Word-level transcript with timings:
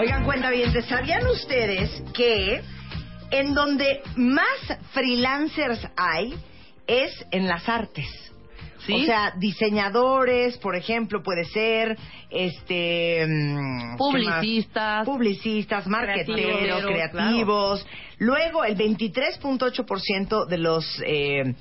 Oigan, 0.00 0.24
cuenta 0.24 0.48
bien, 0.48 0.72
¿sabían 0.88 1.26
ustedes 1.26 2.02
que 2.14 2.62
en 3.30 3.52
donde 3.52 4.00
más 4.16 4.78
freelancers 4.92 5.86
hay 5.94 6.34
es 6.86 7.26
en 7.30 7.46
las 7.46 7.68
artes? 7.68 8.06
¿Sí? 8.86 8.94
O 8.94 9.04
sea, 9.04 9.34
diseñadores, 9.36 10.56
por 10.56 10.74
ejemplo, 10.74 11.22
puede 11.22 11.44
ser, 11.44 11.98
este... 12.30 13.26
mm. 13.28 13.98
Publicistas. 13.98 15.04
Publicistas, 15.04 15.86
marqueteros, 15.86 16.82
Creativos, 16.82 16.84
creativos. 16.86 17.86
Luego, 18.16 18.64
el 18.64 18.78
23.8% 18.78 20.46
de 20.46 20.58
los... 20.58 21.02
Eh, 21.04 21.54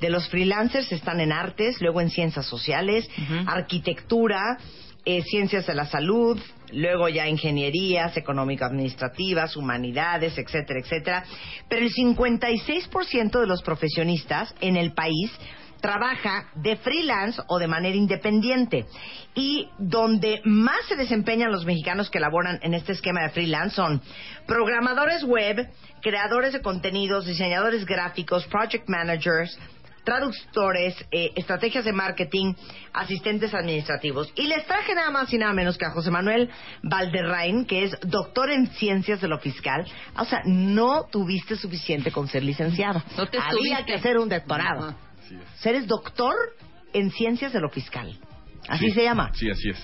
de 0.00 0.10
los 0.10 0.28
freelancers 0.28 0.92
están 0.92 1.20
en 1.20 1.32
artes, 1.32 1.80
luego 1.80 2.02
en 2.02 2.10
ciencias 2.10 2.44
sociales, 2.44 3.08
arquitectura, 3.46 4.58
eh, 5.06 5.22
ciencias 5.22 5.66
de 5.66 5.74
la 5.74 5.86
salud, 5.86 6.38
luego 6.72 7.08
ya 7.08 7.28
ingenierías 7.28 8.16
económico-administrativas, 8.16 9.56
humanidades, 9.56 10.36
etcétera, 10.38 10.80
etcétera. 10.80 11.24
Pero 11.68 11.84
el 11.84 11.92
56% 11.92 13.40
de 13.40 13.46
los 13.46 13.62
profesionistas 13.62 14.54
en 14.60 14.76
el 14.76 14.92
país 14.92 15.30
trabaja 15.80 16.48
de 16.54 16.76
freelance 16.76 17.40
o 17.48 17.58
de 17.58 17.68
manera 17.68 17.96
independiente. 17.96 18.86
Y 19.34 19.68
donde 19.78 20.40
más 20.44 20.86
se 20.88 20.96
desempeñan 20.96 21.52
los 21.52 21.64
mexicanos 21.64 22.10
que 22.10 22.20
laboran 22.20 22.58
en 22.62 22.74
este 22.74 22.92
esquema 22.92 23.22
de 23.22 23.30
freelance 23.30 23.76
son 23.76 24.00
programadores 24.46 25.22
web, 25.24 25.68
creadores 26.00 26.52
de 26.52 26.62
contenidos, 26.62 27.26
diseñadores 27.26 27.84
gráficos, 27.84 28.46
project 28.46 28.88
managers, 28.88 29.58
traductores, 30.06 30.94
eh, 31.10 31.32
estrategias 31.34 31.84
de 31.84 31.92
marketing, 31.92 32.54
asistentes 32.92 33.52
administrativos. 33.52 34.32
Y 34.36 34.46
les 34.46 34.64
traje 34.64 34.94
nada 34.94 35.10
más 35.10 35.32
y 35.32 35.36
nada 35.36 35.52
menos 35.52 35.76
que 35.76 35.84
a 35.84 35.90
José 35.90 36.12
Manuel 36.12 36.48
Valderrain, 36.84 37.66
que 37.66 37.82
es 37.82 37.98
doctor 38.02 38.50
en 38.50 38.68
ciencias 38.68 39.20
de 39.20 39.26
lo 39.26 39.40
fiscal. 39.40 39.84
O 40.16 40.24
sea, 40.24 40.42
no 40.44 41.06
tuviste 41.10 41.56
suficiente 41.56 42.12
con 42.12 42.28
ser 42.28 42.44
licenciado. 42.44 43.02
No 43.16 43.26
te 43.26 43.38
Había 43.38 43.84
que 43.84 43.94
hacer 43.94 44.16
un 44.16 44.28
doctorado. 44.28 44.90
Ajá. 44.90 44.96
O 45.26 45.58
sea, 45.58 45.72
eres 45.72 45.88
doctor 45.88 46.36
en 46.92 47.10
ciencias 47.10 47.52
de 47.52 47.60
lo 47.60 47.68
fiscal. 47.68 48.16
Así 48.68 48.86
Sí, 48.86 48.92
se 48.92 49.02
llama. 49.02 49.32
Sí, 49.34 49.50
así 49.50 49.70
es. 49.70 49.78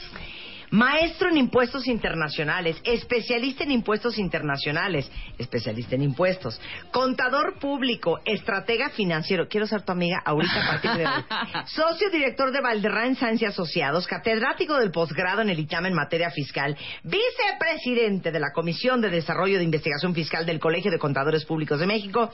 Maestro 0.73 1.29
en 1.29 1.37
impuestos 1.37 1.87
internacionales, 1.87 2.81
especialista 2.83 3.63
en 3.63 3.73
impuestos 3.73 4.17
internacionales, 4.17 5.11
especialista 5.37 5.97
en 5.97 6.03
impuestos, 6.03 6.59
contador 6.91 7.59
público, 7.59 8.21
estratega 8.25 8.89
financiero. 8.89 9.49
Quiero 9.49 9.67
ser 9.67 9.83
tu 9.83 9.93
amiga 9.93 10.23
ahorita 10.25 10.65
a 10.65 10.71
partir 10.71 10.91
de 10.93 11.07
hoy. 11.07 11.25
Socio 11.67 12.09
director 12.09 12.53
de 12.53 12.63
Valderrán 12.63 13.19
y 13.39 13.45
Asociados, 13.45 14.07
catedrático 14.07 14.79
del 14.79 14.91
posgrado 14.91 15.43
en 15.43 15.51
el 15.51 15.59
ITAM 15.59 15.85
en 15.85 15.93
materia 15.93 16.31
fiscal, 16.31 16.75
vicepresidente 17.03 18.33
de 18.33 18.41
la 18.41 18.53
Comisión 18.55 19.03
de 19.03 19.11
Desarrollo 19.11 19.59
de 19.59 19.65
Investigación 19.65 20.15
Fiscal 20.15 20.47
del 20.47 20.59
Colegio 20.59 20.91
de 20.91 20.99
Contadores 20.99 21.45
Públicos 21.45 21.81
de 21.81 21.87
México 21.87 22.31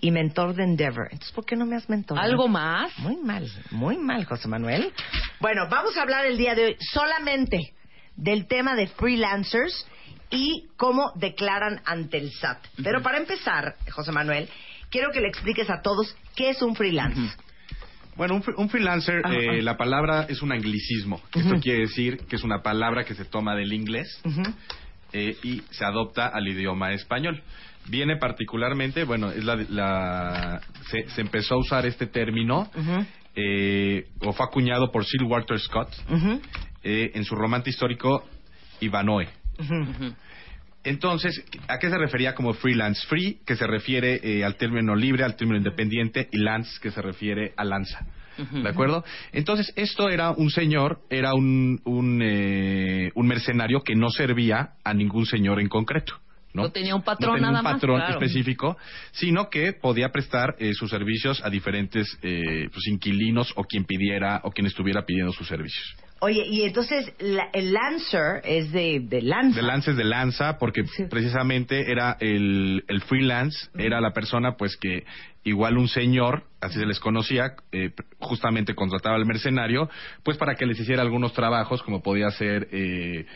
y 0.00 0.10
mentor 0.12 0.54
de 0.54 0.64
Endeavor. 0.64 1.08
Entonces, 1.10 1.32
¿por 1.32 1.44
qué 1.44 1.56
no 1.56 1.66
me 1.66 1.76
has 1.76 1.90
mentorado? 1.90 2.26
¿Algo 2.26 2.48
más? 2.48 2.98
Muy 3.00 3.16
mal, 3.16 3.46
muy 3.70 3.98
mal, 3.98 4.24
José 4.24 4.48
Manuel. 4.48 4.94
Bueno, 5.40 5.68
vamos 5.68 5.94
a 5.98 6.02
hablar 6.02 6.24
el 6.24 6.38
día 6.38 6.54
de 6.54 6.64
hoy 6.64 6.76
solamente 6.80 7.74
del 8.16 8.46
tema 8.46 8.74
de 8.76 8.86
freelancers 8.88 9.86
y 10.30 10.66
cómo 10.76 11.12
declaran 11.16 11.80
ante 11.84 12.18
el 12.18 12.30
SAT. 12.32 12.58
Pero 12.82 13.02
para 13.02 13.18
empezar, 13.18 13.76
José 13.90 14.12
Manuel, 14.12 14.48
quiero 14.90 15.10
que 15.12 15.20
le 15.20 15.28
expliques 15.28 15.68
a 15.70 15.82
todos 15.82 16.16
qué 16.36 16.50
es 16.50 16.62
un 16.62 16.74
freelance. 16.74 17.36
Bueno, 18.16 18.34
un, 18.36 18.44
un 18.56 18.68
freelancer, 18.68 19.22
Ajá. 19.24 19.34
eh, 19.34 19.62
la 19.62 19.76
palabra 19.76 20.26
es 20.28 20.42
un 20.42 20.52
anglicismo. 20.52 21.20
Esto 21.34 21.58
quiere 21.60 21.80
decir 21.80 22.18
que 22.28 22.36
es 22.36 22.44
una 22.44 22.62
palabra 22.62 23.04
que 23.04 23.14
se 23.14 23.24
toma 23.24 23.54
del 23.54 23.72
inglés 23.72 24.20
eh, 25.12 25.36
y 25.42 25.62
se 25.70 25.84
adopta 25.84 26.26
al 26.28 26.46
idioma 26.48 26.92
español. 26.92 27.42
Viene 27.88 28.16
particularmente, 28.16 29.04
bueno, 29.04 29.30
es 29.32 29.42
la, 29.44 29.56
la- 29.68 30.60
se, 30.90 31.08
se 31.08 31.20
empezó 31.22 31.54
a 31.54 31.58
usar 31.58 31.84
este 31.86 32.06
término 32.06 32.70
eh, 33.34 34.06
o 34.20 34.32
fue 34.32 34.46
acuñado 34.46 34.90
por 34.92 35.04
Sir 35.04 35.22
Walter 35.24 35.58
Scott. 35.58 35.88
Eh, 36.82 37.12
en 37.14 37.24
su 37.24 37.34
romance 37.34 37.70
histórico 37.70 38.24
Ivanoe. 38.80 39.28
Entonces, 40.84 41.44
¿a 41.68 41.78
qué 41.78 41.88
se 41.88 41.96
refería 41.96 42.34
como 42.34 42.54
freelance? 42.54 43.06
Free, 43.06 43.38
que 43.46 43.54
se 43.54 43.66
refiere 43.66 44.20
eh, 44.22 44.44
al 44.44 44.56
término 44.56 44.96
libre, 44.96 45.24
al 45.24 45.36
término 45.36 45.58
independiente, 45.58 46.28
y 46.32 46.38
lance, 46.38 46.80
que 46.80 46.90
se 46.90 47.00
refiere 47.00 47.52
a 47.56 47.64
lanza. 47.64 48.04
¿De 48.36 48.68
acuerdo? 48.68 49.04
Entonces, 49.32 49.72
esto 49.76 50.08
era 50.08 50.30
un 50.30 50.50
señor, 50.50 51.00
era 51.10 51.34
un, 51.34 51.80
un, 51.84 52.20
eh, 52.22 53.10
un 53.14 53.26
mercenario 53.26 53.82
que 53.82 53.94
no 53.94 54.10
servía 54.10 54.72
a 54.82 54.94
ningún 54.94 55.26
señor 55.26 55.60
en 55.60 55.68
concreto. 55.68 56.14
¿no? 56.54 56.64
No 56.64 56.72
tenía 56.72 56.94
un 56.94 57.02
patrón 57.02 57.30
No 57.30 57.36
tenía 57.36 57.50
nada 57.50 57.60
un 57.60 57.72
más, 57.72 57.80
claro. 57.80 58.20
específico, 58.20 58.76
sino 59.12 59.48
que 59.48 59.72
podía 59.72 60.10
prestar 60.10 60.56
eh, 60.58 60.72
sus 60.74 60.90
servicios 60.90 61.42
a 61.44 61.50
diferentes 61.50 62.18
eh, 62.22 62.68
pues, 62.72 62.86
inquilinos 62.88 63.52
o 63.56 63.64
quien 63.64 63.84
pidiera 63.84 64.40
o 64.44 64.50
quien 64.50 64.66
estuviera 64.66 65.04
pidiendo 65.04 65.32
sus 65.32 65.46
servicios. 65.46 65.94
Oye, 66.24 66.46
y 66.46 66.62
entonces 66.62 67.12
la- 67.18 67.48
el 67.52 67.72
lancer 67.72 68.42
es 68.44 68.70
de, 68.70 69.00
de 69.00 69.22
lanza. 69.22 69.56
De 69.56 69.66
lances 69.66 69.96
de 69.96 70.04
lanza, 70.04 70.56
porque 70.56 70.84
Sí. 70.84 71.06
precisamente 71.10 71.90
era 71.90 72.16
el, 72.20 72.84
el 72.86 73.00
freelance, 73.02 73.68
era 73.76 74.00
la 74.00 74.12
persona 74.12 74.52
pues 74.56 74.76
que 74.76 75.04
igual 75.42 75.78
un 75.78 75.88
señor, 75.88 76.44
así 76.60 76.78
se 76.78 76.86
les 76.86 77.00
conocía, 77.00 77.54
eh, 77.72 77.90
justamente 78.20 78.76
contrataba 78.76 79.16
al 79.16 79.26
mercenario, 79.26 79.90
pues 80.22 80.36
para 80.38 80.54
que 80.54 80.64
les 80.64 80.78
hiciera 80.78 81.02
algunos 81.02 81.32
trabajos, 81.32 81.82
como 81.82 82.02
podía 82.04 82.30
ser, 82.30 82.68
eh, 82.70 83.26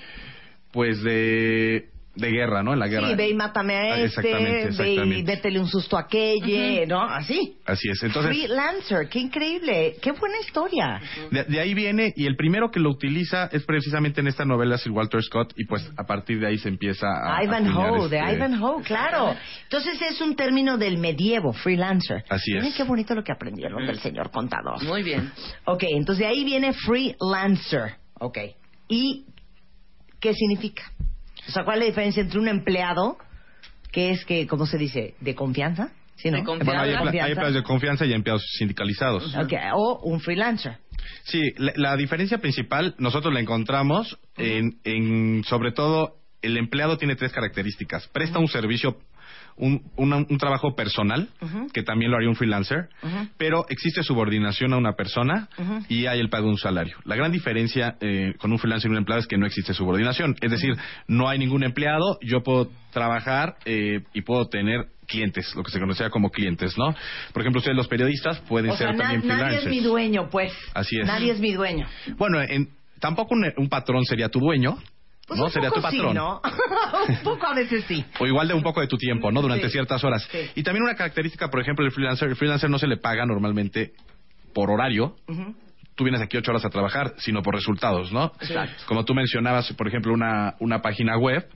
pues 0.70 1.02
de 1.02 1.88
de 2.16 2.30
guerra, 2.30 2.62
¿no? 2.62 2.72
En 2.72 2.78
la 2.78 2.88
guerra. 2.88 3.08
Sí, 3.08 3.14
ve 3.14 3.28
y 3.28 3.34
mátame 3.34 3.76
a 3.76 3.80
Ah, 3.80 3.98
este, 4.00 4.04
exactamente, 4.04 4.50
ve 4.52 4.60
y 4.60 4.66
exactamente. 4.68 5.32
vétele 5.32 5.60
un 5.60 5.68
susto 5.68 5.96
a 5.96 6.00
aquelle, 6.00 6.86
¿no? 6.86 7.02
Así. 7.02 7.56
Así 7.64 7.88
es. 7.90 8.02
Entonces, 8.02 8.30
Freelancer, 8.30 9.08
qué 9.08 9.18
increíble, 9.18 9.96
qué 10.00 10.12
buena 10.12 10.38
historia. 10.40 11.00
de, 11.30 11.44
de 11.44 11.60
ahí 11.60 11.74
viene, 11.74 12.12
y 12.16 12.26
el 12.26 12.36
primero 12.36 12.70
que 12.70 12.80
lo 12.80 12.90
utiliza 12.90 13.48
es 13.52 13.64
precisamente 13.64 14.20
en 14.20 14.28
esta 14.28 14.44
novela 14.44 14.78
Sir 14.78 14.92
Walter 14.92 15.22
Scott, 15.22 15.52
y 15.56 15.66
pues 15.66 15.88
a 15.96 16.04
partir 16.04 16.40
de 16.40 16.48
ahí 16.48 16.58
se 16.58 16.68
empieza 16.68 17.06
a. 17.06 17.44
Ivanhoe, 17.44 17.84
acuñar 17.86 18.08
de 18.10 18.16
este- 18.18 18.34
Ivanhoe, 18.36 18.82
claro. 18.82 19.34
Entonces 19.64 20.00
es 20.02 20.20
un 20.20 20.34
término 20.36 20.78
del 20.78 20.98
medievo, 20.98 21.52
freelancer. 21.52 22.24
Así 22.28 22.52
es. 22.52 22.62
Miren 22.62 22.72
qué 22.76 22.82
bonito 22.84 23.14
lo 23.14 23.22
que 23.22 23.32
aprendieron 23.32 23.86
del 23.86 23.98
señor 23.98 24.30
contador. 24.30 24.82
Muy 24.84 25.02
bien. 25.02 25.30
Ok, 25.66 25.84
entonces 25.90 26.20
de 26.20 26.26
ahí 26.26 26.44
viene 26.44 26.72
freelancer. 26.72 27.96
Ok. 28.18 28.38
¿Y 28.88 29.26
qué 30.20 30.32
significa? 30.32 30.82
O 31.48 31.50
sea, 31.50 31.64
¿cuál 31.64 31.78
es 31.78 31.80
la 31.80 31.86
diferencia 31.86 32.22
entre 32.22 32.38
un 32.38 32.48
empleado, 32.48 33.18
que 33.92 34.10
es 34.10 34.24
que, 34.24 34.46
¿cómo 34.46 34.66
se 34.66 34.78
dice? 34.78 35.14
¿De 35.20 35.34
confianza? 35.34 35.90
¿Sí, 36.16 36.30
no? 36.30 36.38
De 36.38 36.44
confianza. 36.44 36.82
Bueno, 36.84 37.00
hay, 37.08 37.32
empleados 37.32 37.54
de 37.54 37.62
confianza 37.62 38.06
y 38.06 38.12
empleados 38.12 38.42
sindicalizados. 38.58 39.34
Ok, 39.36 39.52
o 39.74 40.00
un 40.02 40.20
freelancer. 40.20 40.78
Sí, 41.24 41.52
la, 41.56 41.72
la 41.76 41.96
diferencia 41.96 42.38
principal 42.38 42.94
nosotros 42.98 43.32
la 43.32 43.40
encontramos 43.40 44.18
en, 44.36 44.78
en, 44.84 45.44
sobre 45.44 45.72
todo, 45.72 46.16
el 46.42 46.56
empleado 46.56 46.96
tiene 46.96 47.16
tres 47.16 47.32
características. 47.32 48.08
Presta 48.08 48.38
un 48.38 48.48
servicio, 48.48 48.98
un, 49.56 49.82
una- 49.96 50.16
un 50.18 50.38
trabajo 50.38 50.74
personal, 50.74 51.28
que 51.72 51.82
también 51.82 52.10
lo 52.10 52.16
haría 52.16 52.28
un 52.28 52.36
freelancer, 52.36 52.88
pero 53.38 53.64
existe 53.68 54.02
subordinación 54.02 54.72
a 54.72 54.76
una 54.76 54.92
persona 54.92 55.48
y 55.88 56.06
hay 56.06 56.20
el 56.20 56.28
pago 56.28 56.44
de 56.46 56.50
un 56.52 56.58
salario. 56.58 56.96
La 57.04 57.16
gran 57.16 57.32
diferencia 57.32 57.96
eh, 58.00 58.34
con 58.38 58.52
un 58.52 58.58
freelancer 58.58 58.90
y 58.90 58.92
un 58.92 58.98
empleado 58.98 59.20
es 59.20 59.26
que 59.26 59.38
no 59.38 59.46
existe 59.46 59.72
subordinación. 59.74 60.36
Es 60.40 60.50
decir, 60.50 60.74
no 61.08 61.28
hay 61.28 61.38
ningún 61.38 61.64
empleado, 61.64 62.18
yo 62.22 62.42
puedo 62.42 62.70
trabajar 62.92 63.56
eh, 63.64 64.00
y 64.14 64.22
puedo 64.22 64.46
tener 64.48 64.86
clientes, 65.06 65.54
lo 65.54 65.62
que 65.62 65.70
se 65.70 65.78
conocía 65.78 66.10
como 66.10 66.30
clientes, 66.30 66.76
¿no? 66.76 66.94
Por 67.32 67.42
ejemplo, 67.42 67.58
ustedes 67.60 67.76
los 67.76 67.86
periodistas 67.88 68.40
pueden 68.40 68.72
O 68.72 68.76
ser 68.76 68.88
sea, 68.88 68.96
también 68.96 69.20
nadie 69.26 69.36
freelancers. 69.44 69.64
es 69.66 69.70
mi 69.70 69.80
dueño, 69.80 70.28
pues. 70.30 70.52
Así 70.74 70.98
es. 70.98 71.06
Nadie 71.06 71.30
es 71.32 71.38
mi 71.40 71.52
dueño. 71.52 71.86
Bueno, 72.16 72.40
en- 72.42 72.70
tampoco 72.98 73.34
un, 73.34 73.44
un 73.56 73.68
patrón 73.68 74.04
sería 74.04 74.28
tu 74.30 74.40
dueño, 74.40 74.76
Pues 75.26 75.40
¿no? 75.40 75.48
Sería 75.48 75.70
tu 75.70 75.82
patrón. 75.82 76.08
Sí, 76.08 76.14
¿no? 76.14 76.40
un 77.08 77.16
poco 77.24 77.46
a 77.46 77.54
veces 77.54 77.84
sí. 77.88 78.04
O 78.20 78.26
igual 78.26 78.46
de 78.48 78.54
un 78.54 78.62
poco 78.62 78.80
de 78.80 78.86
tu 78.86 78.96
tiempo, 78.96 79.30
¿no? 79.32 79.42
Durante 79.42 79.66
Sí. 79.66 79.72
ciertas 79.72 80.02
horas. 80.04 80.26
Sí. 80.30 80.38
Y 80.54 80.62
también 80.62 80.84
una 80.84 80.94
característica, 80.94 81.48
por 81.48 81.60
ejemplo, 81.60 81.84
del 81.84 81.92
freelancer. 81.92 82.28
El 82.28 82.36
freelancer 82.36 82.70
no 82.70 82.78
se 82.78 82.86
le 82.86 82.96
paga 82.96 83.26
normalmente 83.26 83.92
por 84.54 84.70
horario. 84.70 85.16
Tú 85.96 86.04
vienes 86.04 86.20
aquí 86.20 86.36
ocho 86.36 86.50
horas 86.52 86.64
a 86.64 86.68
trabajar, 86.70 87.14
sino 87.18 87.42
por 87.42 87.54
resultados, 87.54 88.12
¿no? 88.12 88.32
Exacto. 88.40 88.84
Como 88.86 89.04
tú 89.04 89.14
mencionabas, 89.14 89.72
por 89.72 89.88
ejemplo, 89.88 90.12
una, 90.12 90.54
una 90.60 90.82
página 90.82 91.16
web, 91.16 91.48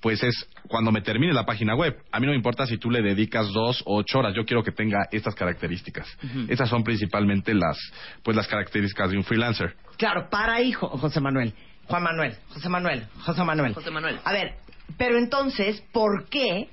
pues 0.00 0.22
es 0.24 0.48
cuando 0.68 0.90
me 0.92 1.00
termine 1.02 1.32
la 1.32 1.44
página 1.46 1.74
web. 1.76 1.96
A 2.10 2.18
mí 2.20 2.26
no 2.26 2.32
me 2.32 2.36
importa 2.36 2.66
si 2.66 2.78
tú 2.78 2.90
le 2.90 3.00
dedicas 3.00 3.46
dos 3.52 3.82
o 3.86 3.96
ocho 3.98 4.18
horas. 4.18 4.34
Yo 4.34 4.44
quiero 4.44 4.62
que 4.64 4.72
tenga 4.72 5.06
estas 5.12 5.34
características. 5.36 6.06
Esas 6.48 6.68
son 6.68 6.82
principalmente 6.84 7.54
las, 7.54 7.78
pues 8.24 8.36
las 8.36 8.46
características 8.48 9.10
de 9.12 9.16
un 9.18 9.24
freelancer. 9.24 9.74
Claro, 9.96 10.28
para 10.30 10.54
ahí, 10.54 10.72
Jo- 10.72 10.88
José 10.88 11.20
Manuel. 11.20 11.54
Juan 11.88 12.02
Manuel, 12.02 12.36
José 12.48 12.68
Manuel, 12.68 13.06
José 13.20 13.44
Manuel. 13.44 13.74
José 13.74 13.90
Manuel. 13.90 14.20
A 14.24 14.32
ver, 14.32 14.54
pero 14.96 15.18
entonces, 15.18 15.82
¿por 15.92 16.28
qué 16.28 16.68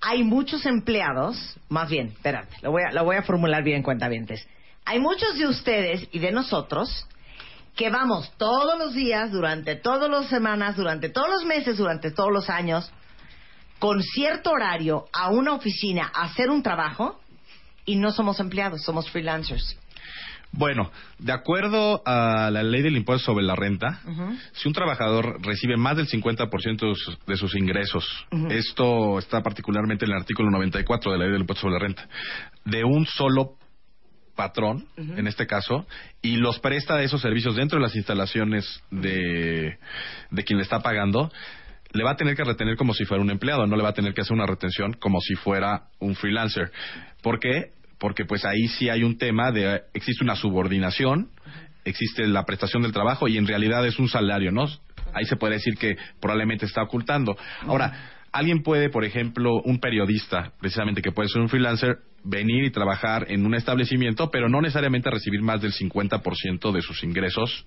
hay 0.00 0.22
muchos 0.22 0.66
empleados? 0.66 1.58
Más 1.68 1.88
bien, 1.88 2.08
espérate, 2.08 2.56
lo 2.62 2.70
voy 2.70 2.82
a, 2.88 2.92
lo 2.92 3.04
voy 3.04 3.16
a 3.16 3.22
formular 3.22 3.62
bien, 3.62 3.82
cuentavientes. 3.82 4.46
Hay 4.84 5.00
muchos 5.00 5.36
de 5.36 5.48
ustedes 5.48 6.08
y 6.12 6.20
de 6.20 6.30
nosotros 6.30 7.06
que 7.74 7.90
vamos 7.90 8.32
todos 8.38 8.78
los 8.78 8.94
días, 8.94 9.32
durante 9.32 9.76
todas 9.76 10.10
las 10.10 10.28
semanas, 10.28 10.76
durante 10.76 11.08
todos 11.08 11.28
los 11.28 11.44
meses, 11.44 11.76
durante 11.76 12.10
todos 12.10 12.32
los 12.32 12.48
años, 12.48 12.90
con 13.78 14.02
cierto 14.02 14.50
horario 14.50 15.06
a 15.12 15.30
una 15.30 15.52
oficina 15.52 16.10
a 16.14 16.22
hacer 16.22 16.50
un 16.50 16.62
trabajo 16.62 17.20
y 17.84 17.96
no 17.96 18.12
somos 18.12 18.40
empleados, 18.40 18.82
somos 18.82 19.10
freelancers. 19.10 19.76
Bueno, 20.52 20.90
de 21.18 21.32
acuerdo 21.32 22.02
a 22.06 22.50
la 22.50 22.62
ley 22.62 22.82
del 22.82 22.96
impuesto 22.96 23.26
sobre 23.32 23.44
la 23.44 23.54
renta, 23.54 24.00
si 24.52 24.68
un 24.68 24.74
trabajador 24.74 25.38
recibe 25.42 25.76
más 25.76 25.96
del 25.96 26.08
50% 26.08 27.16
de 27.26 27.36
sus, 27.36 27.54
ingresos, 27.54 28.26
esto 28.50 29.18
está 29.18 29.42
particularmente 29.42 30.06
en 30.06 30.12
el 30.12 30.18
artículo 30.18 30.50
94 30.50 31.12
de 31.12 31.18
la 31.18 31.24
ley 31.24 31.32
del 31.32 31.42
impuesto 31.42 31.62
sobre 31.62 31.74
la 31.74 31.80
renta, 31.80 32.08
de 32.64 32.84
un 32.84 33.06
solo 33.06 33.56
patrón, 34.34 34.86
en 34.96 35.26
este 35.26 35.46
caso, 35.46 35.86
y 36.22 36.36
los 36.36 36.58
presta 36.60 37.02
esos 37.02 37.20
servicios 37.20 37.56
dentro 37.56 37.78
de 37.78 37.82
las 37.82 37.96
instalaciones 37.96 38.82
de, 38.90 39.78
de 40.30 40.44
quien 40.44 40.58
le 40.58 40.62
está 40.62 40.80
pagando, 40.80 41.30
le 41.92 42.04
va 42.04 42.12
a 42.12 42.16
tener 42.16 42.36
que 42.36 42.44
retener 42.44 42.76
como 42.76 42.94
si 42.94 43.04
fuera 43.04 43.22
un 43.22 43.30
empleado, 43.30 43.66
no 43.66 43.76
le 43.76 43.82
va 43.82 43.90
a 43.90 43.94
tener 43.94 44.14
que 44.14 44.20
hacer 44.20 44.34
una 44.34 44.46
retención 44.46 44.92
como 44.94 45.20
si 45.20 45.34
fuera 45.34 45.88
un 45.98 46.14
freelancer. 46.14 46.70
¿Por 47.22 47.40
qué? 47.40 47.72
Porque 47.98 48.24
pues 48.24 48.44
ahí 48.44 48.68
sí 48.68 48.88
hay 48.88 49.02
un 49.02 49.18
tema 49.18 49.52
de 49.52 49.82
existe 49.94 50.22
una 50.22 50.36
subordinación, 50.36 51.30
existe 51.84 52.26
la 52.26 52.44
prestación 52.44 52.82
del 52.82 52.92
trabajo 52.92 53.28
y 53.28 53.38
en 53.38 53.46
realidad 53.46 53.86
es 53.86 53.98
un 53.98 54.08
salario, 54.08 54.52
¿no? 54.52 54.66
Ahí 55.14 55.24
se 55.24 55.36
puede 55.36 55.54
decir 55.54 55.76
que 55.78 55.96
probablemente 56.20 56.66
está 56.66 56.82
ocultando. 56.82 57.36
Ahora, 57.62 58.10
alguien 58.32 58.62
puede, 58.62 58.90
por 58.90 59.04
ejemplo, 59.04 59.62
un 59.64 59.78
periodista, 59.78 60.52
precisamente 60.60 61.00
que 61.00 61.12
puede 61.12 61.28
ser 61.28 61.40
un 61.40 61.48
freelancer, 61.48 61.98
venir 62.22 62.64
y 62.64 62.70
trabajar 62.70 63.26
en 63.30 63.46
un 63.46 63.54
establecimiento, 63.54 64.30
pero 64.30 64.48
no 64.48 64.60
necesariamente 64.60 65.10
recibir 65.10 65.40
más 65.42 65.62
del 65.62 65.72
50% 65.72 66.72
de 66.72 66.82
sus 66.82 67.02
ingresos 67.04 67.66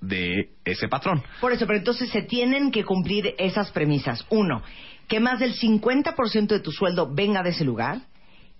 de 0.00 0.50
ese 0.64 0.88
patrón. 0.88 1.22
Por 1.40 1.52
eso, 1.52 1.66
pero 1.66 1.78
entonces 1.78 2.08
se 2.10 2.22
tienen 2.22 2.70
que 2.70 2.84
cumplir 2.84 3.34
esas 3.38 3.70
premisas. 3.72 4.24
Uno, 4.30 4.62
que 5.08 5.20
más 5.20 5.40
del 5.40 5.54
50% 5.54 6.46
de 6.46 6.60
tu 6.60 6.70
sueldo 6.70 7.12
venga 7.12 7.42
de 7.42 7.50
ese 7.50 7.64
lugar, 7.64 8.02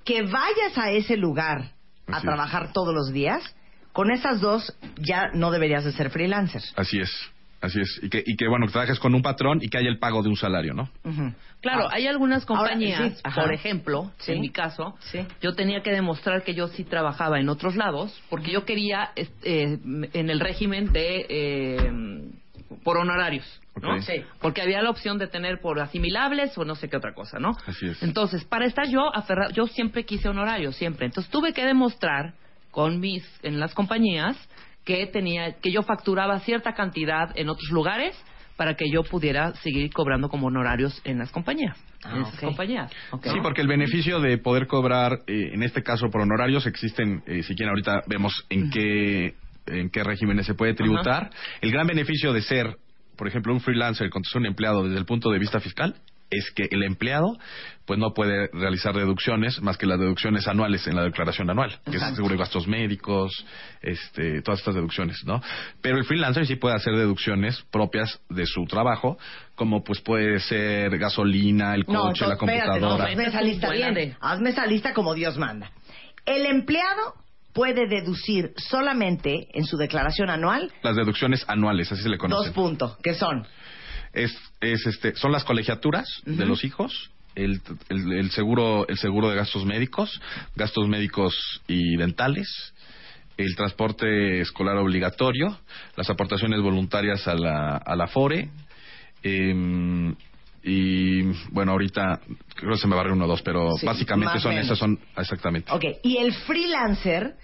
que 0.07 0.23
vayas 0.23 0.77
a 0.79 0.91
ese 0.93 1.19
lugar 1.19 1.59
a 2.07 2.13
Así 2.13 2.17
es. 2.17 2.23
trabajar 2.23 2.73
todos 2.73 2.95
los 2.95 3.13
días. 3.13 3.43
Con 3.93 4.11
esas 4.11 4.41
dos 4.41 4.75
ya 4.97 5.29
no 5.35 5.51
deberías 5.51 5.85
de 5.85 5.93
ser 5.93 6.11
freelancer. 6.11 6.63
Así 6.77 6.99
es, 7.01 7.11
así 7.63 7.81
es. 7.81 7.99
Y 8.03 8.09
que, 8.11 8.23
y 8.27 8.37
que 8.37 8.47
bueno, 8.47 8.67
que 8.67 8.73
trabajes 8.73 8.99
con 9.01 9.15
un 9.15 9.23
patrón 9.23 9.59
y 9.63 9.69
que 9.69 9.79
haya 9.79 9.89
el 9.89 9.99
pago 9.99 10.23
de 10.23 10.29
un 10.29 10.37
salario, 10.37 10.75
¿no? 10.75 10.91
Ujú. 11.05 11.33
Claro, 11.63 11.87
Ah. 11.89 11.95
hay 11.95 12.07
algunas 12.07 12.43
Ahora, 12.49 12.63
compañías, 12.71 13.15
sí, 13.19 13.23
por 13.35 13.53
ejemplo, 13.53 14.13
Sí. 14.19 14.33
en 14.33 14.41
mi 14.43 14.51
caso, 14.51 14.95
Sí. 15.11 15.21
yo 15.41 15.55
tenía 15.55 15.83
que 15.83 15.91
demostrar 15.93 16.43
que 16.45 16.55
yo 16.55 16.69
sí 16.69 16.85
trabajaba 16.85 17.41
en 17.41 17.49
otros 17.49 17.75
lados, 17.75 18.19
porque 18.29 18.53
yo 18.53 18.65
quería 18.67 19.11
eh, 19.17 19.79
en 20.13 20.31
el 20.31 20.41
régimen 20.41 20.93
de 20.93 21.27
eh, 21.29 22.31
por 22.85 22.99
honorarios, 22.99 23.47
¿no? 23.81 24.01
Sí. 24.03 24.25
Porque 24.41 24.63
había 24.63 24.83
la 24.83 24.91
opción 24.91 25.19
de 25.19 25.27
tener 25.27 25.61
por 25.61 25.81
asimilables 25.81 26.57
o 26.59 26.65
no 26.65 26.75
sé 26.75 26.89
qué 26.89 26.97
otra 26.97 27.15
cosa, 27.15 27.39
¿no? 27.39 27.51
Así 27.67 27.87
es. 27.87 28.03
Entonces, 28.03 28.45
para 28.45 28.67
estar 28.67 28.89
yo 28.89 29.15
aferrado, 29.15 29.53
yo 29.53 29.67
siempre 29.67 30.05
quise 30.05 30.29
honorarios, 30.29 30.77
siempre. 30.77 31.07
Entonces 31.07 31.31
tuve 31.31 31.53
que 31.53 31.65
demostrar 31.65 32.35
con 32.71 33.01
mis 33.01 33.25
en 33.43 33.59
las 33.59 33.75
compañías 33.75 34.37
que 34.85 35.07
tenía 35.07 35.53
que 35.61 35.73
yo 35.73 35.83
facturaba 35.83 36.39
cierta 36.41 36.75
cantidad 36.75 37.31
en 37.35 37.49
otros 37.49 37.71
lugares 37.71 38.17
para 38.57 38.75
que 38.75 38.87
yo 38.91 39.03
pudiera 39.03 39.55
seguir 39.57 39.93
cobrando 39.93 40.29
como 40.29 40.47
honorarios 40.47 41.01
en 41.05 41.19
las 41.19 41.31
compañías, 41.31 41.77
Ah, 42.05 42.17
en 42.17 42.23
esas 42.23 42.41
compañías. 42.41 42.91
Sí, 43.23 43.39
porque 43.43 43.61
el 43.61 43.69
beneficio 43.69 44.21
de 44.21 44.39
poder 44.39 44.67
cobrar, 44.67 45.13
eh, 45.27 45.51
en 45.53 45.63
este 45.63 45.83
caso 45.83 46.09
por 46.09 46.23
honorarios, 46.23 46.67
existen, 46.67 47.23
eh, 47.27 47.43
si 47.43 47.55
quieren 47.55 47.71
ahorita 47.71 48.03
vemos 48.07 48.47
en 48.49 48.71
qué, 48.71 49.35
en 49.67 49.91
qué 49.91 50.03
regímenes 50.05 50.47
se 50.47 50.55
puede 50.55 50.75
tributar. 50.75 51.31
El 51.61 51.73
gran 51.73 51.87
beneficio 51.87 52.33
de 52.33 52.43
ser, 52.43 52.77
por 53.17 53.29
ejemplo, 53.29 53.53
un 53.53 53.61
freelancer 53.61 54.11
contra 54.11 54.31
ser 54.31 54.41
un 54.41 54.47
empleado 54.47 54.85
desde 54.85 54.99
el 54.99 55.07
punto 55.07 55.31
de 55.31 55.39
vista 55.39 55.61
fiscal 55.61 55.95
es 56.31 56.51
que 56.51 56.69
el 56.71 56.83
empleado 56.83 57.39
pues 57.85 58.01
no 58.01 58.13
puede 58.13 58.49
realizar 58.53 58.95
deducciones 58.95 59.63
más 59.63 59.77
que 59.77 59.87
las 59.87 60.01
deducciones 60.01 60.49
anuales 60.49 60.85
en 60.89 60.97
la 60.97 61.05
declaración 61.05 61.49
anual, 61.51 61.79
que 61.85 61.97
es 61.97 62.03
seguro 62.17 62.33
de 62.33 62.39
gastos 62.39 62.67
médicos, 62.67 63.47
este, 63.81 64.43
todas 64.43 64.59
estas 64.59 64.75
deducciones, 64.75 65.23
¿no? 65.25 65.41
Pero 65.83 65.99
el 65.99 66.05
freelancer 66.05 66.47
sí 66.47 66.57
puede 66.57 66.75
hacer 66.75 66.97
deducciones 66.97 67.63
propias 67.71 68.21
de 68.29 68.45
su 68.45 68.65
trabajo, 68.65 69.19
como 69.55 69.85
pues 69.85 70.01
puede 70.01 70.41
ser 70.41 70.99
gasolina, 70.99 71.75
el 71.77 71.85
coche, 71.85 72.23
no, 72.25 72.29
la 72.29 72.35
espérate, 72.35 72.81
no, 72.81 72.89
computadora. 72.89 73.05
hazme 73.05 73.25
esa 73.27 73.43
lista 73.43 73.71
bien. 73.71 74.17
Hazme 74.21 74.51
esa 74.51 74.67
lista 74.67 74.93
como 74.93 75.15
Dios 75.15 75.39
manda. 75.39 75.71
El 76.25 76.45
empleado 76.47 77.15
puede 77.57 77.89
deducir 77.89 78.53
solamente 78.57 79.49
en 79.53 79.65
su 79.65 79.77
declaración 79.77 80.31
anual 80.31 80.71
las 80.83 80.95
deducciones 80.95 81.45
anuales, 81.49 81.91
así 81.91 82.03
se 82.03 82.09
le 82.09 82.17
dos 82.19 82.21
conoce. 82.29 82.53
puntos, 82.53 82.97
que 83.03 83.15
son 83.15 83.45
Es, 84.13 84.33
es 84.61 84.87
este, 84.87 85.15
son 85.17 85.33
las 85.33 85.43
colegiaturas 85.45 86.07
de 86.25 86.47
los 86.47 86.63
hijos, 86.65 87.11
el, 87.35 87.61
el- 87.89 88.13
el 88.13 88.31
seguro, 88.31 88.87
el 88.89 88.97
seguro 88.97 89.29
de 89.31 89.37
gastos 89.37 89.65
médicos, 89.67 90.21
gastos 90.55 90.87
médicos 90.89 91.35
y 91.67 91.97
dentales, 91.97 92.47
el 93.37 93.55
transporte 93.57 94.41
escolar 94.41 94.77
obligatorio, 94.79 95.59
las 95.97 96.09
aportaciones 96.09 96.61
voluntarias 96.63 97.27
a 97.29 97.35
la, 97.35 97.77
a 97.77 97.95
la 97.97 98.07
FORE, 98.07 98.49
em, 99.23 100.15
y 100.69 101.23
bueno, 101.53 101.73
ahorita 101.73 102.21
creo 102.57 102.73
que 102.73 102.79
se 102.79 102.89
me 102.89 102.97
va 102.97 103.03
a 103.03 103.13
uno 103.13 103.25
o 103.25 103.29
dos, 103.29 103.41
pero 103.43 103.71
Sí, 103.79 103.87
básicamente 103.87 104.41
son 104.41 104.51
menos. 104.51 104.67
esas, 104.67 104.79
son 104.79 104.99
exactamente. 105.17 105.71
Ok, 105.73 105.85
y 106.03 106.17
el 106.17 106.33
freelancer 106.35 107.37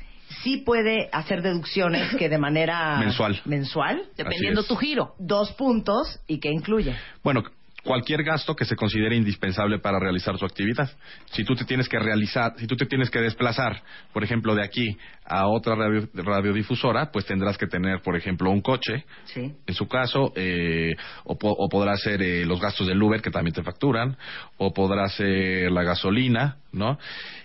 sí 0.42 0.56
puede 0.58 1.08
hacer 1.12 1.40
deducciones 1.42 2.14
que 2.16 2.28
de 2.28 2.38
manera 2.38 2.98
Mensual. 2.98 3.40
mensual, 3.44 4.02
Dependiendo 4.16 4.64
tu 4.64 4.74
giro. 4.76 5.14
dos 5.18 5.52
puntos 5.52 6.18
y 6.26 6.40
que 6.40 6.48
incluye. 6.50 6.96
Bueno, 7.22 7.44
cualquier 7.84 8.22
gasto 8.22 8.54
que 8.54 8.64
se 8.64 8.76
considere 8.76 9.16
indispensable 9.16 9.78
para 9.78 9.98
realizar 9.98 10.36
su 10.38 10.44
actividad. 10.44 10.90
Si 11.32 11.44
tú 11.44 11.54
te 11.54 11.64
tienes 11.64 11.88
que 11.88 11.98
realizar, 11.98 12.54
si 12.56 12.66
tú 12.66 12.76
te 12.76 12.86
tienes 12.86 13.10
que 13.10 13.20
desplazar, 13.20 13.82
por 14.12 14.22
ejemplo, 14.24 14.54
de 14.54 14.62
aquí 14.64 14.96
a 15.24 15.46
otra 15.48 15.74
radio- 15.74 16.08
radiodifusora, 16.14 17.10
pues 17.10 17.24
tendrás 17.26 17.56
que 17.58 17.66
tener, 17.66 18.00
por 18.02 18.16
ejemplo, 18.16 18.50
un 18.50 18.60
coche, 18.60 19.04
Sí. 19.24 19.52
en 19.66 19.74
su 19.74 19.86
caso, 19.88 20.32
eh, 20.36 20.92
o, 21.24 21.36
o 21.40 21.68
podrá 21.68 21.96
ser 21.96 22.22
eh, 22.22 22.44
los 22.44 22.60
gastos 22.60 22.86
del 22.86 23.02
Uber 23.02 23.20
que 23.22 23.30
también 23.30 23.54
te 23.54 23.62
facturan, 23.62 24.16
o 24.58 24.72
podrá 24.72 25.08
ser 25.08 25.70
la 25.70 25.82
gasolina, 25.82 26.56
¿no? 26.72 26.98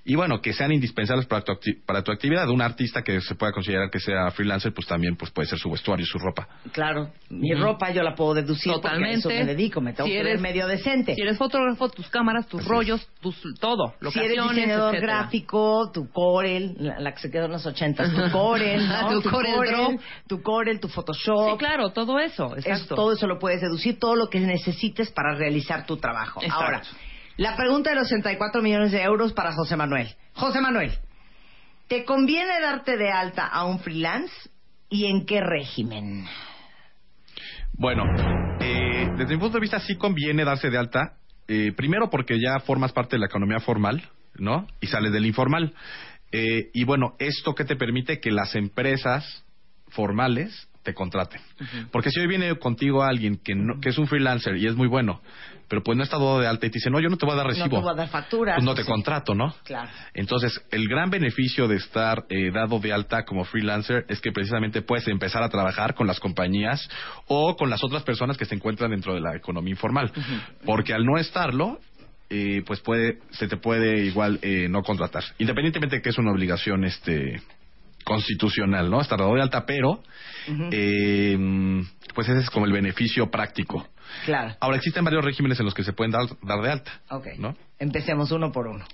Y 0.09 0.15
bueno, 0.15 0.41
que 0.41 0.53
sean 0.53 0.71
indispensables 0.71 1.25
para 1.27 1.41
tu, 1.43 1.51
acti- 1.51 1.83
para 1.85 2.01
tu 2.01 2.13
actividad. 2.13 2.47
Un 2.49 2.61
artista 2.61 3.01
que 3.03 3.19
se 3.19 3.35
pueda 3.35 3.51
considerar 3.51 3.89
que 3.89 3.99
sea 3.99 4.31
freelancer, 4.31 4.73
pues 4.73 4.87
también 4.87 5.17
pues 5.17 5.31
puede 5.31 5.49
ser 5.49 5.59
su 5.59 5.69
vestuario, 5.69 6.05
su 6.05 6.17
ropa. 6.17 6.47
Claro, 6.71 7.11
mi 7.29 7.53
ropa 7.53 7.91
yo 7.91 8.01
la 8.03 8.15
puedo 8.15 8.33
deducir 8.33 8.71
Totalmente. 8.71 9.23
porque 9.23 9.37
a 9.37 9.39
eso 9.41 9.45
me 9.47 9.53
dedico, 9.53 9.81
me 9.81 9.91
tengo 9.91 10.07
Si 10.07 10.13
que 10.13 10.17
ver 10.19 10.27
eres- 10.27 10.41
medio 10.41 10.65
decente. 10.65 11.13
Si 11.13 11.21
eres 11.21 11.37
fotógrafo, 11.37 11.89
tus 11.89 12.07
cámaras, 12.09 12.47
tus 12.47 12.63
rollos, 12.65 13.05
tus 13.19 13.35
todo, 13.59 13.95
si 13.99 14.05
locaciones, 14.05 14.31
eres 14.31 14.49
diseñador 14.49 14.95
etcétera. 14.95 15.17
gráfico, 15.23 15.91
tu 15.93 16.09
Corel, 16.09 16.75
la, 16.79 16.99
la 17.01 17.11
que 17.13 17.19
se 17.19 17.29
quedó 17.29 17.45
en 17.47 17.51
los 17.51 17.65
ochentas, 17.65 18.09
tu 18.13 18.31
Corel, 18.31 18.87
¿no? 18.87 19.19
Tu 19.21 19.29
Corel 19.29 19.99
tu 20.25 20.41
Corel, 20.41 20.79
tu 20.79 20.87
Photoshop. 20.87 21.51
Sí, 21.51 21.57
claro, 21.57 21.89
todo 21.89 22.17
eso, 22.19 22.55
Es- 22.55 22.65
exacto. 22.65 22.95
todo 22.95 23.11
eso 23.11 23.27
lo 23.27 23.39
puedes 23.39 23.59
deducir, 23.59 23.99
todo 23.99 24.15
lo 24.15 24.29
que 24.29 24.39
necesites 24.39 25.11
para 25.11 25.35
realizar 25.35 25.85
tu 25.85 25.97
trabajo. 25.97 26.41
Exacto. 26.41 26.63
Ahora, 26.63 26.81
la 27.37 27.55
pregunta 27.55 27.91
de 27.91 27.95
los 27.95 28.09
64 28.09 28.61
millones 28.61 28.91
de 28.91 29.03
euros 29.03 29.33
para 29.33 29.53
José 29.53 29.75
Manuel. 29.75 30.09
José 30.33 30.59
Manuel, 30.59 30.91
¿te 31.87 32.03
conviene 32.03 32.59
darte 32.61 32.97
de 32.97 33.11
alta 33.11 33.47
a 33.47 33.65
un 33.65 33.79
freelance 33.79 34.33
y 34.89 35.05
en 35.05 35.25
qué 35.25 35.41
régimen? 35.41 36.25
Bueno, 37.73 38.03
eh, 38.59 39.09
desde 39.17 39.35
mi 39.35 39.39
punto 39.39 39.57
de 39.57 39.61
vista 39.61 39.79
sí 39.79 39.95
conviene 39.95 40.43
darse 40.43 40.69
de 40.69 40.77
alta, 40.77 41.17
eh, 41.47 41.71
primero 41.73 42.09
porque 42.09 42.39
ya 42.39 42.59
formas 42.59 42.91
parte 42.91 43.15
de 43.15 43.19
la 43.19 43.27
economía 43.27 43.59
formal, 43.59 44.03
¿no? 44.35 44.67
Y 44.81 44.87
sales 44.87 45.11
del 45.11 45.25
informal. 45.25 45.73
Eh, 46.31 46.71
y 46.73 46.83
bueno, 46.83 47.15
esto 47.19 47.53
que 47.55 47.65
te 47.65 47.75
permite 47.75 48.19
que 48.19 48.31
las 48.31 48.55
empresas 48.55 49.45
formales 49.89 50.67
te 50.83 50.93
contraten. 50.93 51.41
Porque 51.91 52.11
si 52.11 52.19
hoy 52.19 52.27
viene 52.27 52.55
contigo 52.55 53.03
alguien 53.03 53.37
que, 53.37 53.55
no, 53.55 53.79
que 53.81 53.89
es 53.89 53.97
un 53.97 54.07
freelancer 54.07 54.55
y 54.57 54.67
es 54.67 54.75
muy 54.75 54.87
bueno, 54.87 55.21
pero 55.67 55.83
pues 55.83 55.97
no 55.97 56.03
está 56.03 56.17
dado 56.17 56.39
de 56.39 56.47
alta 56.47 56.65
y 56.65 56.69
te 56.69 56.75
dice, 56.75 56.89
no, 56.89 56.99
yo 56.99 57.09
no 57.09 57.17
te 57.17 57.25
voy 57.25 57.33
a 57.33 57.37
dar 57.37 57.45
No 57.47 57.49
recibo. 57.51 57.77
te 57.77 57.81
voy 57.83 57.91
a 57.91 57.95
dar 57.95 58.07
facturas. 58.09 58.55
pues 58.55 58.65
no 58.65 58.73
te 58.75 58.83
sí. 58.83 58.87
contrato, 58.87 59.35
¿no? 59.35 59.53
Claro. 59.63 59.89
Entonces, 60.13 60.61
el 60.71 60.87
gran 60.87 61.09
beneficio 61.09 61.67
de 61.67 61.75
estar 61.75 62.25
eh, 62.29 62.51
dado 62.51 62.79
de 62.79 62.93
alta 62.93 63.25
como 63.25 63.43
freelancer 63.43 64.05
es 64.07 64.21
que 64.21 64.31
precisamente 64.31 64.81
puedes 64.81 65.07
empezar 65.07 65.43
a 65.43 65.49
trabajar 65.49 65.93
con 65.93 66.07
las 66.07 66.19
compañías 66.19 66.87
o 67.27 67.55
con 67.55 67.69
las 67.69 67.83
otras 67.83 68.03
personas 68.03 68.37
que 68.37 68.45
se 68.45 68.55
encuentran 68.55 68.91
dentro 68.91 69.13
de 69.13 69.21
la 69.21 69.35
economía 69.35 69.71
informal. 69.71 70.11
Porque 70.65 70.93
al 70.93 71.05
no 71.05 71.17
estarlo, 71.17 71.79
eh, 72.29 72.61
pues 72.65 72.79
puede, 72.81 73.19
se 73.31 73.47
te 73.47 73.57
puede 73.57 74.05
igual 74.05 74.39
eh, 74.41 74.67
no 74.69 74.83
contratar. 74.83 75.23
Independientemente 75.37 75.97
de 75.97 76.01
que 76.01 76.09
es 76.09 76.17
una 76.17 76.31
obligación 76.31 76.83
este 76.85 77.41
constitucional, 78.03 78.89
¿no? 78.89 79.01
Estar 79.01 79.19
dado 79.19 79.33
de 79.35 79.41
alta, 79.41 79.65
pero 79.65 80.01
eh, 80.71 81.37
pues 82.15 82.29
ese 82.29 82.39
es 82.39 82.49
como 82.49 82.65
el 82.65 82.71
beneficio 82.71 83.29
práctico. 83.29 83.85
Claro. 84.25 84.55
Ahora, 84.59 84.77
existen 84.77 85.03
varios 85.03 85.23
regímenes 85.23 85.59
en 85.59 85.65
los 85.65 85.73
que 85.73 85.83
se 85.83 85.93
pueden 85.93 86.11
dar, 86.11 86.25
dar 86.43 86.61
de 86.61 86.71
alta. 86.71 86.91
Ok. 87.09 87.27
¿no? 87.37 87.55
Empecemos 87.79 88.31
uno 88.31 88.51
por 88.51 88.67
uno. 88.67 88.85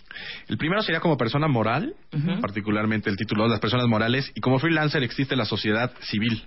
El 0.48 0.58
primero 0.58 0.82
sería 0.82 1.00
como 1.00 1.18
persona 1.18 1.48
moral, 1.48 1.94
particularmente 2.42 3.10
el 3.10 3.18
título 3.18 3.44
de 3.44 3.50
las 3.52 3.60
personas 3.60 3.88
morales, 3.88 4.32
y 4.36 4.42
como 4.42 4.60
freelancer 4.60 5.04
existe 5.04 5.36
la 5.36 5.46
sociedad 5.46 5.92
civil. 6.02 6.44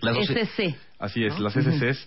Las 0.00 0.16
doce- 0.16 0.40
SC. 0.42 0.76
Así 0.98 1.24
es, 1.24 1.38
las 1.40 1.54
SCs. 1.54 2.06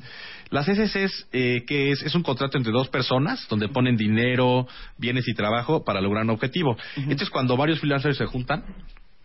Las 0.51 0.67
SCs, 0.67 1.27
eh, 1.33 1.63
que 1.67 1.91
es, 1.91 2.01
es 2.03 2.13
un 2.15 2.23
contrato 2.23 2.57
entre 2.57 2.71
dos 2.71 2.87
personas 2.89 3.45
donde 3.49 3.67
ponen 3.67 3.97
dinero, 3.97 4.67
bienes 4.97 5.27
y 5.27 5.33
trabajo 5.33 5.83
para 5.83 5.99
lograr 6.01 6.23
un 6.23 6.29
objetivo. 6.29 6.77
Entonces, 6.95 7.29
cuando 7.29 7.57
varios 7.57 7.79
freelancers 7.79 8.17
se 8.17 8.25
juntan 8.25 8.63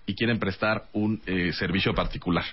y 0.07 0.15
quieren 0.15 0.39
prestar 0.41 0.85
un 0.93 1.21
eh, 1.27 1.53
servicio 1.53 1.95
particular, 1.95 2.45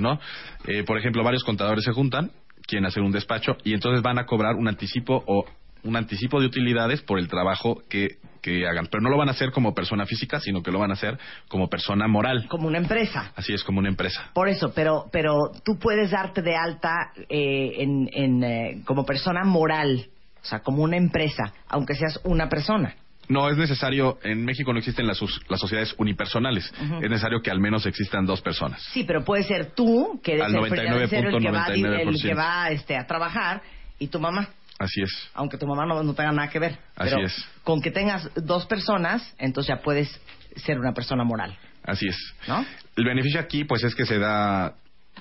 ¿no? 0.00 0.18
Eh, 0.66 0.82
por 0.82 0.98
ejemplo, 0.98 1.22
varios 1.22 1.44
contadores 1.44 1.84
se 1.84 1.92
juntan, 1.92 2.32
quieren 2.66 2.86
hacer 2.86 3.02
un 3.02 3.12
despacho 3.12 3.56
y 3.64 3.74
entonces 3.74 4.02
van 4.02 4.18
a 4.18 4.26
cobrar 4.26 4.56
un 4.56 4.68
anticipo 4.68 5.22
o 5.26 5.44
un 5.84 5.96
anticipo 5.96 6.40
de 6.40 6.46
utilidades 6.46 7.00
por 7.00 7.18
el 7.18 7.28
trabajo 7.28 7.82
que, 7.88 8.18
que 8.42 8.66
hagan. 8.66 8.88
Pero 8.90 9.02
no 9.02 9.10
lo 9.10 9.16
van 9.16 9.28
a 9.28 9.32
hacer 9.32 9.52
como 9.52 9.74
persona 9.74 10.04
física, 10.06 10.40
sino 10.40 10.62
que 10.62 10.70
lo 10.70 10.78
van 10.78 10.90
a 10.90 10.94
hacer 10.94 11.18
como 11.48 11.68
persona 11.68 12.08
moral. 12.08 12.46
Como 12.48 12.66
una 12.66 12.78
empresa. 12.78 13.32
Así 13.36 13.52
es, 13.52 13.62
como 13.62 13.78
una 13.78 13.88
empresa. 13.88 14.30
Por 14.34 14.48
eso, 14.48 14.72
pero, 14.74 15.06
pero 15.12 15.52
tú 15.64 15.78
puedes 15.78 16.10
darte 16.10 16.42
de 16.42 16.56
alta 16.56 17.12
eh, 17.28 17.74
en, 17.78 18.10
en, 18.12 18.44
eh, 18.44 18.82
como 18.84 19.04
persona 19.04 19.44
moral, 19.44 20.06
o 20.42 20.44
sea, 20.44 20.60
como 20.60 20.82
una 20.82 20.96
empresa, 20.96 21.52
aunque 21.68 21.94
seas 21.94 22.20
una 22.24 22.48
persona. 22.48 22.94
No, 23.28 23.48
es 23.50 23.56
necesario, 23.56 24.18
en 24.22 24.44
México 24.44 24.72
no 24.72 24.78
existen 24.78 25.06
las, 25.06 25.20
las 25.48 25.60
sociedades 25.60 25.94
unipersonales, 25.98 26.72
es 27.02 27.10
necesario 27.10 27.40
que 27.42 27.50
al 27.50 27.60
menos 27.60 27.84
existan 27.86 28.24
dos 28.26 28.40
personas. 28.40 28.82
Sí, 28.92 29.04
pero 29.04 29.24
puede 29.24 29.42
ser 29.42 29.72
tú, 29.74 30.20
que 30.22 30.34
eres 30.34 30.44
Al 30.44 30.54
el 30.54 30.70
que 30.70 31.50
va, 31.50 31.66
el 31.66 31.82
99.99%. 31.82 32.22
que 32.22 32.34
va 32.34 32.70
este, 32.70 32.96
a 32.96 33.06
trabajar, 33.06 33.62
y 33.98 34.08
tu 34.08 34.20
mamá, 34.20 34.48
Así 34.78 35.00
es. 35.02 35.10
aunque 35.34 35.56
tu 35.58 35.66
mamá 35.66 35.86
no, 35.86 36.02
no 36.02 36.14
tenga 36.14 36.32
nada 36.32 36.48
que 36.48 36.58
ver. 36.58 36.78
Así 36.96 37.10
pero 37.14 37.26
es. 37.26 37.48
con 37.64 37.80
que 37.80 37.90
tengas 37.90 38.30
dos 38.36 38.66
personas, 38.66 39.34
entonces 39.38 39.74
ya 39.74 39.82
puedes 39.82 40.08
ser 40.56 40.78
una 40.78 40.92
persona 40.92 41.24
moral, 41.24 41.58
Así 41.82 42.06
es. 42.08 42.16
¿no? 42.48 42.64
El 42.96 43.04
beneficio 43.04 43.38
aquí, 43.40 43.64
pues, 43.64 43.84
es 43.84 43.94
que 43.94 44.06
se 44.06 44.18
da 44.18 44.74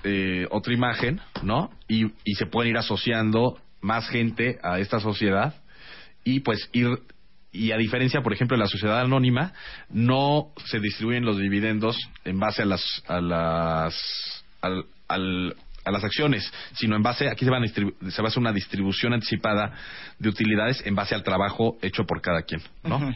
eh, 0.03 0.47
otra 0.49 0.73
imagen, 0.73 1.21
¿no? 1.43 1.69
Y, 1.87 2.05
y 2.23 2.35
se 2.35 2.45
pueden 2.47 2.71
ir 2.71 2.77
asociando 2.77 3.59
más 3.81 4.07
gente 4.09 4.57
a 4.63 4.79
esta 4.79 4.99
sociedad 4.99 5.53
y, 6.23 6.39
pues, 6.41 6.69
ir. 6.73 6.87
Y 7.55 7.71
a 7.71 7.77
diferencia, 7.77 8.21
por 8.21 8.33
ejemplo, 8.33 8.57
de 8.57 8.63
la 8.63 8.67
sociedad 8.69 8.99
anónima, 8.99 9.53
no 9.89 10.49
se 10.65 10.79
distribuyen 10.79 11.23
los 11.25 11.37
dividendos 11.37 11.97
en 12.25 12.39
base 12.39 12.63
a 12.63 12.65
las 12.65 13.03
a 13.07 13.21
las 13.21 14.43
al- 15.07 15.55
a 15.85 15.91
las 15.91 16.03
acciones, 16.03 16.51
sino 16.73 16.95
en 16.95 17.03
base 17.03 17.29
aquí 17.29 17.45
se, 17.45 17.51
van 17.51 17.63
a 17.63 17.67
se 17.67 17.81
va 17.83 18.27
a 18.27 18.27
hacer 18.27 18.39
una 18.39 18.51
distribución 18.51 19.13
anticipada 19.13 19.71
de 20.17 20.29
utilidades 20.29 20.83
en 20.85 20.95
base 20.95 21.13
al 21.13 21.21
trabajo 21.23 21.77
hecho 21.83 22.05
por 22.05 22.21
cada 22.21 22.41
quien, 22.41 22.59
¿no? 22.83 22.97
Ujú. 22.97 23.13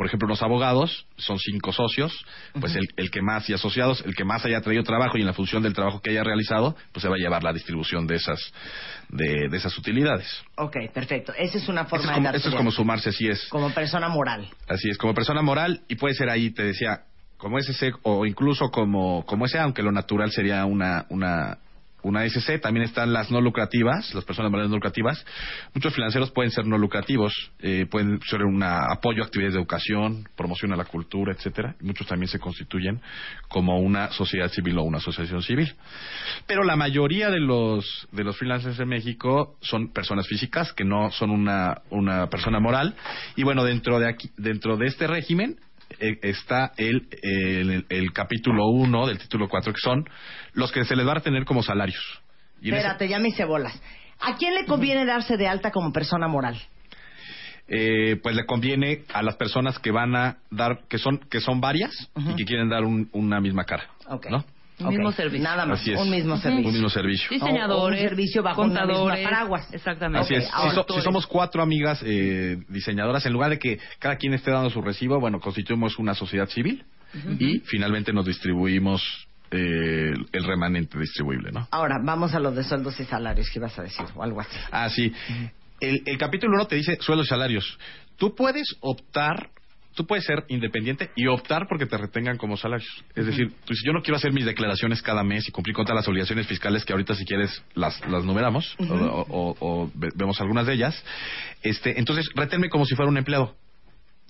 Por 0.00 0.06
ejemplo, 0.06 0.26
los 0.26 0.40
abogados 0.40 1.06
son 1.18 1.38
cinco 1.38 1.74
socios, 1.74 2.24
pues 2.58 2.74
el, 2.74 2.88
el 2.96 3.10
que 3.10 3.20
más 3.20 3.50
y 3.50 3.52
asociados, 3.52 4.02
el 4.06 4.14
que 4.16 4.24
más 4.24 4.42
haya 4.46 4.62
traído 4.62 4.82
trabajo 4.82 5.18
y 5.18 5.20
en 5.20 5.26
la 5.26 5.34
función 5.34 5.62
del 5.62 5.74
trabajo 5.74 6.00
que 6.00 6.08
haya 6.08 6.24
realizado, 6.24 6.74
pues 6.90 7.02
se 7.02 7.08
va 7.10 7.16
a 7.16 7.18
llevar 7.18 7.44
la 7.44 7.52
distribución 7.52 8.06
de 8.06 8.16
esas 8.16 8.40
de, 9.10 9.50
de 9.50 9.56
esas 9.58 9.76
utilidades. 9.76 10.26
Ok, 10.56 10.74
perfecto. 10.94 11.34
Esa 11.36 11.58
es 11.58 11.68
una 11.68 11.84
forma 11.84 12.04
es 12.04 12.08
de 12.08 12.14
como, 12.14 12.24
darte 12.24 12.38
eso 12.38 12.48
es 12.48 12.52
de 12.52 12.56
como 12.56 12.70
sumarse, 12.70 13.10
así 13.10 13.28
es. 13.28 13.46
como 13.50 13.74
persona 13.74 14.08
moral. 14.08 14.48
Así 14.66 14.88
es, 14.88 14.96
como 14.96 15.12
persona 15.12 15.42
moral 15.42 15.82
y 15.86 15.96
puede 15.96 16.14
ser 16.14 16.30
ahí, 16.30 16.48
te 16.48 16.62
decía, 16.62 17.02
como 17.36 17.58
SC 17.58 17.92
o 18.02 18.24
incluso 18.24 18.70
como, 18.70 19.26
como 19.26 19.44
ese, 19.44 19.58
aunque 19.58 19.82
lo 19.82 19.92
natural 19.92 20.30
sería 20.30 20.64
una, 20.64 21.04
una, 21.10 21.58
una 22.02 22.24
SC. 22.24 22.60
También 22.60 22.84
están 22.86 23.12
las 23.12 23.30
no 23.30 23.40
lucrativas, 23.40 24.14
las 24.14 24.24
personas 24.24 24.50
morales 24.50 24.70
no 24.70 24.76
lucrativas. 24.76 25.24
Muchos 25.74 25.94
financieros 25.94 26.30
pueden 26.30 26.50
ser 26.50 26.66
no 26.66 26.78
lucrativos, 26.78 27.32
eh, 27.60 27.86
pueden 27.90 28.20
ser 28.22 28.42
un 28.44 28.62
apoyo 28.62 29.22
a 29.22 29.26
actividades 29.26 29.54
de 29.54 29.60
educación, 29.60 30.28
promoción 30.36 30.72
a 30.72 30.76
la 30.76 30.84
cultura, 30.84 31.32
etcétera. 31.32 31.76
Muchos 31.80 32.06
también 32.06 32.28
se 32.28 32.38
constituyen 32.38 33.00
como 33.48 33.78
una 33.80 34.10
sociedad 34.10 34.48
civil 34.48 34.78
o 34.78 34.82
una 34.82 34.98
asociación 34.98 35.42
civil. 35.42 35.74
Pero 36.46 36.64
la 36.64 36.76
mayoría 36.76 37.30
de 37.30 37.40
los 37.40 38.08
de 38.12 38.24
los 38.24 38.36
freelancers 38.36 38.78
en 38.78 38.88
México 38.88 39.56
son 39.60 39.92
personas 39.92 40.26
físicas 40.26 40.72
que 40.72 40.84
no 40.84 41.10
son 41.10 41.30
una 41.30 41.82
una 41.90 42.28
persona 42.28 42.60
moral 42.60 42.94
y 43.36 43.42
bueno 43.42 43.64
dentro 43.64 43.98
de 43.98 44.08
aquí 44.08 44.30
dentro 44.36 44.76
de 44.76 44.86
este 44.86 45.06
régimen 45.06 45.56
está 45.98 46.72
el, 46.76 47.08
el, 47.22 47.84
el 47.88 48.12
capítulo 48.12 48.66
1 48.68 49.06
del 49.08 49.18
título 49.18 49.48
4 49.48 49.72
que 49.72 49.80
son 49.82 50.04
los 50.52 50.70
que 50.72 50.84
se 50.84 50.96
les 50.96 51.06
va 51.06 51.14
a 51.14 51.20
tener 51.20 51.44
como 51.44 51.62
salarios. 51.62 52.22
Y 52.62 52.68
en 52.68 52.74
ese- 52.74 52.82
Espérate, 52.86 53.08
ya 53.08 53.18
me 53.18 53.28
hice 53.28 53.44
bolas. 53.44 53.80
¿A 54.20 54.36
quién 54.36 54.54
le 54.54 54.66
conviene 54.66 55.04
darse 55.06 55.36
de 55.36 55.48
alta 55.48 55.70
como 55.70 55.92
persona 55.92 56.28
moral? 56.28 56.60
eh, 57.72 58.16
pues 58.20 58.34
le 58.34 58.46
conviene 58.46 59.04
a 59.14 59.22
las 59.22 59.36
personas 59.36 59.78
que 59.78 59.92
van 59.92 60.16
a 60.16 60.38
dar, 60.50 60.80
que 60.88 60.98
son, 60.98 61.18
que 61.18 61.40
son 61.40 61.60
varias 61.60 61.92
y 62.16 62.34
que 62.34 62.44
quieren 62.44 62.68
dar 62.68 62.82
un- 62.82 63.08
una 63.12 63.40
misma 63.40 63.64
cara. 63.64 63.84
Ok. 64.08 64.26
¿no? 64.28 64.44
Un 64.80 64.88
mismo 64.88 65.12
servicio. 65.12 65.42
Nada 65.44 65.66
más, 65.66 65.80
Así 65.80 65.92
es. 65.92 66.00
un 66.00 66.10
mismo 66.10 66.36
servicio. 66.36 66.66
Un 66.68 66.72
mismo 66.72 66.88
servicio. 66.88 67.28
Diseñadores, 67.30 68.00
O 68.00 68.02
un 68.02 68.08
servicio 68.08 68.42
bajo 68.42 68.62
una 68.62 68.84
misma 68.86 68.92
contadores, 68.94 69.24
paraguas. 69.24 69.74
Exactamente. 69.74 70.18
Así 70.24 70.34
es. 70.34 70.44
Si, 70.44 70.74
so- 70.74 70.86
si 70.94 71.00
somos 71.02 71.26
cuatro 71.26 71.62
amigas 71.62 72.02
eh, 72.04 72.58
diseñadoras, 72.68 73.24
en 73.26 73.32
lugar 73.32 73.50
de 73.50 73.58
que 73.58 73.78
cada 73.98 74.16
quien 74.16 74.34
esté 74.34 74.50
dando 74.50 74.70
su 74.70 74.80
recibo, 74.82 75.18
bueno, 75.20 75.40
constituimos 75.40 75.98
una 75.98 76.14
sociedad 76.14 76.48
civil 76.48 76.84
y 77.38 77.58
finalmente 77.60 78.12
nos 78.12 78.24
distribuimos 78.26 79.02
eh, 79.50 80.12
el 80.32 80.44
remanente 80.44 80.96
distribuible, 80.98 81.50
¿no? 81.50 81.66
Ahora, 81.72 81.96
vamos 82.04 82.34
a 82.34 82.38
lo 82.40 82.52
de 82.52 82.62
sueldos 82.62 82.98
y 83.00 83.04
salarios 83.04 83.50
que 83.50 83.58
ibas 83.58 83.76
a 83.78 83.82
decir, 83.82 84.06
o 84.14 84.22
algo 84.22 84.40
así. 84.40 84.56
Ah, 84.70 84.88
sí. 84.88 85.12
El, 85.80 86.02
el 86.06 86.18
capítulo 86.18 86.54
1 86.54 86.66
te 86.66 86.76
dice 86.76 86.98
sueldos 87.00 87.26
y 87.26 87.30
salarios. 87.30 87.78
Tú 88.16 88.34
puedes 88.36 88.76
optar 88.80 89.48
tú 89.94 90.06
puedes 90.06 90.24
ser 90.24 90.44
independiente 90.48 91.10
y 91.16 91.26
optar 91.26 91.66
porque 91.68 91.86
te 91.86 91.96
retengan 91.98 92.36
como 92.38 92.56
salarios. 92.56 92.88
Es 93.14 93.26
decir, 93.26 93.48
tú 93.64 93.70
dices, 93.72 93.82
yo 93.84 93.92
no 93.92 94.02
quiero 94.02 94.16
hacer 94.16 94.32
mis 94.32 94.44
declaraciones 94.44 95.02
cada 95.02 95.22
mes 95.24 95.48
y 95.48 95.52
cumplir 95.52 95.74
con 95.74 95.84
todas 95.84 95.96
las 95.96 96.08
obligaciones 96.08 96.46
fiscales 96.46 96.84
que 96.84 96.92
ahorita 96.92 97.14
si 97.14 97.24
quieres 97.24 97.62
las, 97.74 98.00
las 98.08 98.24
numeramos 98.24 98.76
o, 98.78 98.84
o- 99.28 99.56
o 99.60 99.90
ve- 99.94 100.10
vemos 100.14 100.40
algunas 100.40 100.66
de 100.66 100.74
ellas. 100.74 101.04
Este, 101.62 101.98
entonces, 101.98 102.28
reténme 102.34 102.68
como 102.68 102.84
si 102.86 102.94
fuera 102.94 103.10
un 103.10 103.18
empleado. 103.18 103.56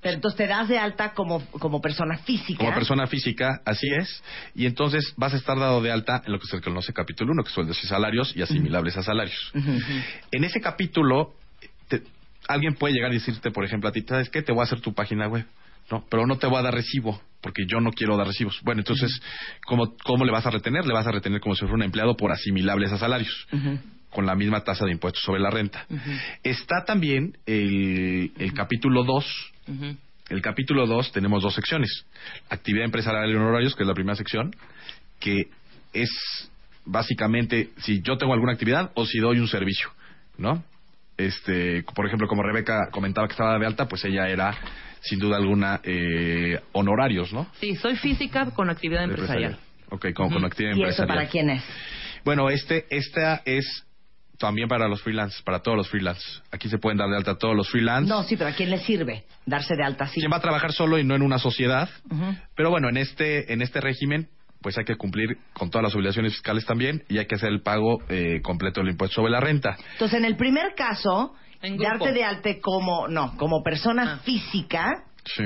Pero 0.02 0.14
entonces 0.14 0.38
te 0.38 0.46
das 0.46 0.66
de 0.66 0.78
alta 0.78 1.12
como, 1.12 1.44
como 1.50 1.82
persona 1.82 2.16
física. 2.16 2.56
Como 2.58 2.72
persona 2.72 3.06
física, 3.06 3.60
así 3.66 3.86
es. 3.98 4.22
Y 4.54 4.64
entonces 4.64 5.12
vas 5.18 5.34
a 5.34 5.36
estar 5.36 5.58
dado 5.58 5.82
de 5.82 5.92
alta 5.92 6.22
en 6.24 6.32
lo 6.32 6.38
que 6.38 6.46
se 6.46 6.58
conoce 6.62 6.94
capítulo 6.94 7.32
1, 7.32 7.44
que 7.44 7.50
sueldos 7.50 7.84
y 7.84 7.86
salarios 7.86 8.34
y 8.34 8.40
asimilables 8.40 8.96
a 8.96 9.02
salarios. 9.02 9.52
En 10.32 10.44
ese 10.44 10.58
capítulo, 10.62 11.34
te- 11.88 12.02
alguien 12.52 12.74
puede 12.74 12.94
llegar 12.94 13.10
y 13.12 13.14
decirte, 13.14 13.50
por 13.50 13.64
ejemplo, 13.64 13.88
a 13.88 13.92
ti, 13.92 14.02
¿sabes 14.06 14.28
qué? 14.30 14.42
Te 14.42 14.52
voy 14.52 14.60
a 14.60 14.64
hacer 14.64 14.80
tu 14.80 14.92
página 14.92 15.28
web. 15.28 15.44
No, 15.90 16.04
pero 16.08 16.26
no 16.26 16.38
te 16.38 16.46
voy 16.46 16.58
a 16.58 16.62
dar 16.62 16.74
recibo, 16.74 17.20
porque 17.40 17.64
yo 17.66 17.80
no 17.80 17.90
quiero 17.90 18.16
dar 18.16 18.26
recibos. 18.26 18.60
Bueno, 18.62 18.80
entonces, 18.80 19.10
¿cómo, 19.66 19.96
¿cómo 20.04 20.24
le 20.24 20.30
vas 20.30 20.46
a 20.46 20.50
retener? 20.50 20.86
Le 20.86 20.92
vas 20.94 21.06
a 21.06 21.10
retener 21.10 21.40
como 21.40 21.54
si 21.54 21.60
fuera 21.60 21.74
un 21.74 21.82
empleado 21.82 22.16
por 22.16 22.30
asimilables 22.30 22.92
a 22.92 22.98
salarios, 22.98 23.48
con 24.10 24.24
la 24.24 24.36
misma 24.36 24.62
tasa 24.62 24.84
de 24.84 24.92
impuestos 24.92 25.22
sobre 25.24 25.40
la 25.40 25.50
renta. 25.50 25.86
Está 26.44 26.84
también 26.84 27.36
el, 27.46 28.30
el 28.38 28.52
capítulo 28.52 29.02
2, 29.02 29.52
Ujú. 29.68 29.96
el 30.28 30.42
capítulo 30.42 30.86
2 30.86 31.10
tenemos 31.12 31.42
dos 31.42 31.54
secciones. 31.54 32.04
Actividad 32.50 32.84
empresarial 32.84 33.28
y 33.28 33.34
honorarios, 33.34 33.74
que 33.74 33.82
es 33.82 33.88
la 33.88 33.94
primera 33.94 34.14
sección, 34.14 34.54
que 35.18 35.48
es 35.92 36.10
básicamente 36.84 37.70
si 37.78 38.00
yo 38.02 38.16
tengo 38.16 38.32
alguna 38.32 38.52
actividad 38.52 38.92
o 38.94 39.06
si 39.06 39.18
doy 39.18 39.40
un 39.40 39.48
servicio, 39.48 39.90
¿no? 40.38 40.62
Este, 41.26 41.82
por 41.94 42.06
ejemplo, 42.06 42.26
como 42.28 42.42
Rebeca 42.42 42.88
comentaba 42.90 43.26
que 43.26 43.32
estaba 43.32 43.58
de 43.58 43.66
alta, 43.66 43.86
pues 43.86 44.04
ella 44.04 44.28
era 44.28 44.56
sin 45.00 45.18
duda 45.18 45.36
alguna 45.36 45.80
eh, 45.82 46.60
honorarios, 46.72 47.32
¿no? 47.32 47.46
Sí, 47.60 47.76
soy 47.76 47.96
física 47.96 48.50
con 48.50 48.70
actividad 48.70 49.04
empresarial. 49.04 49.58
Ok, 49.90 50.12
como 50.14 50.30
con 50.34 50.44
actividad 50.44 50.72
¿Y 50.76 50.80
eso 50.82 51.02
empresarial. 51.02 51.16
para 51.18 51.28
quién 51.30 51.50
es? 51.50 51.64
Bueno, 52.24 52.50
este, 52.50 52.86
esta 52.90 53.42
es 53.44 53.86
también 54.38 54.68
para 54.68 54.88
los 54.88 55.02
freelance, 55.02 55.42
para 55.44 55.60
todos 55.60 55.76
los 55.76 55.88
freelance. 55.88 56.24
Aquí 56.50 56.68
se 56.68 56.78
pueden 56.78 56.96
dar 56.98 57.08
de 57.10 57.16
alta 57.16 57.36
todos 57.36 57.54
los 57.54 57.68
freelance. 57.68 58.08
No, 58.08 58.22
sí, 58.22 58.36
pero 58.36 58.50
¿a 58.50 58.52
quién 58.52 58.70
le 58.70 58.78
sirve 58.78 59.24
darse 59.44 59.76
de 59.76 59.84
alta 59.84 60.04
así? 60.04 60.20
quien 60.20 60.32
va 60.32 60.38
a 60.38 60.40
trabajar 60.40 60.72
solo 60.72 60.98
y 60.98 61.04
no 61.04 61.14
en 61.14 61.22
una 61.22 61.38
sociedad. 61.38 61.88
Pero 62.56 62.70
bueno, 62.70 62.88
en 62.88 62.96
este, 62.96 63.52
en 63.52 63.62
este 63.62 63.80
régimen, 63.80 64.28
pues 64.62 64.76
hay 64.78 64.84
que 64.84 64.96
cumplir 64.96 65.38
con 65.52 65.70
todas 65.70 65.84
las 65.84 65.94
obligaciones 65.94 66.32
fiscales 66.34 66.64
también 66.66 67.02
y 67.08 67.18
hay 67.18 67.26
que 67.26 67.34
hacer 67.36 67.48
el 67.50 67.62
pago 67.62 67.98
eh, 68.08 68.40
completo 68.42 68.80
del 68.80 68.90
impuesto 68.90 69.16
sobre 69.16 69.32
la 69.32 69.40
renta. 69.40 69.76
Entonces, 69.92 70.18
en 70.18 70.24
el 70.24 70.36
primer 70.36 70.74
caso, 70.74 71.34
darte 71.78 72.12
de 72.12 72.24
alta 72.24 72.50
como, 72.60 73.08
no, 73.08 73.36
como 73.36 73.62
persona 73.62 74.14
Ah. 74.14 74.18
física, 74.24 75.04
Sí. 75.24 75.44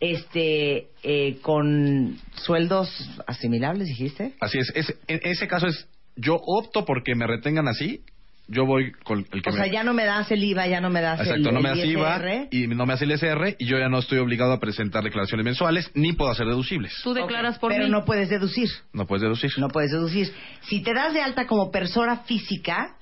este, 0.00 0.88
eh, 1.02 1.38
con 1.42 2.18
sueldos 2.34 2.88
asimilables, 3.26 3.88
dijiste. 3.88 4.34
Así 4.40 4.58
es. 4.58 4.70
Es- 4.74 4.94
en 5.08 5.20
ese 5.24 5.46
caso 5.48 5.66
es, 5.66 5.88
yo 6.16 6.34
opto 6.36 6.84
porque 6.84 7.14
me 7.14 7.26
retengan 7.26 7.68
así, 7.68 8.02
yo 8.46 8.66
voy 8.66 8.92
con 9.04 9.26
el 9.32 9.42
que 9.42 9.50
O 9.50 9.52
me... 9.52 9.58
sea, 9.58 9.66
ya 9.72 9.82
no 9.84 9.94
me 9.94 10.04
das 10.04 10.30
el 10.30 10.42
IVA, 10.44 10.66
ya 10.66 10.80
no 10.80 10.90
me 10.90 11.00
das 11.00 11.20
Exacto, 11.20 11.48
el, 11.48 11.54
no 11.54 11.60
me 11.60 11.70
el 11.70 11.78
hace 11.78 11.86
IVA 11.86 12.16
ISR. 12.16 12.48
y 12.50 12.66
no 12.68 12.84
me 12.86 12.92
hace 12.92 13.04
el 13.04 13.12
SR 13.12 13.56
y 13.58 13.66
yo 13.66 13.78
ya 13.78 13.88
no 13.88 13.98
estoy 13.98 14.18
obligado 14.18 14.52
a 14.52 14.60
presentar 14.60 15.02
declaraciones 15.02 15.44
mensuales 15.44 15.90
ni 15.94 16.12
puedo 16.12 16.30
hacer 16.30 16.46
deducibles. 16.46 16.92
Tú 17.02 17.14
declaras 17.14 17.58
por 17.58 17.72
pero 17.72 17.84
mí. 17.84 17.90
no 17.90 18.04
puedes 18.04 18.28
deducir. 18.28 18.68
No 18.92 19.06
puedes 19.06 19.22
deducir. 19.22 19.50
No 19.58 19.68
puedes 19.68 19.90
deducir. 19.92 20.32
Si 20.62 20.82
te 20.82 20.92
das 20.92 21.14
de 21.14 21.22
alta 21.22 21.46
como 21.46 21.70
persona 21.70 22.18
física, 22.24 22.96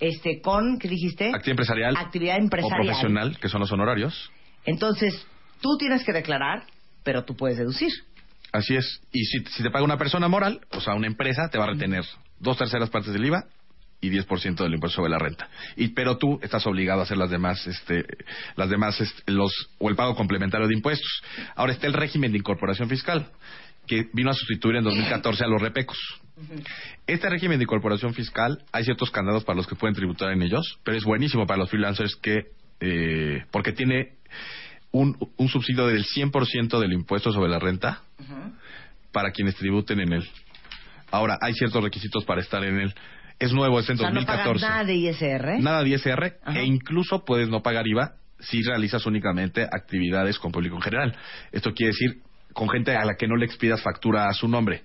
este, 0.00 0.40
con, 0.40 0.78
¿qué 0.80 0.88
dijiste? 0.88 1.26
Actividad 1.28 1.50
empresarial 1.52 1.96
Actividad 1.96 2.36
o 2.36 2.40
empresarial. 2.40 2.86
profesional, 2.86 3.38
que 3.38 3.48
son 3.48 3.60
los 3.60 3.70
honorarios. 3.70 4.30
Entonces, 4.64 5.26
tú 5.60 5.76
tienes 5.78 6.02
que 6.04 6.12
declarar, 6.12 6.64
pero 7.04 7.24
tú 7.24 7.36
puedes 7.36 7.56
deducir. 7.58 7.90
Así 8.52 8.74
es. 8.76 9.00
Y 9.12 9.24
si, 9.26 9.38
si 9.44 9.62
te 9.62 9.70
paga 9.70 9.84
una 9.84 9.96
persona 9.96 10.26
moral, 10.28 10.60
o 10.72 10.80
sea, 10.80 10.94
una 10.94 11.06
empresa, 11.06 11.48
te 11.50 11.58
va 11.58 11.64
a 11.64 11.68
retener 11.68 12.04
dos 12.40 12.58
terceras 12.58 12.90
partes 12.90 13.12
del 13.12 13.24
IVA 13.24 13.44
y 14.02 14.10
10% 14.10 14.56
del 14.56 14.74
impuesto 14.74 14.96
sobre 14.96 15.10
la 15.10 15.18
renta. 15.18 15.48
Y 15.76 15.88
pero 15.88 16.18
tú 16.18 16.38
estás 16.42 16.66
obligado 16.66 17.00
a 17.00 17.04
hacer 17.04 17.16
las 17.16 17.30
demás 17.30 17.66
este 17.66 18.04
las 18.56 18.68
demás 18.68 19.00
este, 19.00 19.32
los 19.32 19.52
o 19.78 19.88
el 19.88 19.96
pago 19.96 20.14
complementario 20.14 20.66
de 20.68 20.74
impuestos. 20.74 21.22
Ahora 21.54 21.72
está 21.72 21.86
el 21.86 21.94
régimen 21.94 22.32
de 22.32 22.38
incorporación 22.38 22.88
fiscal 22.90 23.30
que 23.86 24.08
vino 24.12 24.30
a 24.30 24.34
sustituir 24.34 24.76
en 24.76 24.84
2014 24.84 25.44
a 25.44 25.48
los 25.48 25.60
repecos. 25.60 25.98
Este 27.06 27.28
régimen 27.28 27.58
de 27.58 27.64
incorporación 27.64 28.14
fiscal, 28.14 28.64
hay 28.72 28.84
ciertos 28.84 29.10
candados 29.10 29.44
para 29.44 29.56
los 29.56 29.66
que 29.66 29.74
pueden 29.74 29.94
tributar 29.94 30.32
en 30.32 30.42
ellos, 30.42 30.78
pero 30.84 30.96
es 30.96 31.04
buenísimo 31.04 31.46
para 31.46 31.58
los 31.58 31.70
freelancers 31.70 32.16
que, 32.16 32.46
eh, 32.80 33.44
porque 33.50 33.72
tiene 33.72 34.16
un, 34.92 35.16
un 35.36 35.48
subsidio 35.48 35.86
del 35.86 36.04
100% 36.04 36.78
del 36.78 36.92
impuesto 36.92 37.32
sobre 37.32 37.50
la 37.50 37.58
renta 37.58 38.02
para 39.12 39.30
quienes 39.30 39.56
tributen 39.56 40.00
en 40.00 40.12
él. 40.14 40.28
Ahora, 41.10 41.38
hay 41.42 41.52
ciertos 41.52 41.82
requisitos 41.82 42.24
para 42.24 42.40
estar 42.40 42.64
en 42.64 42.80
él. 42.80 42.94
Es 43.42 43.52
nuevo, 43.52 43.80
es 43.80 43.88
en 43.88 43.96
O 43.96 43.98
sea, 43.98 44.10
no 44.10 44.24
pagas 44.24 44.46
2014. 44.46 44.66
nada 44.66 44.84
de 44.84 44.94
ISR. 44.94 45.60
Nada 45.60 45.82
de 45.82 45.88
ISR 45.90 46.38
Ajá. 46.44 46.60
e 46.60 46.64
incluso 46.64 47.24
puedes 47.24 47.48
no 47.48 47.60
pagar 47.60 47.88
IVA 47.88 48.12
si 48.38 48.62
realizas 48.62 49.04
únicamente 49.04 49.64
actividades 49.64 50.38
con 50.38 50.52
público 50.52 50.76
en 50.76 50.82
general. 50.82 51.16
Esto 51.50 51.72
quiere 51.74 51.92
decir 51.92 52.22
con 52.52 52.68
gente 52.68 52.94
a 52.94 53.04
la 53.04 53.16
que 53.16 53.26
no 53.26 53.34
le 53.34 53.44
expidas 53.46 53.82
factura 53.82 54.28
a 54.28 54.32
su 54.32 54.46
nombre. 54.46 54.84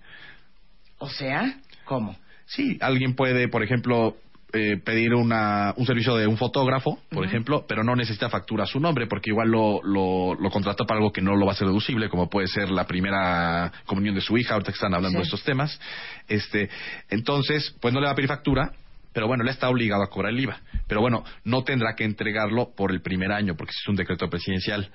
O 0.97 1.07
sea, 1.07 1.59
¿cómo? 1.85 2.17
Sí, 2.45 2.79
alguien 2.81 3.13
puede, 3.13 3.47
por 3.47 3.61
ejemplo, 3.61 4.17
eh, 4.57 4.77
pedir 4.77 5.13
una, 5.13 5.73
un 5.77 5.85
servicio 5.85 6.15
de 6.15 6.27
un 6.27 6.35
fotógrafo, 6.37 6.99
por 7.09 7.25
ejemplo, 7.25 7.65
pero 7.67 7.83
no 7.83 7.95
necesita 7.95 8.29
factura 8.29 8.63
a 8.63 8.67
su 8.67 8.79
nombre 8.79 9.07
porque 9.07 9.29
igual 9.29 9.49
lo, 9.49 9.81
lo, 9.83 10.35
lo 10.35 10.49
contrata 10.49 10.83
para 10.85 10.97
algo 10.99 11.11
que 11.13 11.21
no 11.21 11.35
lo 11.35 11.45
va 11.45 11.53
a 11.53 11.55
ser 11.55 11.67
deducible, 11.67 12.09
como 12.09 12.29
puede 12.29 12.47
ser 12.47 12.69
la 12.69 12.85
primera 12.85 13.71
comunión 13.85 14.15
de 14.15 14.21
su 14.21 14.37
hija, 14.37 14.53
ahorita 14.55 14.71
que 14.71 14.75
están 14.75 14.93
hablando 14.93 15.17
Sí. 15.17 15.21
de 15.21 15.23
estos 15.23 15.43
temas. 15.43 15.79
Este, 16.27 16.69
entonces, 17.09 17.75
pues 17.79 17.93
no 17.93 17.99
le 17.99 18.07
va 18.07 18.11
a 18.11 18.15
pedir 18.15 18.27
factura, 18.27 18.71
pero 19.13 19.27
bueno, 19.27 19.43
él 19.43 19.49
está 19.49 19.69
obligado 19.69 20.03
a 20.03 20.09
cobrar 20.09 20.31
el 20.33 20.39
IVA. 20.39 20.59
Pero 20.87 21.01
bueno, 21.01 21.23
no 21.43 21.63
tendrá 21.63 21.95
que 21.95 22.03
entregarlo 22.03 22.71
por 22.75 22.91
el 22.91 23.01
primer 23.01 23.31
año 23.31 23.55
porque 23.55 23.71
es 23.71 23.87
un 23.87 23.95
decreto 23.95 24.29
presidencial. 24.29 24.91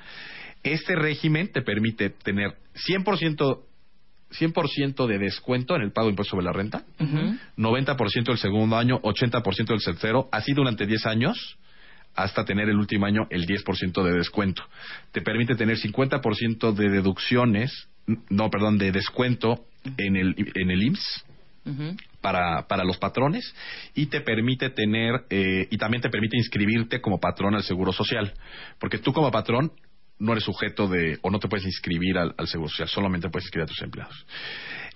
Este 0.63 0.95
régimen 0.95 1.51
te 1.51 1.63
permite 1.63 2.11
tener 2.11 2.55
100%, 2.89 3.63
100 4.33 4.53
de 5.09 5.19
descuento 5.19 5.77
en 5.77 5.83
el 5.83 5.93
pago 5.93 6.07
de 6.07 6.13
impuesto 6.13 6.33
sobre 6.33 6.47
la 6.47 6.53
renta, 6.53 6.85
90% 7.57 8.31
el 8.31 8.39
segundo 8.39 8.77
año, 8.77 9.01
80% 9.03 9.73
el 9.73 9.83
tercero, 9.83 10.29
así 10.33 10.53
durante 10.53 10.87
10 10.87 11.07
años, 11.07 11.59
hasta 12.15 12.45
tener 12.45 12.69
el 12.69 12.77
último 12.77 13.07
año 13.07 13.27
el 13.31 13.47
10% 13.47 14.03
de 14.03 14.13
descuento. 14.13 14.63
Te 15.13 15.23
permite 15.23 15.55
tener 15.55 15.79
50% 15.79 16.73
de 16.73 16.91
deducciones, 16.91 17.89
no, 18.29 18.51
perdón, 18.51 18.79
de 18.79 18.93
descuento 18.93 19.65
en 19.97 20.17
el, 20.17 20.35
en 20.55 20.71
el 20.71 20.83
IMSS 20.83 21.25
para, 22.21 22.67
para 22.67 22.85
los 22.85 22.99
patrones 22.99 23.55
y 23.95 24.07
te 24.07 24.21
permite 24.21 24.71
tener, 24.71 25.25
eh, 25.31 25.69
y 25.71 25.79
también 25.79 26.03
te 26.03 26.11
permite 26.11 26.37
inscribirte 26.37 27.01
como 27.01 27.21
patrón 27.21 27.55
al 27.55 27.63
Seguro 27.63 27.93
Social. 27.93 28.33
Porque 28.79 28.99
tú 28.99 29.13
como 29.13 29.31
patrón 29.31 29.73
no 30.19 30.33
eres 30.33 30.45
sujeto 30.45 30.87
de, 30.89 31.19
o 31.23 31.31
no 31.31 31.39
te 31.39 31.49
puedes 31.49 31.67
inscribir 31.67 32.19
al, 32.19 32.35
al 32.39 32.47
Seguro 32.47 32.69
Social, 32.69 32.89
solamente 32.89 33.29
puedes 33.29 33.47
inscribir 33.47 33.65
a 33.65 33.67
tus 33.67 33.83
empleados. 33.83 34.27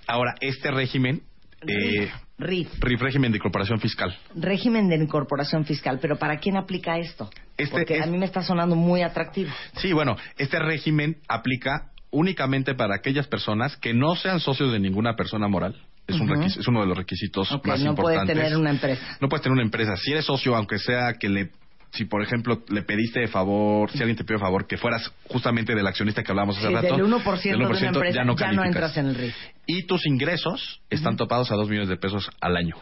Ahora, 0.06 0.34
este 0.40 0.70
régimen, 0.70 1.22
eh, 1.66 2.10
RIF, 2.38 2.68
RIF, 2.78 3.00
régimen 3.00 3.32
de 3.32 3.38
incorporación 3.38 3.80
fiscal. 3.80 4.16
régimen 4.34 4.88
de 4.88 4.96
incorporación 4.96 5.64
fiscal, 5.64 5.98
pero 6.00 6.16
¿para 6.16 6.38
quién 6.38 6.56
aplica 6.56 6.98
esto? 6.98 7.30
Este 7.56 7.72
Porque 7.72 7.96
es- 7.96 8.02
a 8.02 8.06
mí 8.06 8.18
me 8.18 8.26
está 8.26 8.42
sonando 8.42 8.76
muy 8.76 9.02
atractivo. 9.02 9.50
Sí, 9.76 9.92
bueno, 9.92 10.16
este 10.36 10.58
régimen 10.60 11.16
aplica 11.28 11.90
únicamente 12.10 12.74
para 12.74 12.94
aquellas 12.94 13.26
personas 13.26 13.76
que 13.78 13.94
no 13.94 14.14
sean 14.14 14.38
socios 14.40 14.70
de 14.72 14.78
ninguna 14.78 15.16
persona 15.16 15.48
moral. 15.48 15.74
Es, 16.06 16.20
un 16.20 16.28
requis- 16.28 16.56
es 16.56 16.68
uno 16.68 16.82
de 16.82 16.86
los 16.86 16.96
requisitos 16.96 17.50
más 17.64 17.80
no 17.82 17.94
puedes 17.96 18.20
importantes. 18.20 18.36
tener 18.36 18.56
una 18.56 18.70
empresa. 18.70 19.18
No 19.20 19.28
puedes 19.28 19.42
tener 19.42 19.54
una 19.54 19.64
empresa. 19.64 19.96
Si 19.96 20.12
eres 20.12 20.24
socio, 20.24 20.54
aunque 20.54 20.78
sea 20.78 21.14
que 21.18 21.28
le... 21.28 21.50
Si, 21.96 22.04
por 22.04 22.22
ejemplo, 22.22 22.62
le 22.68 22.82
pediste 22.82 23.20
de 23.20 23.28
favor, 23.28 23.90
si 23.90 23.98
alguien 23.98 24.16
te 24.16 24.24
pidió 24.24 24.36
de 24.36 24.44
favor, 24.44 24.66
que 24.66 24.76
fueras 24.76 25.10
justamente 25.28 25.74
del 25.74 25.86
accionista 25.86 26.22
que 26.22 26.30
hablábamos 26.30 26.58
hace 26.58 26.68
Sí, 26.68 26.74
rato. 26.74 26.96
del 26.96 27.06
1% 27.06 27.42
de 27.42 27.56
una 27.56 27.68
1%, 27.68 27.86
empresa, 27.86 28.16
ya 28.16 28.24
no, 28.24 28.36
ya 28.36 28.52
no 28.52 28.64
entras 28.64 28.96
en 28.96 29.06
el 29.06 29.14
RIF. 29.14 29.34
Y 29.66 29.82
tus 29.86 30.06
ingresos 30.06 30.82
están 30.90 31.16
topados 31.16 31.50
a 31.50 31.54
2 31.54 31.68
millones 31.68 31.88
de 31.88 31.96
pesos 31.96 32.28
al 32.40 32.56
año. 32.56 32.76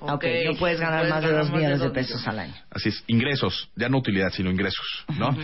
Ok, 0.00 0.24
no 0.44 0.58
puedes 0.58 0.80
ganar 0.80 1.08
más 1.08 1.22
de 1.22 1.28
ganar 1.28 1.44
2 1.44 1.50
más 1.50 1.58
millones 1.58 1.78
de 1.80 1.84
dos 1.86 1.94
pesos 1.94 2.20
millones. 2.20 2.28
al 2.28 2.38
año. 2.38 2.54
Así 2.70 2.88
es, 2.90 3.04
ingresos, 3.06 3.70
ya 3.76 3.88
no 3.88 3.98
utilidad, 3.98 4.30
sino 4.30 4.50
ingresos, 4.50 5.04
¿no? 5.16 5.36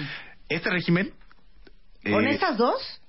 Este 0.48 0.68
régimen... 0.70 1.12
¿Con 2.04 2.26
eh, 2.26 2.32
estas 2.32 2.58
dos? 2.58 3.00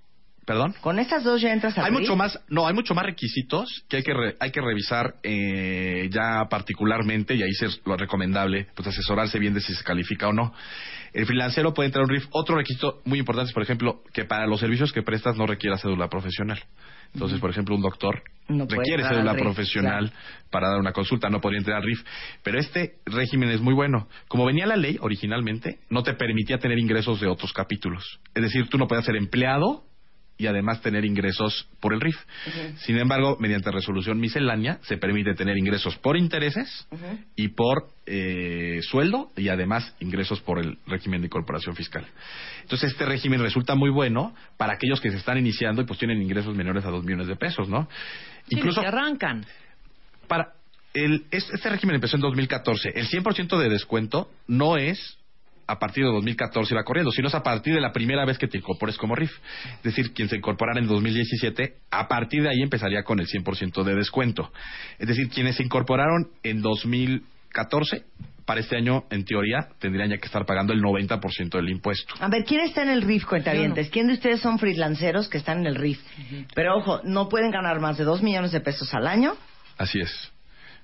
¿Perdón? 0.45 0.73
¿Con 0.81 0.99
estas 0.99 1.23
dos 1.23 1.39
ya 1.41 1.53
entras 1.53 1.77
al 1.77 1.85
Hay 1.85 1.91
RIF? 1.91 2.01
mucho 2.01 2.15
más, 2.17 2.37
no, 2.49 2.67
hay 2.67 2.73
mucho 2.73 2.93
más 2.93 3.05
requisitos 3.05 3.85
que 3.87 3.97
hay 3.97 4.03
que 4.03 4.13
re- 4.13 4.35
hay 4.39 4.51
que 4.51 4.59
revisar 4.61 5.15
eh, 5.23 6.09
ya 6.11 6.45
particularmente 6.49 7.33
y 7.35 7.43
ahí 7.43 7.49
es 7.51 7.81
lo 7.85 7.95
recomendable, 7.95 8.67
pues 8.75 8.87
asesorarse 8.89 9.39
bien 9.39 9.53
de 9.53 9.61
si 9.61 9.73
se 9.73 9.83
califica 9.83 10.27
o 10.27 10.33
no. 10.33 10.53
El 11.13 11.25
freelancero 11.25 11.73
puede 11.73 11.87
entrar 11.87 12.01
a 12.03 12.05
un 12.07 12.11
RIF. 12.13 12.25
Otro 12.31 12.55
requisito 12.57 13.01
muy 13.05 13.19
importante 13.19 13.49
es, 13.49 13.53
por 13.53 13.63
ejemplo, 13.63 14.01
que 14.11 14.25
para 14.25 14.45
los 14.47 14.59
servicios 14.59 14.91
que 14.91 15.03
prestas 15.03 15.37
no 15.37 15.45
requiera 15.45 15.77
cédula 15.77 16.09
profesional. 16.09 16.59
Entonces, 17.13 17.39
por 17.39 17.51
ejemplo, 17.51 17.75
un 17.75 17.81
doctor 17.83 18.23
No 18.47 18.65
requiere 18.67 19.03
cédula 19.07 19.33
RIF, 19.33 19.43
profesional 19.43 20.11
para 20.49 20.69
dar 20.69 20.79
una 20.79 20.91
consulta, 20.91 21.29
no 21.29 21.39
podría 21.39 21.59
entrar 21.59 21.77
al 21.77 21.83
RIF. 21.83 22.03
Pero 22.41 22.59
este 22.59 22.95
régimen 23.05 23.49
es 23.49 23.61
muy 23.61 23.75
bueno. 23.75 24.07
Como 24.27 24.45
venía 24.45 24.65
la 24.65 24.75
ley 24.75 24.97
originalmente, 24.99 25.77
no 25.89 26.01
te 26.01 26.15
permitía 26.15 26.57
tener 26.57 26.79
ingresos 26.79 27.21
de 27.21 27.27
otros 27.27 27.53
capítulos. 27.53 28.19
Es 28.33 28.41
decir, 28.41 28.67
tú 28.67 28.77
no 28.79 28.87
podías 28.87 29.05
ser 29.05 29.15
empleado 29.15 29.83
y 30.37 30.47
además 30.47 30.81
tener 30.81 31.05
ingresos 31.05 31.67
por 31.79 31.93
el 31.93 32.01
RIF. 32.01 32.17
Sin 32.77 32.97
embargo, 32.97 33.37
mediante 33.39 33.71
resolución 33.71 34.19
miscelánea 34.19 34.79
se 34.83 34.97
permite 34.97 35.35
tener 35.35 35.57
ingresos 35.57 35.95
por 35.97 36.17
intereses 36.17 36.87
y 37.35 37.49
por 37.49 37.89
eh, 38.05 38.79
sueldo 38.81 39.31
y 39.37 39.49
además 39.49 39.95
ingresos 39.99 40.41
por 40.41 40.59
el 40.59 40.77
régimen 40.87 41.21
de 41.21 41.27
incorporación 41.27 41.75
fiscal. 41.75 42.05
Entonces 42.61 42.91
este 42.91 43.05
régimen 43.05 43.41
resulta 43.41 43.75
muy 43.75 43.89
bueno 43.89 44.33
para 44.57 44.73
aquellos 44.73 44.99
que 44.99 45.11
se 45.11 45.17
están 45.17 45.37
iniciando 45.37 45.81
y 45.81 45.85
pues 45.85 45.99
tienen 45.99 46.21
ingresos 46.21 46.55
menores 46.55 46.83
a 46.85 46.89
dos 46.89 47.03
millones 47.03 47.27
de 47.27 47.35
pesos, 47.35 47.69
¿no? 47.69 47.87
Sí, 48.49 48.57
que 48.57 48.85
arrancan. 48.85 49.45
para 50.27 50.53
el, 50.93 51.25
este, 51.31 51.55
este 51.55 51.69
régimen 51.69 51.95
empezó 51.95 52.17
en 52.17 52.21
2014. 52.21 52.91
El 52.95 53.07
100% 53.07 53.57
de 53.57 53.69
descuento 53.69 54.29
no 54.47 54.77
es 54.77 55.17
a 55.67 55.79
partir 55.79 56.05
de 56.05 56.11
2014 56.11 56.75
va 56.75 56.83
corriendo, 56.83 57.11
sino 57.11 57.27
es 57.27 57.35
a 57.35 57.43
partir 57.43 57.73
de 57.73 57.81
la 57.81 57.91
primera 57.91 58.25
vez 58.25 58.37
que 58.37 58.47
te 58.47 58.57
incorpores 58.57 58.97
como 58.97 59.15
RIF. 59.15 59.31
Es 59.77 59.83
decir, 59.83 60.13
quien 60.13 60.29
se 60.29 60.37
incorporara 60.37 60.79
en 60.79 60.87
2017, 60.87 61.75
a 61.91 62.07
partir 62.07 62.43
de 62.43 62.49
ahí 62.49 62.61
empezaría 62.61 63.03
con 63.03 63.19
el 63.19 63.27
100% 63.27 63.83
de 63.83 63.95
descuento. 63.95 64.51
Es 64.99 65.07
decir, 65.07 65.29
quienes 65.29 65.55
se 65.55 65.63
incorporaron 65.63 66.29
en 66.43 66.61
2014, 66.61 68.03
para 68.45 68.59
este 68.59 68.75
año, 68.75 69.05
en 69.09 69.23
teoría, 69.23 69.69
tendrían 69.79 70.09
ya 70.09 70.17
que 70.17 70.25
estar 70.25 70.45
pagando 70.45 70.73
el 70.73 70.81
90% 70.81 71.49
del 71.49 71.69
impuesto. 71.69 72.13
A 72.19 72.27
ver, 72.27 72.43
¿quién 72.43 72.59
está 72.61 72.83
en 72.83 72.89
el 72.89 73.01
RIF, 73.01 73.25
cuentavientes? 73.25 73.89
¿Quién 73.89 74.07
de 74.07 74.13
ustedes 74.13 74.41
son 74.41 74.59
freelanceros 74.59 75.29
que 75.29 75.37
están 75.37 75.59
en 75.59 75.67
el 75.67 75.75
RIF? 75.75 76.01
Pero 76.53 76.75
ojo, 76.75 76.99
no 77.05 77.29
pueden 77.29 77.51
ganar 77.51 77.79
más 77.79 77.97
de 77.97 78.03
dos 78.03 78.21
millones 78.21 78.51
de 78.51 78.59
pesos 78.59 78.93
al 78.93 79.07
año 79.07 79.37
Así 79.77 79.99
es. 79.99 80.32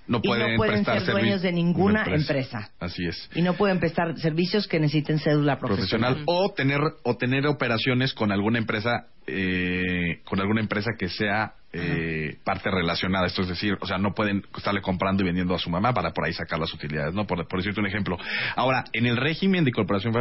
No 0.10 0.20
y 0.24 0.28
pueden, 0.28 0.52
no 0.54 0.58
pueden 0.58 0.74
prestar 0.74 1.02
ser 1.02 1.14
dueños 1.14 1.44
de 1.44 1.52
ninguna 1.52 2.04
empresa. 2.04 2.72
Así 2.80 3.06
es. 3.06 3.30
y 3.36 3.44
no 3.44 3.54
pueden 3.54 3.80
prestar 3.80 4.18
servicios 4.18 4.68
que 4.68 4.80
necesiten 4.80 5.20
cédula 5.20 5.60
profesional. 5.60 6.16
profesional. 6.16 6.24
O 6.26 6.52
tener 6.52 6.80
o 7.04 7.16
tener 7.16 7.46
operaciones 7.46 8.16
con 8.16 8.32
alguna 8.32 8.58
empresa 8.58 9.06
eh, 9.28 10.22
con 10.26 10.40
alguna 10.40 10.62
empresa 10.62 10.90
que 10.98 11.10
sea 11.10 11.54
eh, 11.74 12.38
parte 12.44 12.72
relacionada. 12.72 13.28
Esto 13.28 13.44
es 13.44 13.50
decir 13.50 13.78
o 13.82 13.86
sea 13.86 14.00
no 14.00 14.16
pueden 14.16 14.44
estarle 14.58 14.82
comprando 14.82 15.22
y 15.22 15.28
vendiendo 15.28 15.54
a 15.54 15.60
su 15.60 15.70
mamá 15.70 15.94
para 15.94 16.10
por 16.10 16.26
ahí 16.26 16.34
sacar 16.34 16.58
las 16.58 16.74
utilidades 16.74 17.14
no 17.14 17.28
por, 17.28 17.48
por 17.48 17.60
decirte 17.60 17.80
un 17.80 17.86
ejemplo. 17.86 18.18
Ahora 18.56 18.86
en 18.94 19.06
el 19.06 19.16
régimen 19.16 19.64
de 19.64 19.70
incorporación 19.70 20.12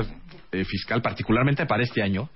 eh, 0.52 0.64
fiscal 0.66 1.00
particularmente 1.00 1.64
para 1.64 1.82
este 1.82 2.02
año 2.02 2.28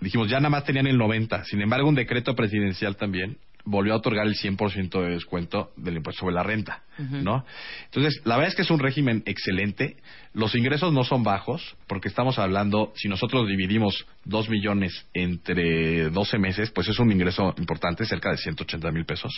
dijimos 0.00 0.30
ya 0.30 0.38
nada 0.38 0.50
más 0.50 0.64
tenían 0.64 0.86
el 0.86 0.98
90 0.98 1.46
sin 1.46 1.62
embargo 1.62 1.88
un 1.88 1.96
decreto 1.96 2.36
presidencial 2.36 2.94
también 2.94 3.38
volvió 3.66 3.92
a 3.92 3.96
otorgar 3.96 4.26
el 4.26 4.34
100% 4.34 5.02
de 5.02 5.10
descuento 5.10 5.72
del 5.76 5.96
impuesto 5.96 6.20
sobre 6.20 6.34
la 6.36 6.44
renta, 6.44 6.84
¿no? 6.98 7.44
Entonces, 7.86 8.22
la 8.24 8.36
verdad 8.36 8.50
es 8.50 8.54
que 8.54 8.62
es 8.62 8.70
un 8.70 8.78
régimen 8.78 9.22
excelente. 9.26 9.96
Los 10.32 10.54
ingresos 10.54 10.92
no 10.92 11.02
son 11.02 11.24
bajos, 11.24 11.76
porque 11.88 12.08
estamos 12.08 12.38
hablando, 12.38 12.92
si 12.94 13.08
nosotros 13.08 13.48
dividimos 13.48 14.06
2 14.24 14.48
millones 14.48 15.06
entre 15.12 16.10
12 16.10 16.38
meses, 16.38 16.70
pues 16.70 16.88
es 16.88 16.98
un 17.00 17.10
ingreso 17.10 17.54
importante, 17.58 18.06
cerca 18.06 18.30
de 18.30 18.36
180 18.36 18.92
mil 18.92 19.04
pesos. 19.04 19.32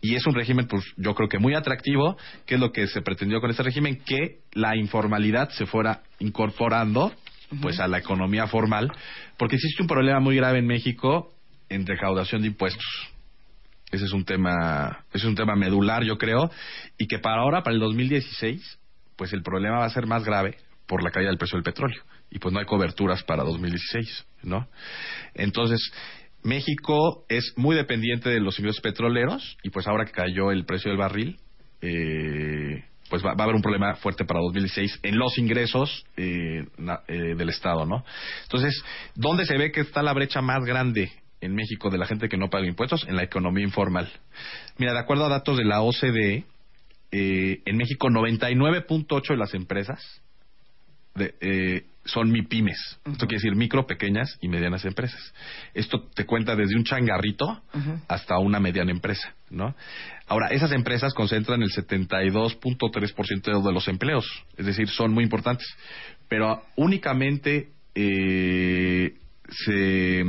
Y 0.00 0.16
es 0.16 0.26
un 0.26 0.34
régimen, 0.34 0.66
pues 0.66 0.84
yo 0.96 1.14
creo 1.14 1.28
que 1.28 1.38
muy 1.38 1.54
atractivo, 1.54 2.16
que 2.46 2.56
es 2.56 2.60
lo 2.60 2.72
que 2.72 2.88
se 2.88 3.00
pretendió 3.00 3.40
con 3.40 3.50
este 3.50 3.62
régimen, 3.62 4.02
que 4.04 4.40
la 4.52 4.76
informalidad 4.76 5.50
se 5.50 5.66
fuera 5.66 6.02
incorporando 6.18 7.12
pues 7.62 7.78
a 7.78 7.86
la 7.86 7.98
economía 7.98 8.48
formal, 8.48 8.90
porque 9.38 9.54
existe 9.54 9.80
un 9.82 9.88
problema 9.88 10.18
muy 10.18 10.34
grave 10.34 10.58
en 10.58 10.66
México 10.66 11.32
en 11.68 11.86
recaudación 11.86 12.42
de 12.42 12.48
impuestos. 12.48 13.15
Ese 13.90 14.04
es 14.04 14.12
un 14.12 14.24
tema, 14.24 15.04
ese 15.10 15.18
es 15.18 15.24
un 15.24 15.36
tema 15.36 15.54
medular, 15.54 16.02
yo 16.02 16.18
creo, 16.18 16.50
y 16.98 17.06
que 17.06 17.18
para 17.18 17.42
ahora, 17.42 17.62
para 17.62 17.74
el 17.74 17.80
2016, 17.80 18.78
pues 19.16 19.32
el 19.32 19.42
problema 19.42 19.78
va 19.78 19.84
a 19.86 19.90
ser 19.90 20.06
más 20.06 20.24
grave 20.24 20.56
por 20.86 21.02
la 21.02 21.10
caída 21.10 21.28
del 21.28 21.38
precio 21.38 21.56
del 21.56 21.64
petróleo 21.64 22.02
y 22.30 22.38
pues 22.38 22.52
no 22.52 22.58
hay 22.60 22.66
coberturas 22.66 23.22
para 23.22 23.44
2016, 23.44 24.26
¿no? 24.42 24.68
Entonces, 25.34 25.80
México 26.42 27.24
es 27.28 27.52
muy 27.56 27.76
dependiente 27.76 28.28
de 28.30 28.40
los 28.40 28.58
ingresos 28.58 28.80
petroleros 28.80 29.56
y 29.62 29.70
pues 29.70 29.86
ahora 29.86 30.04
que 30.04 30.12
cayó 30.12 30.50
el 30.50 30.64
precio 30.64 30.90
del 30.90 30.98
barril, 30.98 31.38
eh, 31.80 32.84
pues 33.08 33.24
va, 33.24 33.30
a 33.30 33.42
haber 33.42 33.54
un 33.54 33.62
problema 33.62 33.94
fuerte 33.96 34.24
para 34.24 34.40
2016 34.40 35.00
en 35.02 35.18
los 35.18 35.38
ingresos 35.38 36.04
eh, 36.16 36.64
na- 36.78 37.00
eh, 37.06 37.34
del 37.36 37.48
Estado, 37.48 37.86
¿no? 37.86 38.04
Entonces, 38.42 38.82
¿dónde 39.14 39.44
se 39.44 39.56
ve 39.56 39.70
que 39.70 39.80
está 39.80 40.02
la 40.02 40.12
brecha 40.12 40.40
más 40.40 40.64
grande 40.64 41.12
en 41.40 41.54
México 41.54 41.90
de 41.90 41.98
la 41.98 42.06
gente 42.06 42.28
que 42.28 42.36
no 42.36 42.50
paga 42.50 42.66
impuestos? 42.66 43.06
En 43.08 43.16
la 43.16 43.22
economía 43.22 43.64
informal. 43.64 44.10
Mira, 44.78 44.92
de 44.92 44.98
acuerdo 44.98 45.26
a 45.26 45.28
datos 45.28 45.56
de 45.56 45.64
la 45.64 45.82
OCDE, 45.82 46.44
eh, 47.12 47.62
en 47.64 47.76
México 47.76 48.08
99.8 48.08 49.28
de 49.28 49.36
las 49.36 49.54
empresas 49.54 50.00
de, 51.14 51.34
eh, 51.40 51.86
son 52.06 52.30
MIPIMES. 52.30 53.00
Esto 53.04 53.26
quiere 53.26 53.42
decir 53.42 53.56
micro, 53.56 53.86
pequeñas 53.86 54.38
y 54.40 54.48
medianas 54.48 54.84
empresas. 54.84 55.34
Esto 55.74 56.02
te 56.14 56.24
cuenta 56.24 56.54
desde 56.56 56.76
un 56.76 56.84
changarrito 56.84 57.62
hasta 58.08 58.38
una 58.38 58.60
mediana 58.60 58.90
empresa, 58.90 59.34
¿no? 59.50 59.74
Ahora, 60.28 60.48
esas 60.48 60.72
empresas 60.72 61.14
concentran 61.14 61.62
el 61.62 61.70
72.3% 61.70 63.62
de 63.62 63.72
los 63.72 63.88
empleos, 63.88 64.26
es 64.56 64.66
decir, 64.66 64.88
son 64.88 65.12
muy 65.12 65.24
importantes. 65.24 65.66
Pero 66.28 66.62
únicamente 66.76 67.70
eh, 67.94 69.14
se, 69.50 70.24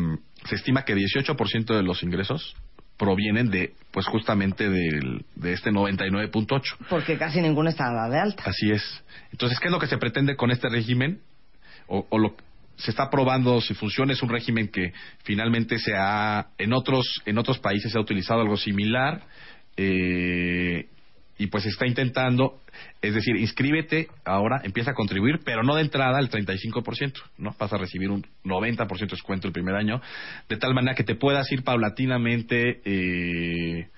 se 0.46 0.56
estima 0.56 0.84
que 0.84 0.96
18% 0.96 1.76
de 1.76 1.84
los 1.84 2.04
ingresos 2.04 2.56
provienen 2.98 3.50
de, 3.52 3.74
pues 3.92 4.08
justamente 4.08 4.70
del, 4.70 5.26
de 5.36 5.54
este 5.54 5.72
99.8. 5.72 6.88
Porque 6.90 7.18
casi 7.18 7.42
ninguna 7.42 7.70
está 7.70 7.86
dada 7.86 8.10
de 8.10 8.20
alta. 8.20 8.44
Así 8.46 8.72
es. 8.72 9.04
Entonces, 9.32 9.60
¿qué 9.60 9.68
es 9.68 9.72
lo 9.72 9.80
que 9.80 9.88
se 9.88 9.98
pretende 9.98 10.36
con 10.36 10.52
este 10.52 10.68
régimen? 10.70 11.22
O, 11.88 12.06
o 12.10 12.18
lo 12.18 12.36
se 12.78 12.92
está 12.92 13.10
probando 13.10 13.60
si 13.60 13.74
funciona 13.74 14.14
es 14.14 14.22
un 14.22 14.30
régimen 14.30 14.68
que 14.68 14.94
finalmente 15.24 15.80
se 15.80 15.96
ha 15.96 16.50
en 16.60 16.74
otros 16.74 17.22
en 17.26 17.40
otros 17.40 17.58
países 17.58 17.92
se 17.92 17.98
ha 17.98 18.02
utilizado 18.02 18.42
algo 18.42 18.56
similar 18.56 19.24
eh, 19.78 20.88
y 21.38 21.47
pues 21.47 21.65
está 21.65 21.86
intentando 21.86 22.62
es 23.02 23.13
decir 23.13 23.36
inscríbete 23.36 24.08
ahora 24.26 24.62
empieza 24.63 24.91
a 24.91 24.93
contribuir 24.93 25.39
pero 25.43 25.63
no 25.63 25.76
de 25.76 25.82
entrada 25.82 26.17
al 26.17 26.30
35% 26.30 27.13
no 27.38 27.56
vas 27.58 27.73
a 27.73 27.78
recibir 27.78 28.10
un 28.10 28.26
90% 28.43 29.00
de 29.00 29.06
descuento 29.08 29.47
el 29.47 29.54
primer 29.54 29.76
año 29.76 30.02
de 30.50 30.58
tal 30.58 30.73
manera 30.73 30.95
que 30.95 31.04
te 31.04 31.15
puedas 31.15 31.52
ir 31.52 31.63
paulatinamente 31.63 32.82
eh, 32.86 33.89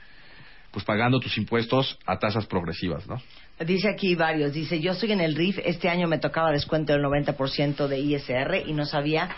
pues 0.72 0.86
pagando 0.86 1.20
tus 1.20 1.38
impuestos 1.38 1.98
a 2.06 2.20
tasas 2.20 2.46
progresivas 2.46 3.08
no 3.08 3.22
Dice 3.66 3.90
aquí 3.90 4.16
varios, 4.16 4.54
dice, 4.54 4.80
yo 4.80 4.94
estoy 4.94 5.12
en 5.12 5.20
el 5.20 5.36
RIF, 5.36 5.60
este 5.66 5.90
año 5.90 6.08
me 6.08 6.18
tocaba 6.18 6.50
descuento 6.50 6.94
del 6.94 7.04
90% 7.04 7.88
de 7.88 8.00
ISR 8.00 8.64
y 8.66 8.72
no 8.72 8.86
sabía 8.86 9.30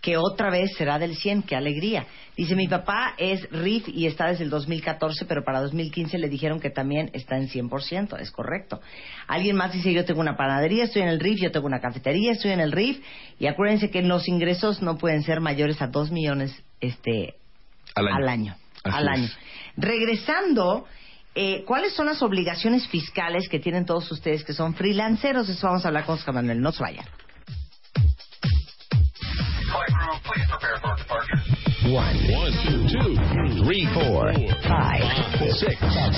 que 0.00 0.16
otra 0.16 0.50
vez 0.50 0.72
será 0.76 0.98
del 0.98 1.16
100, 1.16 1.42
qué 1.42 1.56
alegría. 1.56 2.06
Dice, 2.36 2.54
mi 2.54 2.68
papá 2.68 3.14
es 3.18 3.50
RIF 3.50 3.88
y 3.88 4.06
está 4.06 4.26
desde 4.26 4.44
el 4.44 4.50
2014, 4.50 5.24
pero 5.24 5.42
para 5.42 5.60
2015 5.62 6.18
le 6.18 6.28
dijeron 6.28 6.60
que 6.60 6.70
también 6.70 7.10
está 7.12 7.36
en 7.36 7.48
100%, 7.48 8.20
es 8.20 8.30
correcto. 8.30 8.80
Alguien 9.26 9.56
más 9.56 9.72
dice, 9.72 9.92
yo 9.92 10.04
tengo 10.04 10.20
una 10.20 10.36
panadería, 10.36 10.84
estoy 10.84 11.02
en 11.02 11.08
el 11.08 11.18
RIF, 11.18 11.40
yo 11.40 11.50
tengo 11.50 11.66
una 11.66 11.80
cafetería, 11.80 12.32
estoy 12.32 12.52
en 12.52 12.60
el 12.60 12.72
RIF, 12.72 13.02
y 13.38 13.46
acuérdense 13.46 13.90
que 13.90 14.02
los 14.02 14.28
ingresos 14.28 14.82
no 14.82 14.98
pueden 14.98 15.22
ser 15.22 15.40
mayores 15.40 15.80
a 15.80 15.88
2 15.88 16.12
millones 16.12 16.54
este, 16.80 17.34
Al 17.94 18.28
año. 18.28 18.54
Al 18.84 19.08
año. 19.08 19.24
Al. 19.24 19.32
Regresando, 19.76 20.86
eh, 21.34 21.64
¿cuáles 21.66 21.94
son 21.94 22.06
las 22.06 22.22
obligaciones 22.22 22.86
fiscales 22.88 23.48
que 23.48 23.58
tienen 23.58 23.84
todos 23.84 24.10
ustedes 24.12 24.44
que 24.44 24.52
son 24.52 24.74
freelanceros? 24.74 25.48
Eso 25.48 25.66
vamos 25.66 25.84
a 25.84 25.88
hablar 25.88 26.04
con 26.04 26.14
Oscar 26.14 26.34
Manuel. 26.34 26.60
No 26.60 26.72
se 26.72 26.82
vayan. 26.82 27.06
flight 29.76 29.92
crew, 29.92 30.16
please 30.24 30.46
prepare 30.48 30.76
for 30.80 30.96
departure. 30.96 31.40
One, 31.92 32.16
One 32.32 32.52
two, 32.64 32.80
two, 32.88 33.12
three, 33.62 33.84
four, 33.94 34.32
five, 34.66 35.04
six, 35.60 35.76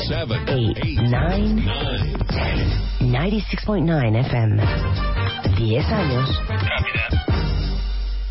seven, 0.09 0.38
eight, 0.49 0.79
eight 0.85 1.03
nine, 1.11 1.57
nine, 1.66 2.18
ten. 2.31 2.57
96.9 3.03 3.85
FM. 4.31 4.57
10 5.59 5.83
años. 5.90 6.31
Copy 6.47 6.90
that. 6.94 7.12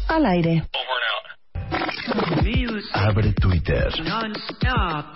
Al 0.10 0.26
aire. 0.26 0.64
Over 0.74 0.98
and 0.98 1.06
out. 1.12 2.84
Abre 2.96 3.34
Twitter. 3.42 3.90
Non-stop. 4.04 5.16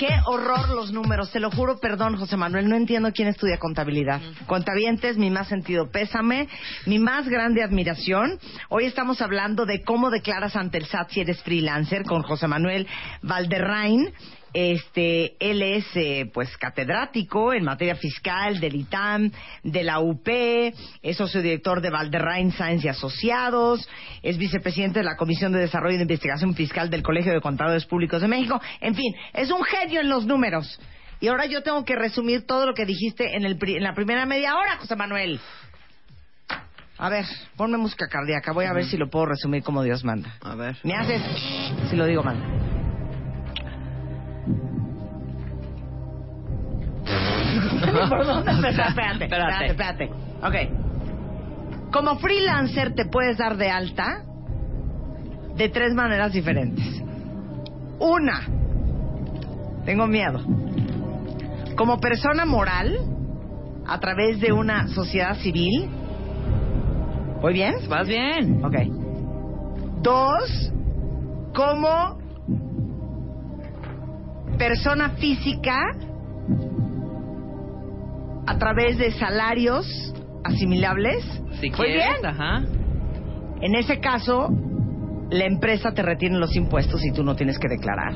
Qué 0.00 0.08
horror 0.24 0.70
los 0.70 0.92
números, 0.92 1.30
te 1.30 1.40
lo 1.40 1.50
juro, 1.50 1.78
perdón, 1.78 2.16
José 2.16 2.38
Manuel, 2.38 2.70
no 2.70 2.74
entiendo 2.74 3.12
quién 3.12 3.28
estudia 3.28 3.58
contabilidad. 3.58 4.18
Contavientes, 4.46 5.18
mi 5.18 5.28
más 5.28 5.48
sentido 5.48 5.90
pésame, 5.90 6.48
mi 6.86 6.98
más 6.98 7.28
grande 7.28 7.62
admiración. 7.62 8.38
Hoy 8.70 8.86
estamos 8.86 9.20
hablando 9.20 9.66
de 9.66 9.82
cómo 9.82 10.08
declaras 10.08 10.56
ante 10.56 10.78
el 10.78 10.86
SAT 10.86 11.10
si 11.10 11.20
eres 11.20 11.42
freelancer 11.42 12.04
con 12.04 12.22
José 12.22 12.46
Manuel 12.46 12.86
Valderrain. 13.20 14.10
Este, 14.52 15.36
él 15.38 15.62
es 15.62 15.86
eh, 15.94 16.28
pues 16.34 16.56
catedrático 16.56 17.52
en 17.52 17.64
materia 17.64 17.94
fiscal 17.94 18.58
del 18.58 18.74
ITAM, 18.74 19.30
de 19.62 19.82
la 19.84 20.00
UP, 20.00 20.26
es 20.28 21.16
socio 21.16 21.40
director 21.40 21.80
de 21.80 21.90
Valderrain 21.90 22.50
Science 22.52 22.86
y 22.86 22.90
Asociados, 22.90 23.88
es 24.22 24.38
vicepresidente 24.38 24.98
de 25.00 25.04
la 25.04 25.16
Comisión 25.16 25.52
de 25.52 25.60
Desarrollo 25.60 25.96
de 25.96 26.02
Investigación 26.02 26.54
Fiscal 26.54 26.90
del 26.90 27.02
Colegio 27.02 27.32
de 27.32 27.40
Contadores 27.40 27.84
Públicos 27.86 28.20
de 28.22 28.28
México. 28.28 28.60
En 28.80 28.94
fin, 28.94 29.14
es 29.34 29.50
un 29.50 29.62
genio 29.62 30.00
en 30.00 30.08
los 30.08 30.26
números. 30.26 30.80
Y 31.20 31.28
ahora 31.28 31.46
yo 31.46 31.62
tengo 31.62 31.84
que 31.84 31.94
resumir 31.96 32.46
todo 32.46 32.66
lo 32.66 32.74
que 32.74 32.86
dijiste 32.86 33.36
en, 33.36 33.44
el 33.44 33.56
pri- 33.58 33.76
en 33.76 33.82
la 33.84 33.94
primera 33.94 34.24
media 34.26 34.56
hora, 34.56 34.78
José 34.78 34.96
Manuel. 34.96 35.38
A 36.98 37.08
ver, 37.08 37.24
ponme 37.56 37.78
música 37.78 38.08
cardíaca. 38.08 38.52
Voy 38.52 38.64
a 38.66 38.72
ver 38.72 38.84
si 38.84 38.96
lo 38.96 39.08
puedo 39.08 39.26
resumir 39.26 39.62
como 39.62 39.82
Dios 39.82 40.04
manda. 40.04 40.34
A 40.42 40.54
ver. 40.54 40.76
Me 40.82 40.94
haces 40.94 41.22
si 41.88 41.96
lo 41.96 42.04
digo 42.06 42.22
mal. 42.22 42.69
¿Por 48.08 48.26
dónde 48.26 48.50
empezar? 48.50 48.88
Espérate, 48.88 49.24
espérate, 49.24 49.66
Espérate. 49.66 50.04
espérate. 50.04 50.10
Ok. 50.42 51.92
Como 51.92 52.18
freelancer 52.18 52.94
te 52.94 53.06
puedes 53.06 53.36
dar 53.38 53.56
de 53.56 53.70
alta 53.70 54.22
de 55.56 55.68
tres 55.68 55.94
maneras 55.94 56.32
diferentes. 56.32 57.02
Una, 57.98 58.40
tengo 59.84 60.06
miedo. 60.06 60.40
Como 61.76 61.98
persona 61.98 62.44
moral, 62.44 62.98
a 63.86 63.98
través 63.98 64.40
de 64.40 64.52
una 64.52 64.88
sociedad 64.88 65.36
civil. 65.38 65.90
¿Voy 67.42 67.52
bien? 67.54 67.74
Vas 67.88 68.06
bien. 68.06 68.64
Ok. 68.64 68.76
Dos, 70.02 70.72
como 71.54 72.18
persona 74.56 75.10
física 75.10 75.80
a 78.50 78.58
través 78.58 78.98
de 78.98 79.12
salarios 79.12 79.86
asimilables. 80.42 81.24
Si 81.60 81.70
¿Voy 81.70 81.86
quieres, 81.86 82.20
bien? 82.20 82.26
ajá. 82.26 82.62
En 83.60 83.76
ese 83.76 84.00
caso, 84.00 84.48
la 85.30 85.44
empresa 85.44 85.92
te 85.92 86.02
retiene 86.02 86.36
los 86.36 86.56
impuestos 86.56 87.00
y 87.04 87.12
tú 87.12 87.22
no 87.22 87.36
tienes 87.36 87.60
que 87.60 87.68
declarar. 87.68 88.14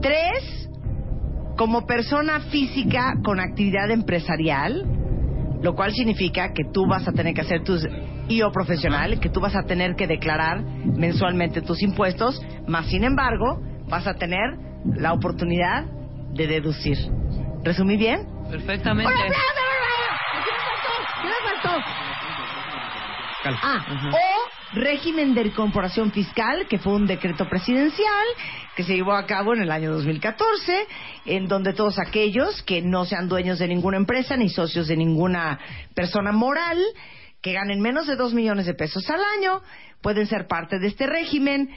Tres, 0.00 0.70
como 1.56 1.84
persona 1.84 2.38
física 2.40 3.14
con 3.24 3.40
actividad 3.40 3.90
empresarial, 3.90 4.84
lo 5.62 5.74
cual 5.74 5.92
significa 5.92 6.52
que 6.52 6.62
tú 6.72 6.86
vas 6.86 7.08
a 7.08 7.12
tener 7.12 7.34
que 7.34 7.40
hacer 7.40 7.64
tus 7.64 7.84
IO 8.28 8.52
profesional, 8.52 9.18
que 9.18 9.30
tú 9.30 9.40
vas 9.40 9.56
a 9.56 9.64
tener 9.64 9.96
que 9.96 10.06
declarar 10.06 10.62
mensualmente 10.62 11.60
tus 11.60 11.82
impuestos, 11.82 12.40
más 12.68 12.86
sin 12.86 13.02
embargo, 13.02 13.60
vas 13.88 14.06
a 14.06 14.14
tener 14.14 14.58
la 14.84 15.12
oportunidad 15.12 15.86
de 16.34 16.46
deducir. 16.46 16.98
¿Resumí 17.64 17.96
bien? 17.96 18.35
Perfectamente. 18.50 19.12
¡Hola, 19.12 19.34
¿Qué 20.44 20.52
me 20.52 20.58
faltó? 20.58 20.92
¿Qué 21.22 21.28
me 21.28 21.34
faltó? 21.50 22.06
Ah, 23.62 24.10
o 24.12 24.78
régimen 24.78 25.34
de 25.34 25.42
incorporación 25.42 26.10
fiscal, 26.10 26.66
que 26.68 26.78
fue 26.78 26.94
un 26.94 27.06
decreto 27.06 27.48
presidencial 27.48 28.26
que 28.74 28.82
se 28.82 28.94
llevó 28.94 29.12
a 29.12 29.24
cabo 29.26 29.54
en 29.54 29.62
el 29.62 29.70
año 29.70 29.92
2014, 29.92 30.86
en 31.26 31.46
donde 31.48 31.72
todos 31.72 31.98
aquellos 31.98 32.62
que 32.62 32.82
no 32.82 33.04
sean 33.04 33.28
dueños 33.28 33.58
de 33.58 33.68
ninguna 33.68 33.96
empresa 33.96 34.36
ni 34.36 34.48
socios 34.48 34.88
de 34.88 34.96
ninguna 34.96 35.58
persona 35.94 36.32
moral, 36.32 36.78
que 37.40 37.52
ganen 37.52 37.80
menos 37.80 38.06
de 38.06 38.16
dos 38.16 38.34
millones 38.34 38.66
de 38.66 38.74
pesos 38.74 39.08
al 39.08 39.20
año, 39.38 39.62
pueden 40.02 40.26
ser 40.26 40.46
parte 40.46 40.78
de 40.78 40.88
este 40.88 41.06
régimen 41.06 41.70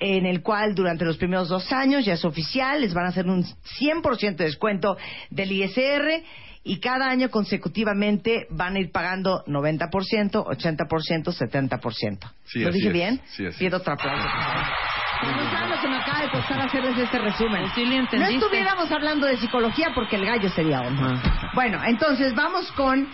en 0.00 0.26
el 0.26 0.42
cual 0.42 0.74
durante 0.74 1.04
los 1.04 1.16
primeros 1.16 1.48
dos 1.48 1.72
años 1.72 2.04
ya 2.04 2.14
es 2.14 2.24
oficial, 2.24 2.80
les 2.80 2.94
van 2.94 3.06
a 3.06 3.08
hacer 3.08 3.26
un 3.26 3.44
100% 3.44 4.36
de 4.36 4.44
descuento 4.44 4.96
del 5.30 5.52
ISR 5.52 6.22
y 6.64 6.80
cada 6.80 7.08
año 7.08 7.30
consecutivamente 7.30 8.46
van 8.50 8.74
a 8.76 8.80
ir 8.80 8.90
pagando 8.90 9.44
90%, 9.46 9.88
80%, 10.32 11.32
70%. 11.32 12.32
Sí, 12.44 12.58
¿Lo 12.60 12.68
así 12.70 12.78
dije 12.78 12.88
es, 12.88 12.92
bien? 12.92 13.20
sí, 13.26 13.46
así 13.46 13.58
Pido 13.64 13.78
otro 13.78 13.92
aplauso. 13.92 14.22
por 14.24 14.42
favor. 14.42 15.36
No 15.36 15.50
saben 15.50 15.70
lo 15.70 15.80
que 15.80 15.88
me 15.88 15.96
acaba 15.96 16.20
de 16.22 16.30
costar 16.30 16.60
hacerles 16.60 16.98
este 16.98 17.18
resumen. 17.18 17.62
Sí, 17.74 17.84
le 17.86 18.02
No 18.02 18.26
estuviéramos 18.26 18.90
hablando 18.90 19.26
de 19.26 19.36
psicología 19.38 19.92
porque 19.94 20.16
el 20.16 20.26
gallo 20.26 20.48
sería 20.50 20.80
hombre. 20.82 21.18
Bueno, 21.54 21.80
entonces 21.86 22.34
vamos 22.34 22.70
con 22.72 23.08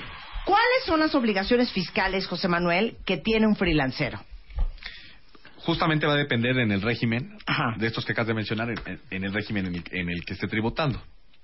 ¿cuáles 0.45 0.85
son 0.87 0.99
las 1.01 1.15
obligaciones 1.15 1.71
fiscales, 1.73 2.27
José 2.27 2.49
Manuel, 2.49 2.97
que 3.07 3.19
tiene 3.19 3.47
un 3.47 3.55
freelancero? 3.55 4.19
Justamente 5.65 6.07
va 6.07 6.15
a 6.15 6.17
depender 6.17 6.59
en 6.59 6.73
el 6.73 6.83
régimen 6.83 7.37
Ajá. 7.47 7.75
de 7.79 7.87
estos 7.87 8.05
que 8.05 8.13
acabas 8.13 8.29
de 8.29 8.35
mencionar, 8.35 8.69
en, 8.71 8.99
en 9.11 9.25
el 9.25 9.33
régimen 9.33 9.67
en 9.67 9.75
el, 9.77 9.85
en 9.93 10.11
el 10.11 10.25
que 10.25 10.35
esté 10.35 10.49
tributando, 10.49 11.01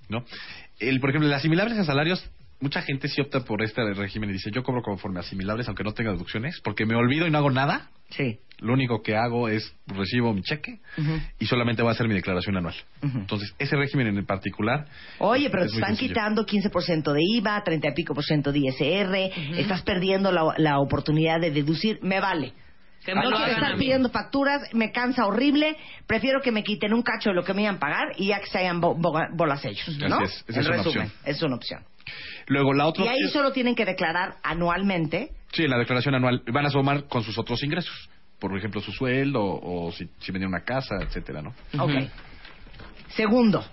¿no? 0.08 0.24
El, 0.80 1.00
por 1.00 1.10
ejemplo, 1.10 1.28
las 1.28 1.38
asimilables 1.38 1.78
a 1.78 1.84
salarios, 1.84 2.28
mucha 2.60 2.82
gente 2.82 3.06
sí 3.08 3.20
opta 3.20 3.44
por 3.44 3.62
este 3.62 3.82
régimen 3.94 4.30
y 4.30 4.32
dice, 4.32 4.50
yo 4.52 4.62
cobro 4.64 4.82
conforme 4.82 5.20
asimilables 5.20 5.68
aunque 5.68 5.84
no 5.84 5.92
tenga 5.92 6.10
deducciones, 6.10 6.60
porque 6.64 6.84
me 6.86 6.96
olvido 6.96 7.26
y 7.26 7.30
no 7.30 7.38
hago 7.38 7.50
nada. 7.50 7.90
Sí. 8.10 8.38
Lo 8.58 8.72
único 8.72 9.02
que 9.02 9.14
hago 9.14 9.48
es 9.48 9.72
recibo 9.86 10.34
mi 10.34 10.42
cheque 10.42 10.80
y 11.38 11.46
solamente 11.46 11.82
voy 11.82 11.90
a 11.90 11.92
hacer 11.92 12.08
mi 12.08 12.14
declaración 12.14 12.56
anual. 12.56 12.74
Entonces, 13.02 13.54
ese 13.60 13.76
régimen 13.76 14.08
en 14.08 14.26
particular... 14.26 14.86
Oye, 15.18 15.48
pero 15.50 15.62
es 15.62 15.70
te 15.70 15.76
están 15.76 15.90
sencillo. 15.94 16.14
quitando 16.14 16.44
15% 16.44 17.12
de 17.12 17.20
IVA, 17.36 17.62
30 17.62 17.86
y 17.86 17.94
pico 17.94 18.14
por 18.14 18.24
ciento 18.24 18.50
de 18.50 18.58
ISR, 18.58 19.14
estás 19.60 19.82
perdiendo 19.82 20.32
la, 20.32 20.54
la 20.56 20.80
oportunidad 20.80 21.38
de 21.40 21.52
deducir, 21.52 22.00
me 22.02 22.18
vale. 22.18 22.52
Que 23.08 23.14
no 23.14 23.20
me 23.22 23.30
lo 23.30 23.36
quiero 23.36 23.44
hagan 23.44 23.56
estar 23.56 23.72
a 23.72 23.76
mí. 23.76 23.80
pidiendo 23.80 24.10
facturas, 24.10 24.74
me 24.74 24.92
cansa 24.92 25.24
horrible, 25.26 25.76
prefiero 26.06 26.40
que 26.42 26.52
me 26.52 26.62
quiten 26.62 26.92
un 26.92 27.02
cacho 27.02 27.30
de 27.30 27.34
lo 27.36 27.42
que 27.42 27.54
me 27.54 27.62
iban 27.62 27.76
a 27.76 27.78
pagar 27.78 28.08
y 28.16 28.26
ya 28.28 28.40
que 28.40 28.46
se 28.48 28.58
hayan 28.58 28.80
bo- 28.82 28.94
bo- 28.94 29.18
bolas 29.32 29.64
ellos, 29.64 29.96
¿no? 29.98 30.16
Así 30.16 30.24
es, 30.24 30.44
esa 30.48 30.52
En 30.52 30.60
es 30.60 30.66
una 30.68 30.76
resumen, 30.76 31.02
opción. 31.06 31.12
es 31.24 31.42
una 31.42 31.54
opción. 31.56 31.84
Luego, 32.48 32.74
la 32.74 32.86
otra 32.86 33.04
Y 33.04 33.08
ahí 33.08 33.14
opción- 33.14 33.30
solo 33.32 33.52
tienen 33.52 33.74
que 33.74 33.86
declarar 33.86 34.34
anualmente. 34.42 35.30
Sí, 35.52 35.64
en 35.64 35.70
la 35.70 35.78
declaración 35.78 36.14
anual 36.14 36.42
van 36.52 36.66
a 36.66 36.70
sumar 36.70 37.04
con 37.08 37.22
sus 37.22 37.38
otros 37.38 37.62
ingresos. 37.62 38.10
Por 38.38 38.56
ejemplo, 38.56 38.80
su 38.82 38.92
sueldo 38.92 39.40
o 39.42 39.90
si, 39.90 40.08
si 40.20 40.30
vendía 40.30 40.46
una 40.48 40.62
casa, 40.64 40.96
etcétera, 41.00 41.40
¿no? 41.42 41.54
Ok. 41.82 41.90
Segundo. 43.16 43.64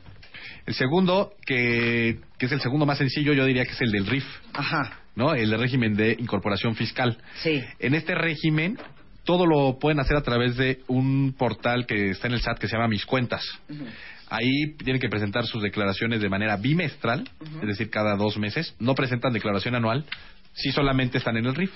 El 0.65 0.74
segundo, 0.74 1.34
que, 1.45 2.19
que 2.39 2.45
es 2.48 2.52
el 2.52 2.62
segundo 2.62 2.86
más 2.86 2.98
sencillo, 2.98 3.34
yo 3.34 3.45
diría 3.45 3.63
que 3.65 3.71
es 3.71 3.82
el 3.82 3.91
del 3.91 4.08
RIF, 4.08 4.26
Ajá. 4.54 5.00
¿no? 5.15 5.34
El 5.36 5.58
régimen 5.60 5.95
de 5.95 6.15
incorporación 6.19 6.76
fiscal. 6.76 7.17
Sí. 7.43 7.63
En 7.80 7.93
este 7.93 8.15
régimen, 8.15 8.78
todo 9.26 9.46
lo 9.46 9.78
pueden 9.80 10.00
hacer 10.00 10.16
a 10.16 10.22
través 10.22 10.56
de 10.56 10.82
un 10.88 11.36
portal 11.38 11.86
que 11.86 12.12
está 12.12 12.28
en 12.28 12.34
el 12.34 12.42
SAT 12.42 12.60
que 12.60 12.68
se 12.68 12.76
llama 12.76 12.88
Mis 12.88 13.06
Cuentas. 13.06 13.44
Ahí 14.30 14.74
tienen 14.84 15.02
que 15.02 15.10
presentar 15.10 15.46
sus 15.46 15.62
declaraciones 15.62 16.22
de 16.22 16.30
manera 16.30 16.58
bimestral, 16.58 17.30
es 17.62 17.68
decir, 17.68 17.90
cada 17.90 18.16
dos 18.16 18.38
meses. 18.38 18.76
No 18.80 18.96
presentan 18.96 19.34
declaración 19.34 19.76
anual, 19.76 20.06
si 20.54 20.72
solamente 20.72 21.18
están 21.18 21.38
en 21.38 21.46
el 21.46 21.56
RIF. 21.56 21.72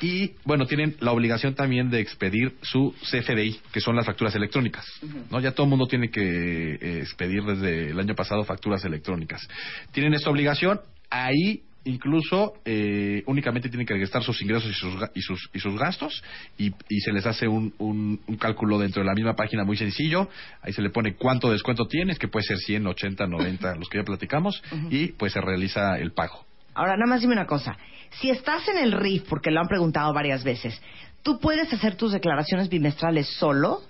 Y 0.00 0.32
bueno, 0.44 0.66
tienen 0.66 0.96
la 1.00 1.12
obligación 1.12 1.54
también 1.54 1.90
de 1.90 2.00
expedir 2.00 2.56
su 2.62 2.94
CFDI, 3.10 3.60
que 3.72 3.80
son 3.80 3.94
las 3.94 4.06
facturas 4.06 4.34
electrónicas. 4.34 4.84
¿no? 5.30 5.40
Ya 5.40 5.52
todo 5.52 5.64
el 5.64 5.70
mundo 5.70 5.86
tiene 5.86 6.10
que 6.10 6.74
eh, 6.74 6.98
expedir 6.98 7.42
desde 7.44 7.90
el 7.90 8.00
año 8.00 8.14
pasado 8.14 8.44
facturas 8.44 8.84
electrónicas. 8.84 9.46
Tienen 9.92 10.14
esta 10.14 10.30
obligación, 10.30 10.80
ahí 11.10 11.62
incluso 11.84 12.54
eh, 12.64 13.22
únicamente 13.26 13.68
tienen 13.68 13.86
que 13.86 13.94
registrar 13.94 14.22
sus 14.22 14.40
ingresos 14.42 14.70
y 14.70 14.74
sus, 14.74 14.94
y 15.14 15.20
sus, 15.20 15.50
y 15.52 15.58
sus 15.60 15.78
gastos 15.78 16.22
y, 16.58 16.72
y 16.88 17.00
se 17.00 17.12
les 17.12 17.26
hace 17.26 17.46
un, 17.48 17.74
un, 17.78 18.20
un 18.26 18.36
cálculo 18.36 18.78
dentro 18.78 19.02
de 19.02 19.06
la 19.06 19.14
misma 19.14 19.34
página 19.36 19.64
muy 19.64 19.76
sencillo. 19.76 20.28
Ahí 20.62 20.72
se 20.72 20.82
le 20.82 20.90
pone 20.90 21.14
cuánto 21.14 21.50
descuento 21.50 21.86
tienes, 21.86 22.18
que 22.18 22.28
puede 22.28 22.44
ser 22.46 22.58
100, 22.58 22.86
80, 22.86 23.26
90, 23.26 23.74
los 23.76 23.88
que 23.88 23.98
ya 23.98 24.04
platicamos, 24.04 24.62
y 24.90 25.08
pues 25.08 25.32
se 25.32 25.40
realiza 25.40 25.98
el 25.98 26.12
pago. 26.12 26.44
Ahora, 26.74 26.96
nada 26.96 27.06
más 27.08 27.20
dime 27.20 27.34
una 27.34 27.46
cosa. 27.46 27.76
Si 28.20 28.30
estás 28.30 28.66
en 28.68 28.78
el 28.78 28.92
RIF, 28.92 29.24
porque 29.28 29.50
lo 29.50 29.60
han 29.60 29.68
preguntado 29.68 30.12
varias 30.12 30.42
veces, 30.42 30.80
¿tú 31.22 31.38
puedes 31.38 31.72
hacer 31.72 31.96
tus 31.96 32.12
declaraciones 32.12 32.68
bimestrales 32.68 33.28
solo 33.38 33.82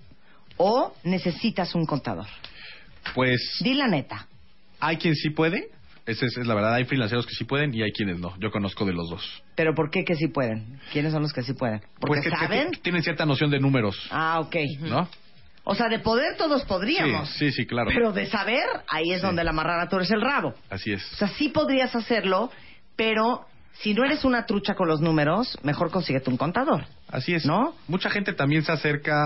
o 0.56 0.92
necesitas 1.04 1.74
un 1.74 1.86
contador? 1.86 2.26
Pues 3.14 3.40
Di 3.60 3.74
la 3.74 3.86
neta. 3.88 4.26
hay 4.80 4.96
quien 4.96 5.14
sí 5.14 5.30
puede, 5.30 5.68
esa 6.06 6.26
es, 6.26 6.36
es 6.36 6.46
la 6.46 6.54
verdad, 6.54 6.74
hay 6.74 6.84
freelanceros 6.84 7.26
que 7.26 7.34
sí 7.34 7.44
pueden 7.44 7.72
y 7.74 7.82
hay 7.82 7.92
quienes 7.92 8.18
no. 8.18 8.34
Yo 8.38 8.50
conozco 8.50 8.84
de 8.84 8.92
los 8.92 9.08
dos. 9.08 9.42
¿Pero 9.56 9.74
por 9.74 9.90
qué 9.90 10.04
que 10.04 10.14
sí 10.16 10.28
pueden? 10.28 10.78
¿Quiénes 10.92 11.12
son 11.12 11.22
los 11.22 11.32
que 11.32 11.42
sí 11.42 11.54
pueden? 11.54 11.80
¿Porque 12.00 12.20
Pues 12.20 12.24
que, 12.24 12.30
saben? 12.30 12.70
tienen 12.82 13.02
cierta 13.02 13.24
noción 13.26 13.50
de 13.50 13.58
números, 13.60 13.96
Ah, 14.10 14.40
ok. 14.40 14.56
¿no? 14.80 15.08
O 15.66 15.74
sea, 15.74 15.88
de 15.88 15.98
poder 15.98 16.36
todos 16.36 16.62
podríamos. 16.66 17.28
Sí, 17.30 17.50
sí, 17.50 17.52
sí, 17.62 17.66
claro. 17.66 17.90
Pero 17.94 18.12
de 18.12 18.26
saber, 18.26 18.64
ahí 18.88 19.12
es 19.12 19.20
Sí. 19.22 19.26
donde 19.26 19.44
la 19.44 19.52
marrana 19.52 19.88
tú 19.88 19.96
eres 19.96 20.10
el 20.10 20.20
rabo. 20.20 20.52
Así 20.68 20.92
es. 20.92 21.02
O 21.14 21.16
sea, 21.16 21.28
sí 21.28 21.48
podrías 21.48 21.94
hacerlo, 21.96 22.50
pero 22.96 23.46
si 23.80 23.94
no 23.94 24.04
eres 24.04 24.24
una 24.26 24.44
trucha 24.44 24.74
con 24.74 24.86
los 24.88 25.00
números, 25.00 25.58
mejor 25.62 25.90
consíguete 25.90 26.28
un 26.28 26.36
contador. 26.36 26.84
Así 27.08 27.32
es. 27.34 27.46
¿No? 27.46 27.74
Mucha 27.88 28.10
gente 28.10 28.34
también 28.34 28.62
se 28.62 28.72
acerca 28.72 29.24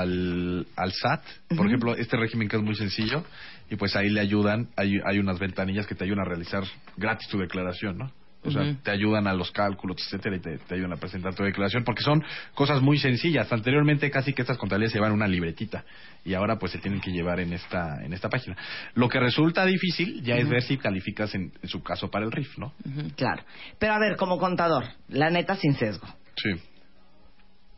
al, 0.00 0.66
al 0.76 0.92
SAT, 0.92 1.22
por 1.56 1.66
ejemplo, 1.66 1.94
este 1.94 2.16
régimen 2.16 2.48
que 2.48 2.56
es 2.56 2.62
muy 2.62 2.74
sencillo, 2.74 3.22
y 3.70 3.76
pues 3.76 3.96
ahí 3.96 4.10
le 4.10 4.20
ayudan, 4.20 4.68
hay, 4.76 5.00
hay 5.04 5.18
unas 5.18 5.38
ventanillas 5.38 5.86
que 5.86 5.94
te 5.94 6.04
ayudan 6.04 6.20
a 6.20 6.28
realizar 6.28 6.64
gratis 6.96 7.28
tu 7.28 7.38
declaración, 7.38 7.96
¿no? 7.98 8.12
O 8.42 8.50
sea, 8.50 8.74
te 8.82 8.90
ayudan 8.90 9.26
a 9.26 9.34
los 9.34 9.50
cálculos, 9.50 9.98
etcétera, 10.02 10.36
y 10.36 10.40
te, 10.40 10.56
te 10.56 10.74
ayudan 10.74 10.94
a 10.94 10.96
presentar 10.96 11.34
tu 11.34 11.42
declaración, 11.42 11.84
porque 11.84 12.02
son 12.02 12.24
cosas 12.54 12.80
muy 12.80 12.96
sencillas. 12.98 13.52
Anteriormente 13.52 14.10
casi 14.10 14.32
que 14.32 14.40
estas 14.40 14.56
contabilidades 14.56 14.92
se 14.92 14.98
llevan 14.98 15.12
una 15.12 15.28
libretita, 15.28 15.84
y 16.24 16.32
ahora 16.32 16.58
pues 16.58 16.72
se 16.72 16.78
tienen 16.78 17.02
que 17.02 17.10
llevar 17.10 17.38
en 17.38 17.52
esta, 17.52 18.02
en 18.02 18.14
esta 18.14 18.30
página. 18.30 18.56
Lo 18.94 19.10
que 19.10 19.20
resulta 19.20 19.66
difícil 19.66 20.22
ya 20.22 20.36
es 20.36 20.48
ver 20.48 20.62
si 20.62 20.78
calificas 20.78 21.34
en, 21.34 21.52
en 21.62 21.68
su 21.68 21.82
caso 21.82 22.10
para 22.10 22.24
el 22.24 22.32
RIF, 22.32 22.56
¿no? 22.56 22.72
Claro. 23.14 23.42
Pero 23.78 23.92
a 23.92 23.98
ver, 23.98 24.16
como 24.16 24.38
contador, 24.38 24.84
la 25.08 25.28
neta 25.28 25.56
sin 25.56 25.74
sesgo. 25.74 26.08
Sí. 26.36 26.62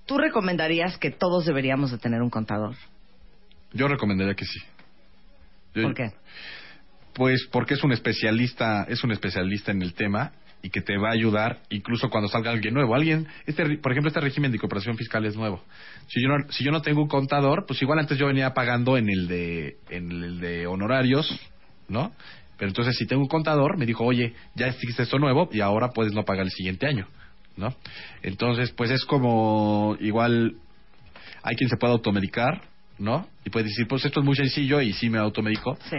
¿Tú 0.07 0.17
recomendarías 0.17 0.97
que 0.97 1.11
todos 1.11 1.45
deberíamos 1.45 1.91
de 1.91 1.99
tener 1.99 2.23
un 2.23 2.31
contador? 2.31 2.77
Yo 3.73 3.89
recomendaría 3.89 4.35
que 4.35 4.45
sí. 4.45 4.61
¿Por 5.75 5.95
qué? 5.95 6.11
Pues 7.15 7.47
porque 7.51 7.75
es 7.75 7.85
un 7.85 7.93
especialista, 7.93 8.85
es 8.89 9.05
un 9.05 9.13
especialista 9.13 9.71
en 9.71 9.83
el 9.83 9.95
tema 9.95 10.33
y 10.63 10.71
que 10.71 10.81
te 10.81 10.97
va 10.97 11.11
a 11.11 11.13
ayudar 11.13 11.61
incluso 11.71 12.09
cuando 12.09 12.29
salga 12.29 12.51
alguien 12.51 12.73
nuevo. 12.73 12.95
Alguien, 12.95 13.27
este, 13.47 13.79
por 13.79 13.93
ejemplo, 13.93 14.09
este 14.09 14.21
régimen 14.21 14.53
de 14.53 14.59
cooperación 14.59 14.97
fiscal 14.97 15.25
es 15.27 15.37
nuevo. 15.37 15.63
Si 16.09 16.23
yo 16.23 16.29
no, 16.29 16.51
si 16.51 16.65
yo 16.65 16.71
no 16.71 16.81
tengo 16.81 17.03
un 17.03 17.09
contador, 17.09 17.65
pues 17.67 17.83
igual 17.83 17.99
antes 17.99 18.17
yo 18.17 18.27
venía 18.27 18.55
pagando 18.55 18.97
en 18.97 19.11
el 19.11 19.29
de, 19.29 19.77
en 19.91 20.11
el 20.11 20.41
de 20.41 20.67
honorarios, 20.67 21.29
¿no? 21.89 22.13
Pero 22.57 22.69
entonces 22.69 22.97
si 22.97 23.07
tengo 23.07 23.23
un 23.23 23.29
contador, 23.29 23.77
me 23.77 23.87
dijo, 23.87 24.05
oye, 24.05 24.35
ya 24.55 24.69
existe 24.69 25.03
esto 25.03 25.19
nuevo 25.19 25.49
y 25.53 25.61
ahora 25.61 25.89
puedes 25.89 26.13
no 26.13 26.25
pagar 26.25 26.45
el 26.45 26.53
siguiente 26.53 26.87
año, 26.87 27.09
¿no? 27.57 27.75
Entonces, 28.23 28.71
pues 28.71 28.91
es 28.91 29.05
como 29.05 29.97
igual 30.01 30.55
hay 31.43 31.57
quien 31.57 31.69
se 31.69 31.77
puede 31.77 31.93
automedicar, 31.93 32.63
¿no? 33.03 33.29
Y 33.45 33.51
puede 33.51 33.67
decir, 33.67 33.87
pues 33.89 34.05
esto 34.05 34.21
es 34.21 34.27
muy 34.27 34.37
sencillo 34.37 34.81
y 34.81 34.93
sí 34.93 35.11
me 35.11 35.19
automedico. 35.19 35.77
Sí. 35.91 35.97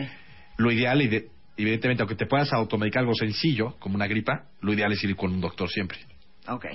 Lo 0.58 0.72
ideal, 0.72 1.02
ide- 1.02 1.28
evidentemente, 1.58 2.02
aunque 2.04 2.16
te 2.16 2.26
puedas 2.26 2.52
automedicar 2.54 3.02
algo 3.02 3.14
sencillo, 3.14 3.76
como 3.80 3.96
una 3.96 4.08
gripa, 4.08 4.46
lo 4.62 4.74
ideal 4.74 4.92
es 4.94 5.04
ir 5.04 5.16
con 5.16 5.32
un 5.34 5.42
doctor 5.42 5.70
siempre. 5.70 6.00
Ok. 6.48 6.66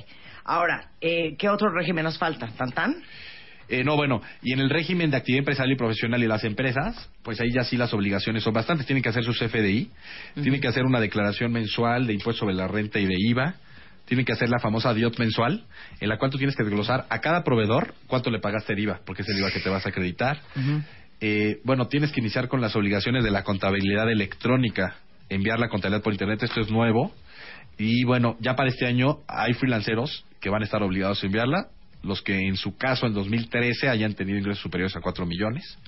Ahora, 0.44 0.92
eh, 1.00 1.34
¿qué 1.36 1.48
otro 1.48 1.70
régimen 1.70 2.04
nos 2.04 2.18
falta? 2.18 2.46
¿Tan 2.48 2.72
tan? 2.72 2.96
Eh, 3.70 3.84
no, 3.84 3.96
bueno, 3.96 4.22
y 4.42 4.54
en 4.54 4.60
el 4.60 4.70
régimen 4.70 5.10
de 5.10 5.18
actividad 5.18 5.40
empresarial 5.40 5.72
y 5.74 5.76
profesional 5.76 6.22
y 6.22 6.26
las 6.26 6.42
empresas, 6.44 7.10
pues 7.22 7.38
ahí 7.40 7.50
ya 7.52 7.64
sí 7.64 7.76
las 7.76 7.92
obligaciones 7.92 8.42
son 8.42 8.54
bastantes. 8.54 8.86
Tienen 8.86 9.02
que 9.02 9.10
hacer 9.10 9.24
sus 9.24 9.38
FDI, 9.42 9.90
tienen 10.42 10.60
que 10.60 10.68
hacer 10.68 10.84
una 10.84 11.00
declaración 11.00 11.52
mensual 11.52 12.06
de 12.06 12.14
impuesto 12.14 12.40
sobre 12.40 12.54
la 12.54 12.66
renta 12.66 12.98
y 12.98 13.04
de 13.04 13.14
IVA, 13.18 13.56
tienen 14.08 14.24
que 14.24 14.32
hacer 14.32 14.48
la 14.48 14.58
famosa 14.58 14.94
DIOT 14.94 15.18
mensual, 15.18 15.64
en 16.00 16.08
la 16.08 16.18
cual 16.18 16.30
tú 16.30 16.38
tienes 16.38 16.56
que 16.56 16.64
desglosar 16.64 17.06
a 17.10 17.20
cada 17.20 17.44
proveedor 17.44 17.94
cuánto 18.06 18.30
le 18.30 18.40
pagaste 18.40 18.72
el 18.72 18.80
IVA, 18.80 19.00
porque 19.04 19.22
es 19.22 19.28
el 19.28 19.38
IVA 19.38 19.50
que 19.50 19.60
te 19.60 19.68
vas 19.68 19.84
a 19.84 19.90
acreditar. 19.90 20.40
Eh, 21.20 21.60
bueno, 21.64 21.88
tienes 21.88 22.10
que 22.10 22.20
iniciar 22.20 22.48
con 22.48 22.60
las 22.60 22.74
obligaciones 22.74 23.22
de 23.22 23.30
la 23.30 23.42
contabilidad 23.42 24.10
electrónica, 24.10 24.96
enviar 25.28 25.58
la 25.58 25.68
contabilidad 25.68 26.02
por 26.02 26.14
internet, 26.14 26.42
esto 26.42 26.60
es 26.60 26.70
nuevo. 26.70 27.12
Y 27.76 28.04
bueno, 28.04 28.36
ya 28.40 28.56
para 28.56 28.70
este 28.70 28.86
año 28.86 29.18
hay 29.28 29.52
freelanceros 29.52 30.24
que 30.40 30.48
van 30.48 30.62
a 30.62 30.64
estar 30.64 30.82
obligados 30.82 31.22
a 31.22 31.26
enviarla, 31.26 31.68
los 32.02 32.22
que 32.22 32.46
en 32.46 32.56
su 32.56 32.76
caso 32.76 33.06
en 33.06 33.12
2013 33.14 33.88
hayan 33.88 34.14
tenido 34.14 34.38
ingresos 34.38 34.62
superiores 34.62 34.94
a 34.96 35.00
4 35.00 35.26
millones. 35.26 35.78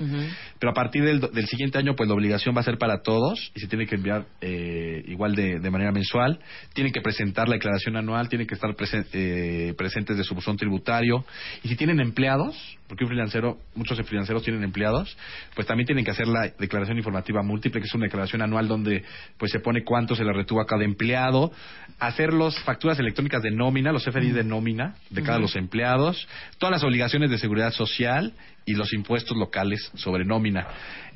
Pero 0.58 0.70
a 0.70 0.74
partir 0.74 1.04
del, 1.04 1.20
del 1.20 1.46
siguiente 1.46 1.78
año, 1.78 1.94
pues 1.94 2.08
la 2.08 2.14
obligación 2.14 2.54
va 2.56 2.60
a 2.60 2.64
ser 2.64 2.78
para 2.78 3.02
todos 3.02 3.52
y 3.54 3.60
se 3.60 3.68
tiene 3.68 3.86
que 3.86 3.94
enviar 3.94 4.26
eh, 4.40 5.02
igual 5.06 5.34
de, 5.34 5.60
de 5.60 5.70
manera 5.70 5.92
mensual. 5.92 6.40
Tienen 6.74 6.92
que 6.92 7.00
presentar 7.00 7.48
la 7.48 7.54
declaración 7.54 7.96
anual, 7.96 8.28
tienen 8.28 8.46
que 8.48 8.54
estar 8.54 8.70
presen- 8.76 9.06
eh, 9.12 9.74
presentes 9.78 10.16
de 10.16 10.24
su 10.24 10.34
buzón 10.34 10.56
tributario. 10.56 11.24
Y 11.62 11.68
si 11.68 11.76
tienen 11.76 12.00
empleados, 12.00 12.56
porque 12.90 13.04
un 13.04 13.10
freelancero, 13.10 13.60
muchos 13.76 13.96
freelanceros 14.04 14.42
tienen 14.42 14.64
empleados, 14.64 15.16
pues 15.54 15.64
también 15.64 15.86
tienen 15.86 16.04
que 16.04 16.10
hacer 16.10 16.26
la 16.26 16.48
declaración 16.58 16.98
informativa 16.98 17.40
múltiple, 17.40 17.80
que 17.80 17.86
es 17.86 17.94
una 17.94 18.06
declaración 18.06 18.42
anual 18.42 18.66
donde 18.66 19.04
pues 19.38 19.52
se 19.52 19.60
pone 19.60 19.84
cuánto 19.84 20.16
se 20.16 20.24
le 20.24 20.32
retuvo 20.32 20.60
a 20.60 20.66
cada 20.66 20.82
empleado. 20.82 21.52
Hacer 22.00 22.32
las 22.32 22.58
facturas 22.64 22.98
electrónicas 22.98 23.44
de 23.44 23.52
nómina, 23.52 23.92
los 23.92 24.02
FDI 24.02 24.32
de 24.32 24.42
nómina 24.42 24.96
de 25.08 25.22
cada 25.22 25.38
los 25.38 25.54
empleados, 25.54 26.26
todas 26.58 26.72
las 26.72 26.82
obligaciones 26.82 27.30
de 27.30 27.38
seguridad 27.38 27.70
social 27.70 28.34
y 28.64 28.74
los 28.74 28.92
impuestos 28.92 29.36
locales 29.36 29.90
sobre 29.94 30.24
nómina. 30.24 30.66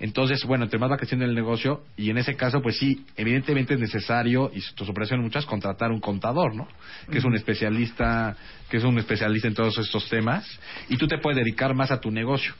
Entonces, 0.00 0.44
bueno, 0.44 0.64
entre 0.64 0.78
más 0.78 0.90
va 0.90 0.96
creciendo 0.96 1.24
el 1.24 1.35
negocio, 1.35 1.83
y 1.96 2.11
en 2.11 2.18
ese 2.18 2.35
caso, 2.35 2.61
pues 2.62 2.78
sí, 2.78 3.04
evidentemente 3.16 3.74
es 3.74 3.80
necesario, 3.80 4.50
y 4.54 4.61
tus 4.74 4.88
operaciones 4.88 5.24
muchas, 5.24 5.46
contratar 5.46 5.90
un 5.90 6.00
contador, 6.00 6.54
¿no? 6.54 6.66
Que 7.11 7.18
es 7.18 7.24
un 7.24 7.35
especialista, 7.35 8.37
que 8.68 8.78
es 8.78 8.85
un 8.85 8.98
especialista 8.98 9.48
en 9.48 9.54
todos 9.54 9.78
estos 9.78 10.09
temas, 10.09 10.44
y 10.88 10.96
tú 10.96 11.07
te 11.07 11.18
puedes 11.18 11.38
dedicar 11.38 11.74
más 11.74 11.90
a 11.90 12.00
tu 12.00 12.11
negocio. 12.11 12.54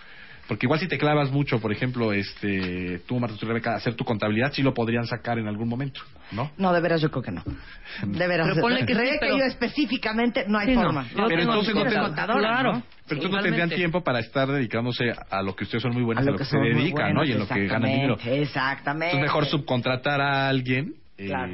Porque 0.46 0.66
igual 0.66 0.78
si 0.78 0.87
te 0.88 0.98
clavas 0.98 1.30
mucho, 1.30 1.59
por 1.59 1.72
ejemplo, 1.72 2.12
este, 2.12 2.98
tú, 3.07 3.18
Marta, 3.18 3.37
tú, 3.38 3.46
Rebeca, 3.46 3.74
hacer 3.74 3.94
tu 3.94 4.04
contabilidad, 4.04 4.52
sí 4.52 4.62
lo 4.62 4.74
podrían 4.74 5.07
sacar 5.07 5.38
en 5.38 5.48
algún 5.48 5.68
momento, 5.68 6.00
¿no? 6.33 6.50
No, 6.59 6.72
de 6.72 6.80
veras 6.83 7.00
yo 7.00 7.11
creo 7.11 7.22
que 7.22 7.30
no. 7.30 7.42
De 8.07 8.26
veras. 8.28 8.48
Pero 8.50 8.61
ponle 8.61 8.80
que 8.85 8.92
sí, 8.92 8.94
Rebeca 8.94 9.16
pero- 9.20 9.37
y 9.37 9.38
yo 9.38 9.44
específicamente 9.46 10.44
no 10.46 10.59
hay 10.59 10.66
Sí, 10.68 10.74
no. 10.74 10.83
forma. 10.83 11.04
Yo 11.09 11.16
Pero 11.16 11.28
tengo 11.28 11.40
entonces 11.54 11.74
no 11.74 11.85
te- 11.85 11.98
contadora, 11.98 12.38
Claro. 12.40 12.72
¿no? 12.74 12.83
Pero 13.07 13.20
Sí, 13.20 13.26
tú 13.26 13.33
no 13.33 13.42
tendrían 13.42 13.68
tiempo 13.70 14.02
para 14.02 14.20
estar 14.20 14.48
dedicándose 14.48 15.12
a 15.30 15.42
lo 15.42 15.54
que 15.54 15.64
ustedes 15.64 15.83
son 15.83 15.92
muy 15.92 16.02
buenos, 16.02 16.26
a 16.26 16.30
lo, 16.30 16.37
que, 16.38 16.44
se 16.44 16.57
dedican, 16.59 17.14
¿no? 17.14 17.24
Y 17.24 17.33
en 17.33 17.38
lo 17.38 17.46
que 17.48 17.66
ganan 17.66 17.90
dinero. 17.90 18.14
exactamente, 18.14 18.42
Exactamente. 18.42 19.07
Entonces 19.16 19.22
mejor 19.22 19.46
subcontratar 19.46 20.20
a 20.20 20.48
alguien 20.48 20.94
eh, 21.16 21.27
Claro. 21.27 21.53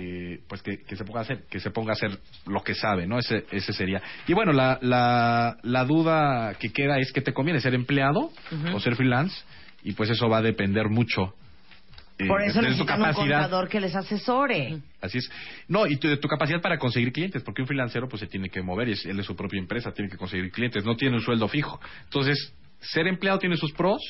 pues 0.49 0.63
que, 0.63 0.79
que 0.83 0.97
se 0.97 1.05
ponga 1.05 1.21
a 1.21 1.23
hacer 1.23 1.43
que 1.51 1.61
se 1.61 1.71
ponga 1.71 1.91
a 1.91 1.95
hacer 1.95 2.19
lo 2.47 2.63
que 2.63 2.75
sabe 2.75 3.07
no 3.07 3.19
ese 3.19 3.45
ese 3.51 3.73
sería 3.73 4.01
y 4.27 4.33
bueno 4.33 4.53
la 4.53 4.79
la, 4.81 5.59
la 5.63 5.85
duda 5.85 6.55
que 6.59 6.73
queda 6.73 6.99
es 6.99 7.13
que 7.13 7.21
te 7.21 7.33
conviene 7.35 7.61
ser 7.61 7.75
empleado 7.75 8.31
o 8.73 8.81
ser 8.81 8.97
freelance 8.97 9.37
y 9.83 9.93
pues 9.93 10.09
eso 10.11 10.29
va 10.29 10.39
a 10.39 10.43
depender 10.43 10.89
mucho 10.89 11.35
eh, 12.19 12.27
Por 12.27 12.43
eso 12.43 12.61
necesitan 12.61 13.03
un 13.03 13.13
contador 13.15 13.67
que 13.69 13.81
les 13.81 13.97
asesore. 13.97 14.79
Así 15.01 15.17
es. 15.17 15.31
No, 15.69 15.87
y 15.87 15.97
tu, 15.97 16.07
de 16.07 16.19
tu 16.19 16.29
capacidad 16.29 16.61
para 16.61 16.77
conseguir 16.79 17.13
clientes, 17.13 17.43
porque 17.43 17.63
un 17.63 17.67
freelancero 17.67 18.09
pues 18.11 18.21
se 18.21 18.27
tiene 18.27 18.51
que 18.51 18.61
mover 18.61 18.91
y 18.91 18.93
es, 18.93 19.07
él 19.07 19.19
es 19.21 19.25
su 19.25 19.35
propia 19.35 19.59
empresa, 19.59 19.91
tiene 19.93 20.11
que 20.11 20.19
conseguir 20.19 20.51
clientes, 20.53 20.85
no 20.85 20.97
tiene 20.97 21.17
un 21.17 21.23
sueldo 21.23 21.49
fijo. 21.49 21.81
Entonces, 22.05 22.53
ser 22.81 23.07
empleado 23.07 23.39
tiene 23.39 23.57
sus 23.57 23.73
pros 23.73 24.01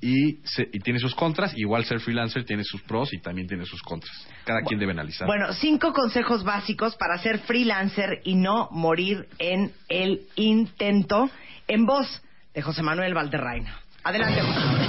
y, 0.00 0.38
se- 0.44 0.68
y 0.72 0.78
tiene 0.80 0.98
sus 0.98 1.14
contras, 1.14 1.52
igual 1.56 1.84
ser 1.84 2.00
freelancer 2.00 2.44
tiene 2.44 2.64
sus 2.64 2.80
pros 2.82 3.12
y 3.12 3.20
también 3.20 3.46
tiene 3.46 3.64
sus 3.66 3.82
contras. 3.82 4.12
Cada 4.44 4.62
quien 4.62 4.80
debe 4.80 4.92
analizar. 4.92 5.26
Bueno, 5.26 5.52
cinco 5.52 5.92
consejos 5.92 6.42
básicos 6.44 6.96
para 6.96 7.18
ser 7.18 7.38
freelancer 7.40 8.20
y 8.24 8.34
no 8.34 8.68
morir 8.70 9.26
en 9.38 9.72
el 9.88 10.22
intento. 10.36 11.28
En 11.68 11.84
voz 11.86 12.22
de 12.54 12.62
José 12.62 12.82
Manuel 12.82 13.14
Valderraina. 13.14 13.78
Adelante, 14.04 14.40
José 14.40 14.58
Manuel. 14.58 14.88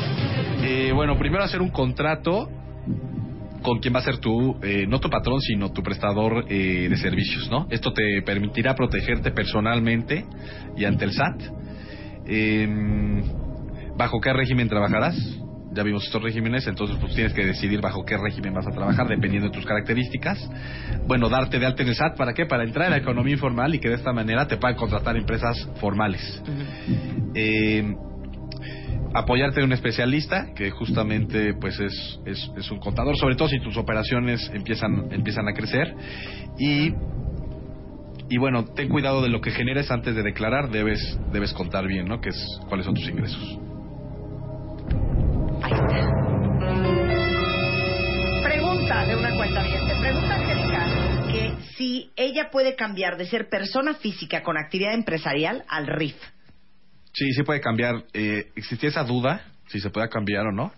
Eh, 0.63 0.91
bueno, 0.93 1.17
primero 1.17 1.43
hacer 1.43 1.61
un 1.61 1.69
contrato 1.69 2.49
con 3.61 3.79
quien 3.79 3.93
va 3.95 3.99
a 3.99 4.03
ser 4.03 4.17
tu, 4.17 4.57
eh, 4.61 4.85
no 4.87 4.99
tu 4.99 5.09
patrón, 5.09 5.39
sino 5.41 5.71
tu 5.71 5.81
prestador 5.83 6.45
eh, 6.49 6.87
de 6.89 6.97
servicios, 6.97 7.49
¿no? 7.49 7.67
Esto 7.69 7.93
te 7.93 8.21
permitirá 8.21 8.75
protegerte 8.75 9.31
personalmente 9.31 10.25
y 10.75 10.83
ante 10.85 11.05
el 11.05 11.13
SAT. 11.13 11.41
Em, 12.25 13.23
¿Bajo 13.95 14.19
qué 14.19 14.33
régimen 14.33 14.67
trabajarás? 14.69 15.15
Ya 15.71 15.83
vimos 15.83 16.05
estos 16.05 16.21
regímenes, 16.21 16.67
entonces 16.67 16.97
pues 16.99 17.15
tienes 17.15 17.33
que 17.33 17.45
decidir 17.45 17.81
bajo 17.81 18.05
qué 18.05 18.15
régimen 18.17 18.53
vas 18.53 18.67
a 18.67 18.71
trabajar, 18.71 19.07
dependiendo 19.07 19.49
de 19.49 19.53
tus 19.53 19.65
características. 19.65 20.39
Bueno, 21.07 21.29
darte 21.29 21.59
de 21.59 21.65
alta 21.65 21.81
en 21.81 21.89
el 21.89 21.95
SAT, 21.95 22.15
¿para 22.15 22.33
qué? 22.33 22.45
Para 22.45 22.63
entrar 22.63 22.85
en 22.85 22.91
la 22.91 22.97
economía 22.97 23.33
informal 23.33 23.73
y 23.73 23.79
que 23.79 23.89
de 23.89 23.95
esta 23.95 24.13
manera 24.13 24.47
te 24.47 24.57
puedan 24.57 24.77
contratar 24.77 25.17
empresas 25.17 25.67
formales. 25.79 26.41
Em, 27.33 27.95
apoyarte 29.13 29.59
de 29.59 29.65
un 29.65 29.73
especialista 29.73 30.53
que 30.55 30.71
justamente 30.71 31.53
pues 31.53 31.79
es, 31.79 32.19
es, 32.25 32.51
es 32.57 32.71
un 32.71 32.79
contador 32.79 33.15
sobre 33.17 33.35
todo 33.35 33.47
si 33.47 33.59
tus 33.59 33.77
operaciones 33.77 34.49
empiezan 34.53 35.11
empiezan 35.11 35.47
a 35.47 35.53
crecer 35.53 35.95
y 36.57 36.93
y 38.33 38.37
bueno 38.39 38.65
ten 38.65 38.89
cuidado 38.89 39.21
de 39.21 39.29
lo 39.29 39.41
que 39.41 39.51
generes 39.51 39.91
antes 39.91 40.15
de 40.15 40.23
declarar 40.23 40.71
debes 40.71 41.19
debes 41.31 41.53
contar 41.53 41.85
bien 41.85 42.07
no 42.07 42.19
que 42.19 42.29
es 42.29 42.59
cuáles 42.67 42.83
son 42.83 42.95
tus 42.95 43.07
ingresos. 43.07 43.59
Ahí 45.61 45.71
está. 45.71 46.09
Pregunta 48.43 49.05
de 49.05 49.15
una 49.15 49.35
cuenta 49.35 49.63
Pregunta 50.01 50.35
Angélica 50.35 51.27
que 51.31 51.53
si 51.77 52.11
ella 52.15 52.49
puede 52.49 52.75
cambiar 52.75 53.17
de 53.17 53.27
ser 53.27 53.49
persona 53.49 53.93
física 53.93 54.41
con 54.41 54.57
actividad 54.57 54.95
empresarial 54.95 55.63
al 55.67 55.85
RIF. 55.85 56.15
sí 57.13 57.33
sí 57.33 57.43
puede 57.43 57.61
cambiar. 57.61 58.03
Eh, 58.13 58.47
existía 58.55 58.89
esa 58.89 59.03
duda 59.03 59.45
si 59.67 59.79
se 59.79 59.91
puede 59.91 60.09
cambiar 60.09 60.47
o 60.47 60.51
no 60.51 60.73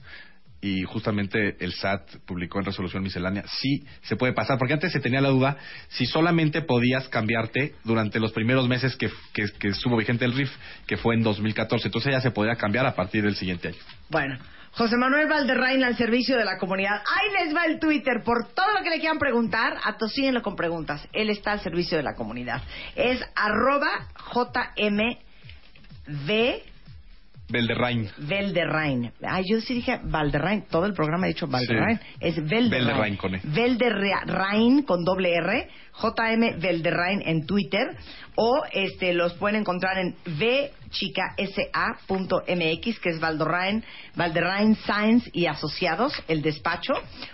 y 0.66 0.82
justamente 0.82 1.58
el 1.60 1.74
SAT 1.74 2.26
publicó 2.26 2.58
en 2.58 2.66
resolución 2.66 3.04
miscelánea 3.04 3.44
sí 3.62 3.86
se 4.02 4.16
puede 4.16 4.34
pasar 4.34 4.58
porque 4.58 4.74
antes 4.74 4.92
se 4.92 5.00
tenía 5.00 5.22
la 5.22 5.30
duda 5.30 5.58
si 5.90 6.08
solamente 6.08 6.64
podías 6.64 7.08
cambiarte 7.08 7.76
durante 7.84 8.20
los 8.20 8.32
primeros 8.32 8.68
meses 8.68 8.96
que, 8.96 9.12
que, 9.32 9.68
estuvo 9.68 9.96
vigente 9.96 10.26
el 10.26 10.34
RIF 10.34 10.50
que 10.88 10.98
fue 10.98 11.14
en 11.14 11.22
2014 11.22 11.88
entonces 11.88 12.12
ya 12.14 12.20
se 12.20 12.32
podía 12.32 12.56
cambiar 12.56 12.88
a 12.88 12.96
partir 12.96 13.24
del 13.24 13.36
siguiente 13.36 13.68
año 13.68 13.78
Bueno, 14.10 14.40
José 14.72 14.98
Manuel 14.98 15.28
Valderrain 15.30 15.84
al 15.84 15.96
servicio 15.96 16.36
de 16.36 16.44
la 16.44 16.58
comunidad. 16.58 16.96
Ahí 16.96 17.46
les 17.46 17.56
va 17.56 17.64
el 17.66 17.80
Twitter. 17.80 18.24
Por 18.26 18.52
todo 18.54 18.74
lo 18.78 18.84
que 18.84 18.90
le 18.90 19.00
quieran 19.00 19.20
preguntar, 19.20 19.78
atosíguenlo 19.82 20.42
con 20.42 20.58
preguntas. 20.58 21.08
Él 21.14 21.30
está 21.30 21.54
al 21.54 21.62
servicio 21.62 21.96
de 21.96 22.04
la 22.04 22.16
comunidad. 22.16 22.62
Es 22.94 23.24
arroba 23.36 24.10
JMV 24.34 25.16
Belderrain. 27.48 28.10
Velderrain. 28.18 29.14
Ay, 29.22 29.44
yo 29.48 29.62
sí 29.62 29.76
dije 29.76 30.00
Valderrain. 30.04 30.64
Todo 30.64 30.88
el 30.88 30.94
programa 30.94 31.28
he 31.28 31.30
dicho 31.30 31.48
Valderrain. 31.48 32.02
Es 32.20 32.36
Velderrain. 32.36 33.18
Velderrain 33.18 33.18
con 33.18 33.36
E. 33.36 33.42
Con 34.86 35.06
doble 35.06 35.36
R. 35.36 35.70
JM 36.02 36.60
Velderrain 36.60 37.22
en 37.24 37.46
Twitter. 37.46 37.96
O 38.36 38.64
este 38.72 39.14
los 39.14 39.36
pueden 39.36 39.62
encontrar 39.62 40.00
en 40.00 40.16
vchicasa.mx, 40.26 43.00
que 43.00 43.10
es 43.10 43.20
Valderrain, 43.20 43.84
Valderrain 44.16 44.76
Science 44.76 45.30
y 45.32 45.46
Asociados, 45.46 46.14
el 46.28 46.42
despacho. 46.42 46.94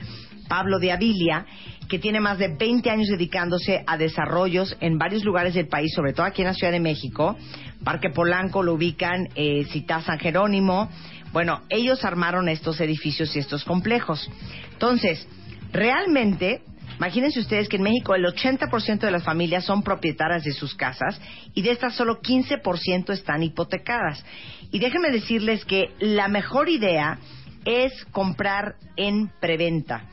Pablo 0.49 0.79
de 0.79 0.93
Avilia, 0.93 1.45
que 1.89 1.99
tiene 1.99 2.21
más 2.21 2.39
de 2.39 2.49
20 2.49 2.91
años 2.91 3.09
dedicándose 3.09 3.83
a 3.87 3.97
desarrollos 3.97 4.77
en 4.81 4.99
varios 4.99 5.25
lugares 5.25 5.55
del 5.55 5.69
país, 5.69 5.93
sobre 5.95 6.13
todo 6.13 6.27
aquí 6.27 6.43
en 6.43 6.49
la 6.49 6.55
Ciudad 6.55 6.73
de 6.73 6.81
México. 6.81 7.37
Parque 7.83 8.11
Polanco 8.11 8.63
lo 8.63 8.75
ubican, 8.75 9.29
eh, 9.35 9.65
Citá 9.71 10.03
San 10.03 10.19
Jerónimo. 10.19 10.91
Bueno, 11.33 11.63
ellos 11.71 12.05
armaron 12.05 12.49
estos 12.49 12.81
edificios 12.81 13.35
y 13.37 13.39
estos 13.39 13.65
complejos. 13.65 14.31
Entonces, 14.73 15.27
realmente, 15.73 16.61
imagínense 16.99 17.41
ustedes 17.41 17.69
que 17.69 17.77
en 17.77 17.83
México 17.83 18.15
el 18.15 18.27
80% 18.27 18.99
de 18.99 19.11
las 19.11 19.25
familias 19.25 19.65
son 19.65 19.83
propietarias 19.83 20.45
de 20.45 20.53
sus 20.53 20.75
casas 20.75 21.21
y 21.55 21.63
de 21.63 21.71
estas 21.71 21.95
solo 21.95 22.21
15% 22.21 23.13
están 23.13 23.43
hipotecadas. 23.43 24.25
Y 24.71 24.81
déjenme 24.81 25.11
decirles 25.11 25.65
que 25.65 25.93
la 26.01 26.29
mejor 26.29 26.69
idea 26.69 27.19
es 27.65 27.93
comprar 28.13 28.77
en 28.97 29.31
preventa. 29.41 30.05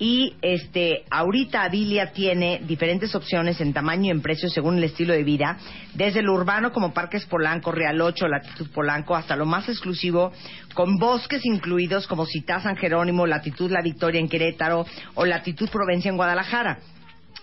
Y 0.00 0.36
este, 0.42 1.04
ahorita 1.10 1.64
Avilia 1.64 2.12
tiene 2.12 2.60
diferentes 2.64 3.16
opciones 3.16 3.60
en 3.60 3.72
tamaño 3.72 4.06
y 4.06 4.10
en 4.10 4.22
precio 4.22 4.48
según 4.48 4.78
el 4.78 4.84
estilo 4.84 5.12
de 5.12 5.24
vida, 5.24 5.58
desde 5.94 6.22
lo 6.22 6.34
urbano 6.34 6.72
como 6.72 6.94
Parques 6.94 7.26
Polanco, 7.26 7.72
Real 7.72 8.00
8, 8.00 8.28
Latitud 8.28 8.70
Polanco, 8.70 9.16
hasta 9.16 9.34
lo 9.34 9.44
más 9.44 9.68
exclusivo, 9.68 10.32
con 10.74 10.98
bosques 10.98 11.44
incluidos 11.44 12.06
como 12.06 12.26
Citá 12.26 12.60
San 12.60 12.76
Jerónimo, 12.76 13.26
Latitud 13.26 13.72
La 13.72 13.82
Victoria 13.82 14.20
en 14.20 14.28
Querétaro 14.28 14.86
o 15.14 15.24
Latitud 15.24 15.68
Provencia 15.68 16.10
en 16.10 16.16
Guadalajara. 16.16 16.78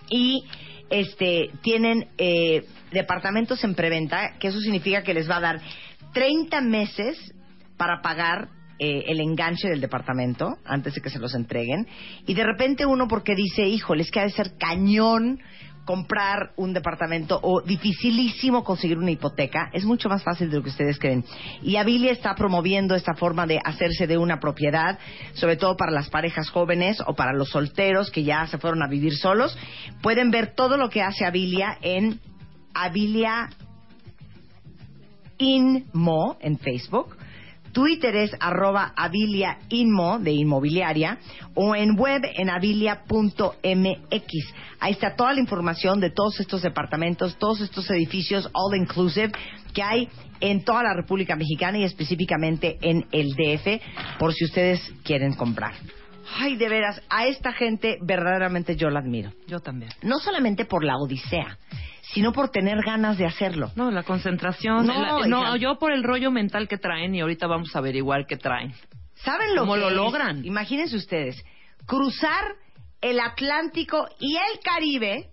Y 0.08 0.44
este, 0.88 1.50
tienen 1.62 2.08
eh, 2.16 2.64
departamentos 2.90 3.62
en 3.64 3.74
preventa, 3.74 4.38
que 4.38 4.48
eso 4.48 4.60
significa 4.60 5.02
que 5.02 5.12
les 5.12 5.28
va 5.28 5.36
a 5.36 5.40
dar 5.40 5.60
30 6.14 6.62
meses 6.62 7.18
para 7.76 8.00
pagar 8.00 8.55
eh, 8.78 9.04
el 9.08 9.20
enganche 9.20 9.68
del 9.68 9.80
departamento 9.80 10.58
antes 10.64 10.94
de 10.94 11.00
que 11.00 11.10
se 11.10 11.18
los 11.18 11.34
entreguen. 11.34 11.86
Y 12.26 12.34
de 12.34 12.44
repente 12.44 12.86
uno 12.86 13.08
porque 13.08 13.34
dice, 13.34 13.66
híjole, 13.66 14.02
es 14.02 14.10
que 14.10 14.20
ha 14.20 14.24
de 14.24 14.30
ser 14.30 14.56
cañón 14.58 15.40
comprar 15.86 16.50
un 16.56 16.74
departamento 16.74 17.38
o 17.42 17.62
dificilísimo 17.62 18.64
conseguir 18.64 18.98
una 18.98 19.12
hipoteca, 19.12 19.70
es 19.72 19.84
mucho 19.84 20.08
más 20.08 20.22
fácil 20.22 20.50
de 20.50 20.56
lo 20.56 20.62
que 20.62 20.70
ustedes 20.70 20.98
creen. 20.98 21.24
Y 21.62 21.76
Avilia 21.76 22.10
está 22.10 22.34
promoviendo 22.34 22.94
esta 22.94 23.14
forma 23.14 23.46
de 23.46 23.60
hacerse 23.64 24.06
de 24.06 24.18
una 24.18 24.40
propiedad, 24.40 24.98
sobre 25.34 25.56
todo 25.56 25.76
para 25.76 25.92
las 25.92 26.10
parejas 26.10 26.50
jóvenes 26.50 26.98
o 27.06 27.14
para 27.14 27.32
los 27.32 27.50
solteros 27.50 28.10
que 28.10 28.24
ya 28.24 28.46
se 28.48 28.58
fueron 28.58 28.82
a 28.82 28.88
vivir 28.88 29.16
solos. 29.16 29.56
Pueden 30.02 30.30
ver 30.30 30.54
todo 30.54 30.76
lo 30.76 30.90
que 30.90 31.02
hace 31.02 31.24
Avilia 31.24 31.78
en 31.80 32.20
Avilia 32.74 33.48
Inmo 35.38 36.36
en 36.40 36.58
Facebook. 36.58 37.16
Twitter 37.76 38.16
es 38.16 38.34
arroba 38.40 38.94
Avilia 38.96 39.58
Inmo 39.68 40.18
de 40.18 40.32
inmobiliaria 40.32 41.18
o 41.52 41.76
en 41.76 41.94
web 41.94 42.22
en 42.34 42.48
avilia.mx. 42.48 43.04
Ahí 44.80 44.92
está 44.92 45.14
toda 45.14 45.34
la 45.34 45.40
información 45.40 46.00
de 46.00 46.08
todos 46.08 46.40
estos 46.40 46.62
departamentos, 46.62 47.36
todos 47.36 47.60
estos 47.60 47.90
edificios 47.90 48.48
all 48.54 48.74
inclusive 48.80 49.30
que 49.74 49.82
hay 49.82 50.08
en 50.40 50.64
toda 50.64 50.84
la 50.84 50.94
República 50.94 51.36
Mexicana 51.36 51.76
y 51.76 51.84
específicamente 51.84 52.78
en 52.80 53.04
el 53.12 53.34
DF 53.34 54.18
por 54.18 54.32
si 54.32 54.46
ustedes 54.46 54.80
quieren 55.04 55.34
comprar. 55.34 55.74
Ay, 56.38 56.56
de 56.56 56.68
veras, 56.68 57.00
a 57.08 57.26
esta 57.26 57.52
gente 57.52 57.98
verdaderamente 58.02 58.76
yo 58.76 58.90
la 58.90 59.00
admiro. 59.00 59.32
yo 59.46 59.60
también. 59.60 59.90
No 60.02 60.18
solamente 60.18 60.64
por 60.64 60.84
la 60.84 60.96
odisea, 60.96 61.58
sino 62.12 62.32
por 62.32 62.50
tener 62.50 62.78
ganas 62.84 63.16
de 63.18 63.26
hacerlo. 63.26 63.70
No, 63.76 63.90
la 63.90 64.02
concentración. 64.02 64.86
No, 64.86 65.20
la- 65.20 65.26
no, 65.26 65.56
yo 65.56 65.78
por 65.78 65.92
el 65.92 66.02
rollo 66.02 66.30
mental 66.30 66.68
que 66.68 66.78
traen 66.78 67.14
y 67.14 67.20
ahorita 67.20 67.46
vamos 67.46 67.74
a 67.74 67.78
averiguar 67.78 68.26
qué 68.26 68.36
traen. 68.36 68.74
¿Saben 69.14 69.54
lo 69.54 69.62
¿Cómo 69.62 69.74
que 69.74 69.80
lo 69.80 69.88
es? 69.88 69.94
logran? 69.94 70.44
Imagínense 70.44 70.96
ustedes, 70.96 71.42
cruzar 71.86 72.44
el 73.00 73.20
Atlántico 73.20 74.08
y 74.20 74.36
el 74.36 74.60
Caribe. 74.62 75.30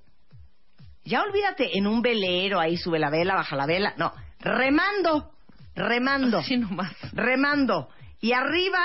Ya 1.05 1.21
olvídate 1.21 1.77
en 1.77 1.85
un 1.87 2.01
velero, 2.01 2.59
ahí 2.59 2.77
sube 2.77 2.97
la 2.99 3.09
vela, 3.09 3.35
baja 3.35 3.55
la 3.55 3.65
vela. 3.65 3.93
No, 3.97 4.13
remando, 4.39 5.31
remando, 5.75 6.37
Así 6.39 6.57
nomás. 6.57 6.93
remando. 7.11 7.89
Y 8.21 8.31
arriba, 8.31 8.79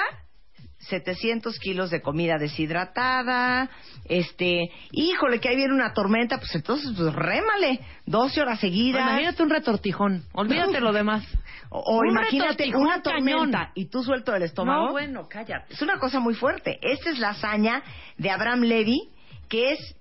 700 0.89 1.59
kilos 1.59 1.91
de 1.91 2.01
comida 2.03 2.39
deshidratada. 2.39 3.70
Este, 4.07 4.70
híjole, 4.93 5.41
que 5.41 5.49
ahí 5.49 5.57
viene 5.57 5.74
una 5.74 5.93
tormenta, 5.93 6.39
pues 6.39 6.55
entonces, 6.55 6.93
pues 6.97 7.14
rémale, 7.14 7.80
12 8.07 8.41
horas 8.41 8.61
seguidas. 8.61 9.03
Imagínate 9.03 9.43
un 9.43 9.51
retortijón. 9.51 10.24
Olvídate 10.32 10.80
lo 10.80 10.93
demás. 10.93 11.24
O, 11.70 11.80
o 11.80 11.99
Un 11.99 12.09
imagínate 12.12 12.66
una 12.74 13.03
cañón. 13.03 13.51
tormenta 13.51 13.72
y 13.74 13.91
tú 13.91 14.03
suelto 14.03 14.32
del 14.32 14.45
estómago. 14.45 14.86
No, 14.86 14.93
bueno, 14.93 15.28
cállate. 15.28 15.74
Es 15.74 15.82
una 15.82 15.99
cosa 15.99 16.18
muy 16.18 16.32
fuerte. 16.34 16.78
Esta 16.80 17.11
es 17.11 17.18
la 17.18 17.28
hazaña 17.30 17.82
de 18.16 18.30
Abraham 18.30 18.62
Levy, 18.62 19.11
que 19.51 19.72
es 19.72 19.95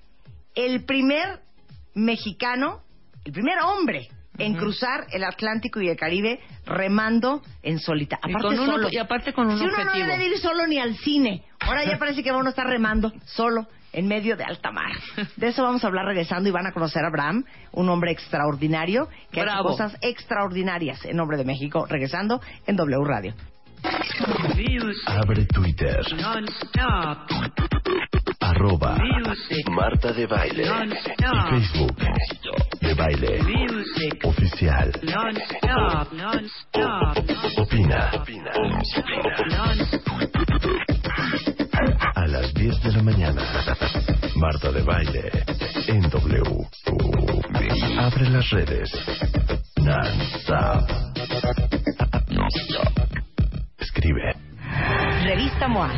el 0.56 0.86
primer 0.86 1.42
mexicano, 1.94 2.84
el 3.26 3.34
primer 3.34 3.60
hombre 3.60 4.08
en 4.38 4.56
cruzar 4.56 5.08
el 5.12 5.24
Atlántico 5.24 5.82
y 5.82 5.90
el 5.90 5.98
Caribe 5.98 6.40
remando 6.66 7.42
en 7.64 7.80
solita. 7.80 8.20
Y 8.26 8.32
Aparte 8.32 8.48
con 8.56 8.60
un 8.60 8.66
solo. 8.66 8.90
y 8.92 8.98
aparte 8.98 9.34
con 9.34 9.48
un 9.48 9.58
si 9.58 9.64
uno 9.66 9.84
no 9.84 9.94
debe 9.94 10.18
de 10.18 10.28
ir 10.28 10.38
solo 10.40 10.68
ni 10.68 10.80
al 10.80 10.96
cine. 10.98 11.44
Ahora 11.60 11.84
ya 11.86 11.98
parece 12.00 12.24
que 12.24 12.32
uno 12.32 12.50
está 12.50 12.64
remando 12.64 13.12
solo 13.26 13.68
en 13.94 14.08
medio 14.08 14.36
de 14.36 14.44
alta 14.44 14.72
mar. 14.72 14.92
De 15.38 15.48
eso 15.48 15.64
vamos 15.64 15.84
a 15.84 15.88
hablar 15.88 16.06
regresando 16.06 16.50
y 16.50 16.52
van 16.52 16.68
a 16.68 16.72
conocer 16.72 17.04
a 17.04 17.08
Abraham, 17.08 17.46
un 17.72 17.90
hombre 17.90 18.12
extraordinario 18.12 19.08
que 19.32 19.42
hace 19.42 19.50
Bravo. 19.50 19.70
cosas 19.70 19.98
extraordinarias 20.02 21.04
en 21.06 21.16
nombre 21.18 21.38
de 21.38 21.46
México, 21.46 21.86
regresando 21.90 22.42
en 22.68 22.76
W 22.76 23.04
Radio. 23.06 23.34
Abre 25.06 25.46
Twitter. 25.46 26.00
Arroba 28.58 28.98
Marta 29.70 30.12
de 30.14 30.26
Baile. 30.26 30.64
Y 30.64 31.50
Facebook. 31.52 31.96
De 32.82 32.94
Baile. 32.96 33.40
Oficial. 34.24 34.92
Opina. 37.56 38.10
A 42.16 42.26
las 42.26 42.52
10 42.56 42.82
de 42.82 42.92
la 42.94 43.04
mañana. 43.04 43.44
Marta 44.38 44.72
de 44.72 44.82
Baile. 44.82 45.32
En 45.88 46.10
W. 46.10 46.68
Abre 48.00 48.30
las 48.32 48.50
redes. 48.50 48.92
Non-stop. 49.84 50.90
Escribe. 53.78 54.34
Revista 55.26 55.68
MOA. 55.68 55.92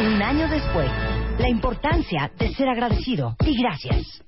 Un 0.00 0.22
año 0.22 0.48
después, 0.48 0.88
la 1.38 1.48
importancia 1.48 2.30
de 2.36 2.52
ser 2.54 2.68
agradecido 2.68 3.36
y 3.46 3.60
gracias. 3.62 4.27